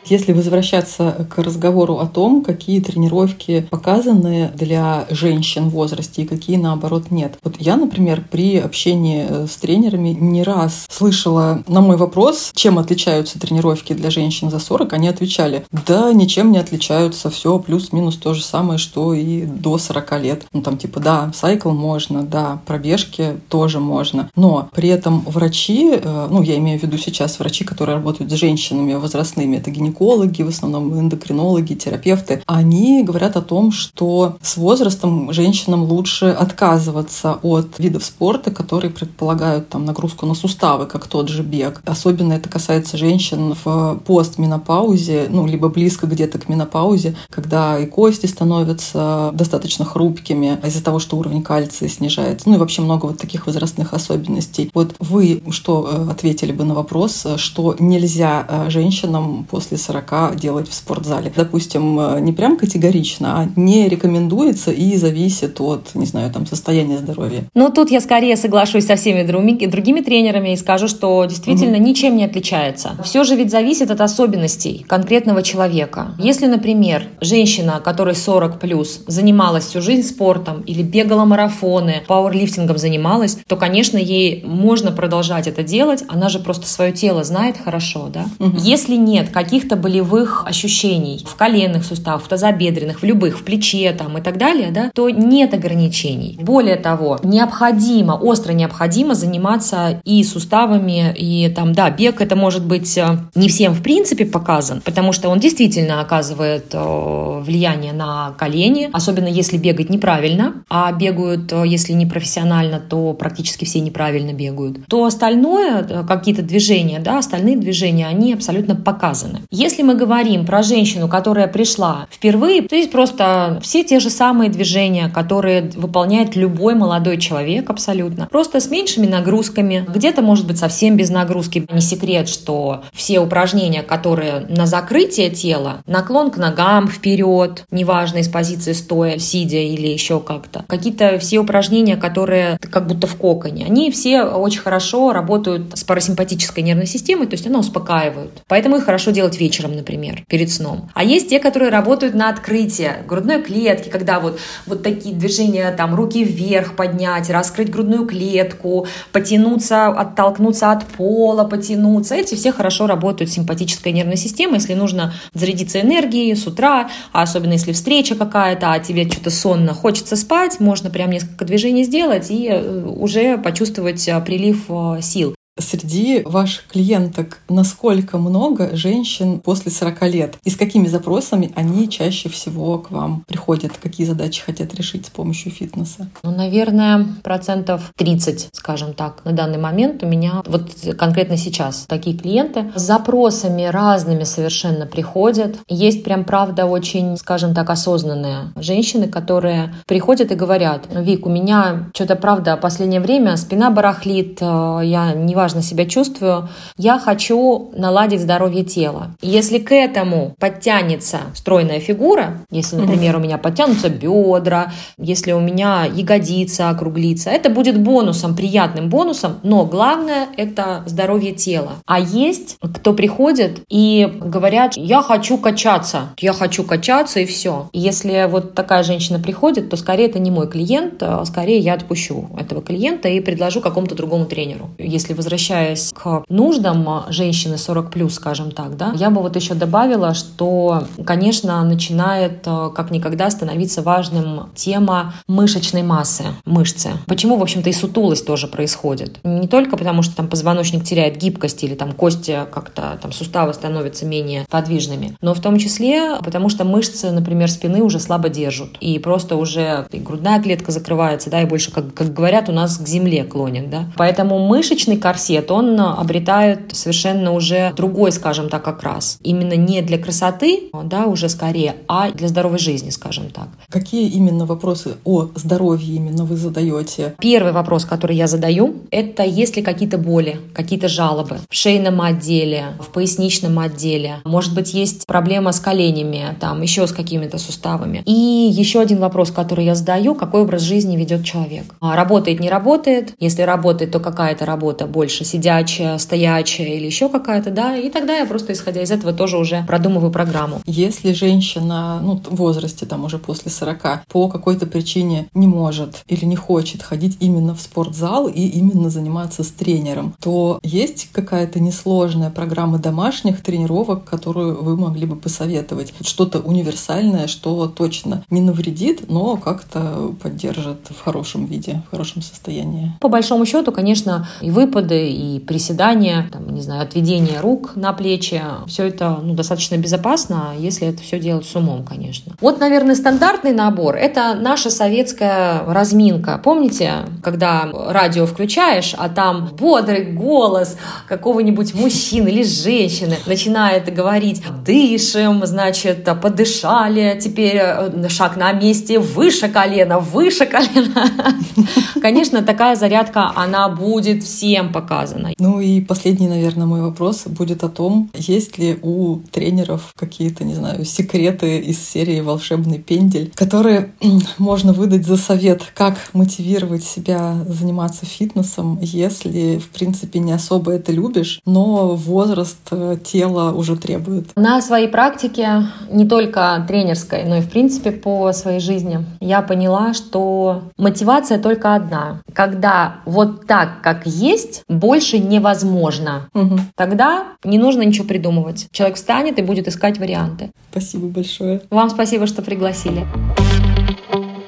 Если 0.05 0.33
возвращаться 0.33 1.27
к 1.29 1.37
разговору 1.41 1.99
о 1.99 2.07
том, 2.07 2.43
какие 2.43 2.81
тренировки 2.81 3.67
показаны 3.69 4.51
для 4.55 5.07
женщин 5.09 5.69
в 5.69 5.73
возрасте 5.73 6.23
и 6.23 6.25
какие, 6.25 6.57
наоборот, 6.57 7.09
нет. 7.09 7.37
Вот 7.43 7.55
я, 7.59 7.77
например, 7.77 8.23
при 8.29 8.57
общении 8.57 9.25
э, 9.27 9.47
с 9.47 9.55
тренерами 9.55 10.09
не 10.09 10.43
раз 10.43 10.85
слышала 10.89 11.63
на 11.67 11.81
мой 11.81 11.97
вопрос, 11.97 12.51
чем 12.53 12.79
отличаются 12.79 13.39
тренировки 13.39 13.93
для 13.93 14.09
женщин 14.09 14.49
за 14.49 14.59
40, 14.59 14.93
они 14.93 15.07
отвечали, 15.07 15.65
да, 15.71 16.11
ничем 16.11 16.51
не 16.51 16.57
отличаются, 16.57 17.29
все 17.29 17.57
плюс-минус 17.59 18.17
то 18.17 18.33
же 18.33 18.43
самое, 18.43 18.77
что 18.79 19.13
и 19.13 19.45
до 19.45 19.77
40 19.77 20.21
лет. 20.21 20.45
Ну, 20.51 20.61
там 20.61 20.77
типа, 20.77 20.99
да, 20.99 21.31
сайкл 21.33 21.71
можно, 21.71 22.23
да, 22.23 22.61
пробежки 22.65 23.37
тоже 23.49 23.79
можно. 23.79 24.29
Но 24.35 24.69
при 24.73 24.89
этом 24.89 25.21
врачи, 25.21 25.93
э, 25.95 26.27
ну, 26.29 26.41
я 26.41 26.57
имею 26.57 26.79
в 26.79 26.83
виду 26.83 26.97
сейчас 26.97 27.39
врачи, 27.39 27.63
которые 27.63 27.95
работают 27.95 28.31
с 28.31 28.35
женщинами 28.35 28.93
возрастными, 28.93 29.57
это 29.57 29.71
гинекологи, 29.71 29.92
гинекологи, 29.93 30.41
в 30.41 30.49
основном 30.49 30.99
эндокринологи, 30.99 31.73
терапевты, 31.73 32.41
они 32.45 33.03
говорят 33.03 33.37
о 33.37 33.41
том, 33.41 33.71
что 33.71 34.37
с 34.41 34.57
возрастом 34.57 35.31
женщинам 35.31 35.83
лучше 35.83 36.25
отказываться 36.25 37.39
от 37.41 37.79
видов 37.79 38.03
спорта, 38.03 38.51
которые 38.51 38.91
предполагают 38.91 39.69
там 39.69 39.85
нагрузку 39.85 40.25
на 40.25 40.33
суставы, 40.33 40.85
как 40.85 41.07
тот 41.07 41.29
же 41.29 41.43
бег. 41.43 41.81
Особенно 41.85 42.33
это 42.33 42.49
касается 42.49 42.97
женщин 42.97 43.55
в 43.63 43.99
постменопаузе, 44.05 45.27
ну, 45.29 45.45
либо 45.45 45.69
близко 45.69 46.07
где-то 46.07 46.39
к 46.39 46.49
менопаузе, 46.49 47.15
когда 47.29 47.79
и 47.79 47.85
кости 47.85 48.25
становятся 48.25 49.31
достаточно 49.33 49.85
хрупкими 49.85 50.59
из-за 50.65 50.83
того, 50.83 50.99
что 50.99 51.17
уровень 51.17 51.43
кальция 51.43 51.89
снижается. 51.89 52.49
Ну 52.49 52.55
и 52.55 52.57
вообще 52.57 52.81
много 52.81 53.05
вот 53.07 53.17
таких 53.17 53.47
возрастных 53.47 53.93
особенностей. 53.93 54.71
Вот 54.73 54.95
вы 54.99 55.41
что 55.49 55.89
э, 55.89 56.11
ответили 56.11 56.51
бы 56.51 56.63
на 56.63 56.73
вопрос, 56.73 57.25
что 57.37 57.75
нельзя 57.79 58.45
э, 58.47 58.69
женщинам 58.69 59.45
после 59.49 59.77
40 59.83 60.35
делать 60.35 60.69
в 60.69 60.73
спортзале? 60.73 61.31
Допустим, 61.35 61.99
э, 61.99 62.19
не 62.19 62.31
прям 62.31 62.57
категорично, 62.57 63.39
а 63.39 63.49
не 63.55 63.89
рекомендуется 63.89 64.71
и 64.71 64.95
зависит 64.95 65.59
от, 65.61 65.95
не 65.95 66.05
знаю, 66.05 66.31
там, 66.31 66.45
состояния 66.45 66.97
здоровья. 66.97 67.43
Ну, 67.53 67.69
тут 67.69 67.91
я 67.91 68.01
скорее 68.01 68.35
соглашусь 68.37 68.85
со 68.85 68.95
всеми 68.95 69.23
другими, 69.23 69.65
другими 69.65 70.01
тренерами 70.01 70.53
и 70.53 70.57
скажу, 70.57 70.87
что 70.87 71.25
действительно 71.25 71.77
угу. 71.77 71.85
ничем 71.85 72.17
не 72.17 72.25
отличается. 72.25 72.91
Все 73.03 73.23
же 73.23 73.35
ведь 73.35 73.51
зависит 73.51 73.91
от 73.91 74.01
особенностей 74.01 74.85
конкретного 74.87 75.43
человека. 75.43 76.15
Если, 76.17 76.47
например, 76.47 77.07
женщина, 77.21 77.81
которой 77.83 78.15
40 78.15 78.59
плюс, 78.59 79.01
занималась 79.07 79.65
всю 79.65 79.81
жизнь 79.81 80.07
спортом 80.07 80.61
или 80.61 80.83
бегала 80.83 81.25
марафоны, 81.25 82.03
пауэрлифтингом 82.07 82.77
занималась, 82.77 83.37
то, 83.47 83.55
конечно, 83.55 83.97
ей 83.97 84.43
можно 84.45 84.91
продолжать 84.91 85.47
это 85.47 85.63
делать. 85.63 86.03
Она 86.07 86.29
же 86.29 86.39
просто 86.39 86.67
свое 86.67 86.91
тело 86.91 87.23
знает 87.23 87.57
хорошо, 87.63 88.09
да? 88.11 88.25
Угу. 88.39 88.57
Если 88.59 88.95
нет 88.95 89.29
каких-то 89.29 89.72
болевых 89.75 90.43
ощущений 90.45 91.25
в 91.25 91.35
коленных 91.35 91.85
суставах, 91.85 92.23
в 92.23 92.27
тазобедренных, 92.27 93.01
в 93.01 93.03
любых, 93.05 93.39
в 93.39 93.43
плече 93.43 93.91
там 93.91 94.17
и 94.17 94.21
так 94.21 94.37
далее, 94.37 94.71
да, 94.71 94.91
то 94.93 95.09
нет 95.09 95.53
ограничений. 95.53 96.37
Более 96.41 96.75
того, 96.75 97.19
необходимо, 97.23 98.13
остро 98.13 98.53
необходимо 98.53 99.15
заниматься 99.15 100.01
и 100.03 100.23
суставами, 100.23 101.13
и 101.17 101.49
там, 101.49 101.73
да, 101.73 101.89
бег 101.89 102.21
это 102.21 102.35
может 102.35 102.65
быть 102.65 102.97
э, 102.97 103.17
не 103.35 103.49
всем 103.49 103.73
в 103.73 103.81
принципе 103.81 104.25
показан, 104.25 104.81
потому 104.81 105.13
что 105.13 105.29
он 105.29 105.39
действительно 105.39 106.01
оказывает 106.01 106.67
э, 106.73 107.41
влияние 107.41 107.93
на 107.93 108.33
колени, 108.37 108.89
особенно 108.91 109.27
если 109.27 109.57
бегать 109.57 109.89
неправильно, 109.89 110.63
а 110.69 110.91
бегают, 110.91 111.51
э, 111.51 111.63
если 111.65 111.93
не 111.93 112.05
профессионально, 112.05 112.79
то 112.79 113.13
практически 113.13 113.65
все 113.65 113.79
неправильно 113.79 114.33
бегают, 114.33 114.85
то 114.87 115.05
остальное, 115.05 116.03
какие-то 116.07 116.41
движения, 116.41 116.99
да, 116.99 117.19
остальные 117.19 117.57
движения, 117.57 118.07
они 118.07 118.33
абсолютно 118.33 118.75
показаны. 118.75 119.41
Если 119.63 119.81
мы 119.81 119.95
говорим 119.95 120.45
про 120.45 120.61
женщину, 120.61 121.07
которая 121.07 121.47
пришла 121.47 122.07
впервые, 122.11 122.63
то 122.63 122.75
есть 122.75 122.91
просто 122.91 123.61
все 123.63 123.85
те 123.85 124.01
же 124.01 124.09
самые 124.09 124.49
движения, 124.49 125.07
которые 125.07 125.71
выполняет 125.77 126.35
любой 126.35 126.75
молодой 126.75 127.17
человек 127.17 127.69
абсолютно, 127.69 128.27
просто 128.29 128.59
с 128.59 128.69
меньшими 128.69 129.07
нагрузками, 129.07 129.85
где-то 129.87 130.21
может 130.21 130.47
быть 130.47 130.57
совсем 130.57 130.97
без 130.97 131.09
нагрузки. 131.09 131.65
Не 131.71 131.79
секрет, 131.79 132.27
что 132.27 132.83
все 132.91 133.21
упражнения, 133.21 133.83
которые 133.83 134.41
на 134.49 134.65
закрытие 134.65 135.29
тела, 135.29 135.81
наклон 135.87 136.29
к 136.29 136.35
ногам 136.35 136.89
вперед, 136.89 137.63
неважно 137.71 138.17
из 138.17 138.27
позиции 138.27 138.73
стоя, 138.73 139.17
сидя 139.17 139.59
или 139.59 139.87
еще 139.87 140.19
как-то, 140.19 140.65
какие-то 140.67 141.19
все 141.19 141.39
упражнения, 141.39 141.95
которые 141.95 142.57
как 142.59 142.85
будто 142.85 143.07
в 143.07 143.15
коконе, 143.15 143.63
они 143.65 143.91
все 143.91 144.23
очень 144.23 144.59
хорошо 144.59 145.13
работают 145.13 145.77
с 145.77 145.85
парасимпатической 145.85 146.65
нервной 146.65 146.85
системой, 146.85 147.27
то 147.27 147.35
есть 147.35 147.47
она 147.47 147.59
успокаивают. 147.59 148.43
Поэтому 148.49 148.75
их 148.75 148.83
хорошо 148.83 149.11
делать 149.11 149.39
вечером, 149.39 149.52
например, 149.61 150.23
перед 150.27 150.51
сном. 150.51 150.89
А 150.93 151.03
есть 151.03 151.29
те, 151.29 151.39
которые 151.39 151.71
работают 151.71 152.15
на 152.15 152.29
открытие 152.29 153.03
грудной 153.07 153.41
клетки, 153.41 153.89
когда 153.89 154.19
вот, 154.19 154.39
вот 154.65 154.83
такие 154.83 155.15
движения, 155.15 155.71
там, 155.71 155.95
руки 155.95 156.23
вверх 156.23 156.75
поднять, 156.75 157.29
раскрыть 157.29 157.69
грудную 157.69 158.05
клетку, 158.05 158.87
потянуться, 159.11 159.87
оттолкнуться 159.87 160.71
от 160.71 160.85
пола, 160.85 161.43
потянуться. 161.43 162.15
Эти 162.15 162.35
все 162.35 162.51
хорошо 162.51 162.87
работают 162.87 163.31
с 163.31 163.33
симпатической 163.33 163.91
нервной 163.91 164.17
системой, 164.17 164.55
если 164.55 164.73
нужно 164.73 165.13
зарядиться 165.33 165.81
энергией 165.81 166.35
с 166.35 166.47
утра, 166.47 166.89
а 167.11 167.21
особенно 167.21 167.53
если 167.53 167.71
встреча 167.71 168.15
какая-то, 168.15 168.71
а 168.71 168.79
тебе 168.79 169.09
что-то 169.09 169.29
сонно, 169.29 169.73
хочется 169.73 170.15
спать, 170.15 170.59
можно 170.59 170.89
прям 170.89 171.11
несколько 171.11 171.45
движений 171.45 171.83
сделать 171.83 172.29
и 172.29 172.47
э, 172.49 172.83
уже 172.85 173.37
почувствовать 173.37 174.07
э, 174.07 174.19
прилив 174.21 174.65
э, 174.69 175.01
сил. 175.01 175.35
Среди 175.59 176.23
ваших 176.23 176.65
клиенток 176.65 177.39
насколько 177.47 178.17
много 178.17 178.75
женщин 178.75 179.39
после 179.39 179.71
40 179.71 180.01
лет? 180.09 180.35
И 180.43 180.49
с 180.49 180.57
какими 180.57 180.87
запросами 180.87 181.51
они 181.55 181.87
чаще 181.89 182.27
всего 182.27 182.79
к 182.79 182.89
вам 182.89 183.23
приходят? 183.27 183.73
Какие 183.77 184.07
задачи 184.07 184.41
хотят 184.41 184.73
решить 184.73 185.05
с 185.05 185.09
помощью 185.11 185.51
фитнеса? 185.51 186.09
Ну, 186.23 186.31
наверное, 186.31 187.05
процентов 187.21 187.91
30, 187.97 188.49
скажем 188.51 188.95
так, 188.95 189.23
на 189.25 189.31
данный 189.33 189.59
момент 189.59 190.01
у 190.01 190.07
меня, 190.07 190.41
вот 190.47 190.71
конкретно 190.97 191.37
сейчас, 191.37 191.85
такие 191.87 192.17
клиенты 192.17 192.71
с 192.75 192.81
запросами 192.81 193.65
разными 193.65 194.23
совершенно 194.23 194.87
приходят. 194.87 195.59
Есть 195.67 196.03
прям, 196.03 196.25
правда, 196.25 196.65
очень, 196.65 197.15
скажем 197.15 197.53
так, 197.53 197.69
осознанные 197.69 198.53
женщины, 198.55 199.07
которые 199.07 199.75
приходят 199.85 200.31
и 200.31 200.35
говорят, 200.35 200.87
Вик, 200.89 201.27
у 201.27 201.29
меня 201.29 201.91
что-то, 201.93 202.15
правда, 202.15 202.57
последнее 202.57 203.01
время 203.01 203.37
спина 203.37 203.69
барахлит, 203.69 204.39
э, 204.41 204.79
я 204.83 205.13
не 205.13 205.35
неважно 205.43 205.61
себя 205.61 205.85
чувствую, 205.85 206.47
я 206.77 206.99
хочу 206.99 207.71
наладить 207.75 208.21
здоровье 208.21 208.63
тела. 208.63 209.15
если 209.21 209.57
к 209.57 209.73
этому 209.73 210.35
подтянется 210.39 211.19
стройная 211.35 211.79
фигура, 211.79 212.45
если, 212.49 212.77
например, 212.77 213.17
у 213.17 213.19
меня 213.19 213.37
подтянутся 213.37 213.89
бедра, 213.89 214.71
если 214.97 215.33
у 215.33 215.41
меня 215.41 215.85
ягодица 215.85 216.69
округлится, 216.69 217.29
это 217.29 217.49
будет 217.49 217.79
бонусом, 217.81 218.35
приятным 218.35 218.89
бонусом, 218.89 219.39
но 219.43 219.65
главное– 219.65 220.27
это 220.37 220.83
здоровье 220.85 221.33
тела. 221.33 221.73
А 221.85 221.99
есть, 221.99 222.57
кто 222.61 222.93
приходит 222.93 223.63
и 223.69 224.09
говорят, 224.21 224.77
я 224.77 225.01
хочу 225.01 225.37
качаться, 225.37 226.13
я 226.19 226.31
хочу 226.31 226.63
качаться 226.63 227.19
и 227.19 227.25
все. 227.25 227.69
Если 227.73 228.27
вот 228.29 228.53
такая 228.53 228.83
женщина 228.83 229.19
приходит, 229.19 229.69
то 229.69 229.75
скорее 229.75 230.05
это 230.05 230.19
не 230.19 230.31
мой 230.31 230.47
клиент, 230.47 231.01
а 231.03 231.25
скорее 231.25 231.59
я 231.59 231.73
отпущу 231.73 232.29
этого 232.39 232.61
клиента 232.61 233.09
и 233.09 233.19
предложу 233.19 233.59
какому-то 233.59 233.95
другому 233.95 234.25
тренеру. 234.25 234.69
Если 234.77 235.13
возвращаться 235.13 235.32
возвращаясь 235.33 235.91
к 235.93 236.23
нуждам 236.29 237.05
женщины 237.09 237.57
40 237.57 237.89
плюс, 237.89 238.13
скажем 238.13 238.51
так, 238.51 238.77
да, 238.77 238.93
я 238.95 239.09
бы 239.09 239.19
вот 239.21 239.35
еще 239.35 239.55
добавила, 239.55 240.13
что, 240.13 240.83
конечно, 241.05 241.63
начинает 241.63 242.43
э, 242.45 242.69
как 242.75 242.91
никогда 242.91 243.31
становиться 243.31 243.81
важным 243.81 244.51
тема 244.53 245.15
мышечной 245.27 245.81
массы, 245.81 246.25
мышцы. 246.45 246.91
Почему, 247.07 247.37
в 247.37 247.41
общем-то, 247.41 247.67
и 247.67 247.73
сутулость 247.73 248.27
тоже 248.27 248.47
происходит. 248.47 249.19
Не 249.23 249.47
только 249.47 249.75
потому, 249.75 250.03
что 250.03 250.15
там 250.15 250.27
позвоночник 250.27 250.83
теряет 250.83 251.17
гибкость 251.17 251.63
или 251.63 251.73
там 251.73 251.93
кости 251.93 252.41
как-то, 252.51 252.99
там 253.01 253.11
суставы 253.11 253.55
становятся 253.55 254.05
менее 254.05 254.45
подвижными, 254.51 255.17
но 255.21 255.33
в 255.33 255.41
том 255.41 255.57
числе 255.57 256.17
потому, 256.23 256.49
что 256.49 256.63
мышцы, 256.63 257.09
например, 257.09 257.49
спины 257.49 257.81
уже 257.81 257.99
слабо 257.99 258.29
держат. 258.29 258.69
И 258.81 258.99
просто 258.99 259.35
уже 259.35 259.87
и 259.91 259.97
грудная 259.97 260.39
клетка 260.39 260.71
закрывается, 260.71 261.31
да, 261.31 261.41
и 261.41 261.45
больше, 261.45 261.71
как, 261.71 261.91
как 261.93 262.13
говорят, 262.13 262.49
у 262.49 262.51
нас 262.51 262.77
к 262.77 262.87
земле 262.87 263.23
клонит, 263.23 263.71
да. 263.71 263.85
Поэтому 263.97 264.37
мышечный 264.37 264.97
корсет 264.97 265.22
корсет, 265.23 265.51
он 265.51 265.79
обретает 265.79 266.75
совершенно 266.75 267.31
уже 267.31 267.73
другой, 267.75 268.11
скажем 268.11 268.49
так, 268.49 268.67
окрас. 268.67 269.17
Именно 269.23 269.53
не 269.53 269.81
для 269.81 269.97
красоты, 269.97 270.69
да, 270.83 271.05
уже 271.05 271.29
скорее, 271.29 271.75
а 271.87 272.11
для 272.11 272.27
здоровой 272.27 272.59
жизни, 272.59 272.89
скажем 272.89 273.29
так. 273.29 273.47
Какие 273.69 274.09
именно 274.09 274.45
вопросы 274.45 274.95
о 275.05 275.29
здоровье 275.35 275.95
именно 275.95 276.25
вы 276.25 276.35
задаете? 276.35 277.15
Первый 277.19 277.53
вопрос, 277.53 277.85
который 277.85 278.15
я 278.15 278.27
задаю, 278.27 278.75
это 278.91 279.23
есть 279.23 279.55
ли 279.55 279.61
какие-то 279.61 279.97
боли, 279.97 280.39
какие-то 280.53 280.87
жалобы 280.87 281.37
в 281.49 281.55
шейном 281.55 282.01
отделе, 282.01 282.65
в 282.79 282.89
поясничном 282.89 283.59
отделе. 283.59 284.15
Может 284.25 284.53
быть, 284.53 284.73
есть 284.73 285.05
проблема 285.07 285.51
с 285.51 285.59
коленями, 285.59 286.35
там 286.39 286.61
еще 286.61 286.87
с 286.87 286.91
какими-то 286.91 287.37
суставами. 287.37 288.03
И 288.05 288.11
еще 288.11 288.79
один 288.79 288.99
вопрос, 288.99 289.31
который 289.31 289.65
я 289.65 289.75
задаю, 289.75 290.15
какой 290.15 290.41
образ 290.41 290.61
жизни 290.61 290.97
ведет 290.97 291.23
человек. 291.23 291.75
А, 291.79 291.95
работает, 291.95 292.39
не 292.39 292.49
работает? 292.49 293.13
Если 293.19 293.41
работает, 293.43 293.91
то 293.91 293.99
какая 293.99 294.35
то 294.35 294.45
работа 294.45 294.85
больше 294.85 295.12
больше 295.13 295.25
сидячая, 295.25 295.99
стоячая 295.99 296.75
или 296.77 296.87
еще 296.87 297.07
какая-то, 297.07 297.51
да, 297.51 297.77
и 297.77 297.89
тогда 297.89 298.17
я 298.17 298.25
просто, 298.25 298.53
исходя 298.53 298.81
из 298.81 298.89
этого, 298.89 299.13
тоже 299.13 299.37
уже 299.37 299.63
продумываю 299.67 300.11
программу. 300.11 300.61
Если 300.65 301.13
женщина, 301.13 301.99
ну, 302.01 302.19
в 302.25 302.35
возрасте, 302.35 302.87
там, 302.87 303.05
уже 303.05 303.19
после 303.19 303.51
40, 303.51 304.05
по 304.07 304.27
какой-то 304.27 304.65
причине 304.65 305.27
не 305.35 305.45
может 305.45 306.03
или 306.07 306.25
не 306.25 306.35
хочет 306.35 306.81
ходить 306.81 307.17
именно 307.19 307.53
в 307.53 307.61
спортзал 307.61 308.27
и 308.27 308.41
именно 308.41 308.89
заниматься 308.89 309.43
с 309.43 309.51
тренером, 309.51 310.15
то 310.19 310.59
есть 310.63 311.09
какая-то 311.11 311.59
несложная 311.59 312.31
программа 312.31 312.79
домашних 312.79 313.43
тренировок, 313.43 314.05
которую 314.05 314.63
вы 314.63 314.75
могли 314.77 315.05
бы 315.05 315.15
посоветовать? 315.15 315.93
Что-то 316.01 316.39
универсальное, 316.39 317.27
что 317.27 317.67
точно 317.67 318.23
не 318.31 318.41
навредит, 318.41 319.09
но 319.09 319.37
как-то 319.37 320.15
поддержит 320.23 320.89
в 320.89 321.03
хорошем 321.03 321.45
виде, 321.45 321.83
в 321.87 321.91
хорошем 321.91 322.23
состоянии. 322.23 322.93
По 322.99 323.09
большому 323.09 323.45
счету, 323.45 323.71
конечно, 323.71 324.27
и 324.41 324.49
выпады, 324.49 325.02
и 325.09 325.39
приседания, 325.39 326.29
там, 326.31 326.47
не 326.53 326.61
знаю, 326.61 326.81
отведение 326.81 327.39
рук 327.39 327.75
на 327.75 327.93
плечи. 327.93 328.41
Все 328.67 328.87
это 328.87 329.19
ну, 329.21 329.33
достаточно 329.33 329.75
безопасно, 329.77 330.53
если 330.57 330.87
это 330.87 331.01
все 331.01 331.19
делать 331.19 331.45
с 331.45 331.55
умом, 331.55 331.83
конечно. 331.83 332.33
Вот, 332.39 332.59
наверное, 332.59 332.95
стандартный 332.95 333.53
набор– 333.53 333.95
это 333.97 334.35
наша 334.35 334.69
советская 334.69 335.63
разминка. 335.65 336.39
Помните, 336.43 336.91
когда 337.21 337.69
радио 337.71 338.25
включаешь, 338.25 338.95
а 338.97 339.09
там 339.09 339.49
бодрый 339.59 340.05
голос 340.05 340.77
какого-нибудь 341.07 341.73
мужчины 341.73 342.29
или 342.29 342.43
женщины 342.43 343.17
начинает 343.25 343.93
говорить 343.93 344.43
«дышим», 344.65 345.45
значит, 345.45 346.07
подышали, 346.21 347.19
теперь 347.21 347.57
э, 347.57 348.09
шаг 348.09 348.37
на 348.37 348.53
месте, 348.53 348.99
выше 348.99 349.49
колена, 349.49 349.99
выше 349.99 350.45
колена. 350.45 351.11
Конечно, 352.01 352.41
такая 352.41 352.75
зарядка, 352.75 353.31
она 353.35 353.69
будет 353.69 354.23
всем 354.23 354.71
показана 354.71 354.92
доказано. 354.93 355.33
Ну 355.39 355.59
и 355.59 355.81
последний, 355.81 356.27
наверное, 356.27 356.65
мой 356.65 356.81
вопрос 356.81 357.23
будет 357.25 357.63
о 357.63 357.69
том, 357.69 358.09
есть 358.13 358.57
ли 358.57 358.77
у 358.81 359.19
тренеров 359.31 359.93
какие-то, 359.97 360.43
не 360.43 360.55
знаю, 360.55 360.85
секреты 360.85 361.59
из 361.59 361.79
серии 361.79 362.21
«Волшебный 362.21 362.79
пендель», 362.79 363.31
которые 363.35 363.93
можно 364.37 364.73
выдать 364.73 365.05
за 365.05 365.17
совет, 365.17 365.61
как 365.75 365.95
мотивировать 366.13 366.83
себя 366.83 367.35
заниматься 367.47 368.05
фитнесом, 368.05 368.79
если, 368.81 369.57
в 369.57 369.69
принципе, 369.69 370.19
не 370.19 370.31
особо 370.31 370.71
это 370.71 370.91
любишь, 370.91 371.39
но 371.45 371.95
возраст 371.95 372.57
э, 372.71 372.97
тела 373.03 373.51
уже 373.51 373.75
требует. 373.75 374.29
На 374.35 374.61
своей 374.61 374.87
практике, 374.87 375.67
не 375.91 376.05
только 376.05 376.63
тренерской, 376.67 377.23
но 377.25 377.37
и, 377.37 377.41
в 377.41 377.49
принципе, 377.49 377.91
по 377.91 378.31
своей 378.33 378.59
жизни, 378.59 379.05
я 379.19 379.41
поняла, 379.41 379.93
что 379.93 380.63
мотивация 380.77 381.39
только 381.39 381.75
одна. 381.75 382.21
Когда 382.33 382.97
вот 383.05 383.47
так, 383.47 383.81
как 383.81 384.05
есть, 384.05 384.63
больше 384.83 385.17
невозможно. 385.17 386.29
Угу. 386.33 386.59
Тогда 386.75 387.37
не 387.45 387.57
нужно 387.57 387.83
ничего 387.83 388.05
придумывать. 388.05 388.67
Человек 388.73 388.97
встанет 388.97 389.39
и 389.39 389.41
будет 389.41 389.69
искать 389.69 389.97
варианты. 389.97 390.51
Спасибо 390.71 391.07
большое. 391.07 391.61
Вам 391.69 391.89
спасибо, 391.89 392.27
что 392.27 392.41
пригласили. 392.41 393.07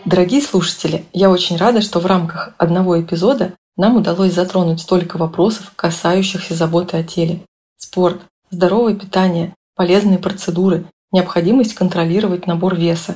Дорогие 0.04 0.42
слушатели, 0.42 1.06
я 1.14 1.30
очень 1.30 1.56
рада, 1.56 1.80
что 1.82 2.02
в 2.02 2.06
рамках 2.06 2.54
одного 2.58 3.02
эпизода 3.02 3.54
нам 3.78 3.96
удалось 3.96 4.34
затронуть 4.34 4.82
столько 4.82 5.16
вопросов, 5.16 5.72
касающихся 5.78 6.54
заботы 6.54 6.98
о 6.98 7.04
теле. 7.04 7.40
Спорт, 7.78 8.20
здоровое 8.50 8.94
питание, 8.94 9.54
полезные 9.74 10.20
процедуры, 10.20 10.86
необходимость 11.14 11.76
контролировать 11.76 12.46
набор 12.46 12.76
веса. 12.76 13.16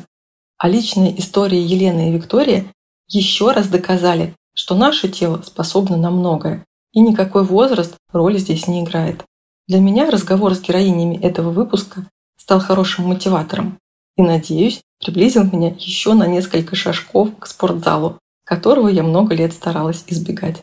А 0.58 0.70
личные 0.70 1.20
истории 1.20 1.60
Елены 1.60 2.10
и 2.10 2.14
Виктории 2.14 2.72
еще 3.10 3.52
раз 3.52 3.68
доказали, 3.68 4.36
что 4.54 4.74
наше 4.74 5.10
тело 5.10 5.42
способно 5.46 5.98
на 5.98 6.12
многое, 6.12 6.66
и 6.94 7.02
никакой 7.02 7.44
возраст 7.44 7.96
роли 8.12 8.38
здесь 8.38 8.68
не 8.68 8.84
играет. 8.84 9.24
Для 9.68 9.80
меня 9.80 10.10
разговор 10.10 10.56
с 10.56 10.62
героинями 10.62 11.16
этого 11.18 11.52
выпуска 11.52 12.06
стал 12.38 12.60
хорошим 12.60 13.06
мотиватором 13.06 13.78
и, 14.16 14.24
надеюсь, 14.24 14.82
приблизил 15.00 15.44
меня 15.44 15.70
еще 15.70 16.14
на 16.14 16.26
несколько 16.28 16.76
шажков 16.76 17.30
к 17.38 17.46
спортзалу, 17.46 18.18
которого 18.46 18.88
я 18.88 19.04
много 19.04 19.36
лет 19.36 19.54
старалась 19.54 20.04
избегать. 20.08 20.62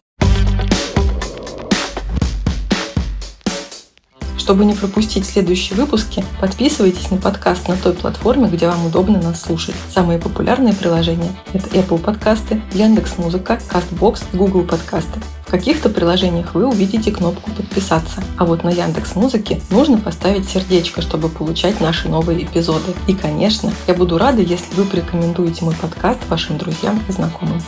Чтобы 4.38 4.64
не 4.64 4.74
пропустить 4.74 5.26
следующие 5.26 5.78
выпуски, 5.78 6.24
подписывайтесь 6.40 7.10
на 7.10 7.16
подкаст 7.16 7.68
на 7.68 7.76
той 7.76 7.94
платформе, 7.94 8.48
где 8.48 8.68
вам 8.68 8.86
удобно 8.86 9.20
нас 9.20 9.42
слушать. 9.42 9.74
Самые 9.92 10.18
популярные 10.18 10.74
приложения– 10.74 11.34
это 11.52 11.68
Apple 11.70 11.98
подкасты, 11.98 12.62
Яндекс.Музыка, 12.72 13.58
Castbox 13.68 14.24
и 14.32 14.36
Google 14.36 14.62
подкасты. 14.62 15.20
В 15.46 15.50
каких-то 15.50 15.88
приложениях 15.88 16.54
вы 16.54 16.66
увидите 16.66 17.12
кнопку 17.12 17.50
«Подписаться», 17.52 18.22
а 18.36 18.44
вот 18.44 18.64
на 18.64 18.70
Яндекс 18.70 19.14
Музыке 19.14 19.60
нужно 19.70 19.96
поставить 19.96 20.48
сердечко, 20.48 21.02
чтобы 21.02 21.28
получать 21.28 21.80
наши 21.80 22.08
новые 22.08 22.44
эпизоды. 22.44 22.94
И, 23.06 23.14
конечно, 23.14 23.72
я 23.86 23.94
буду 23.94 24.18
рада, 24.18 24.42
если 24.42 24.74
вы 24.74 24.84
порекомендуете 24.84 25.64
мой 25.64 25.74
подкаст 25.74 26.18
вашим 26.28 26.58
друзьям 26.58 27.00
и 27.08 27.12
знакомым. 27.12 27.62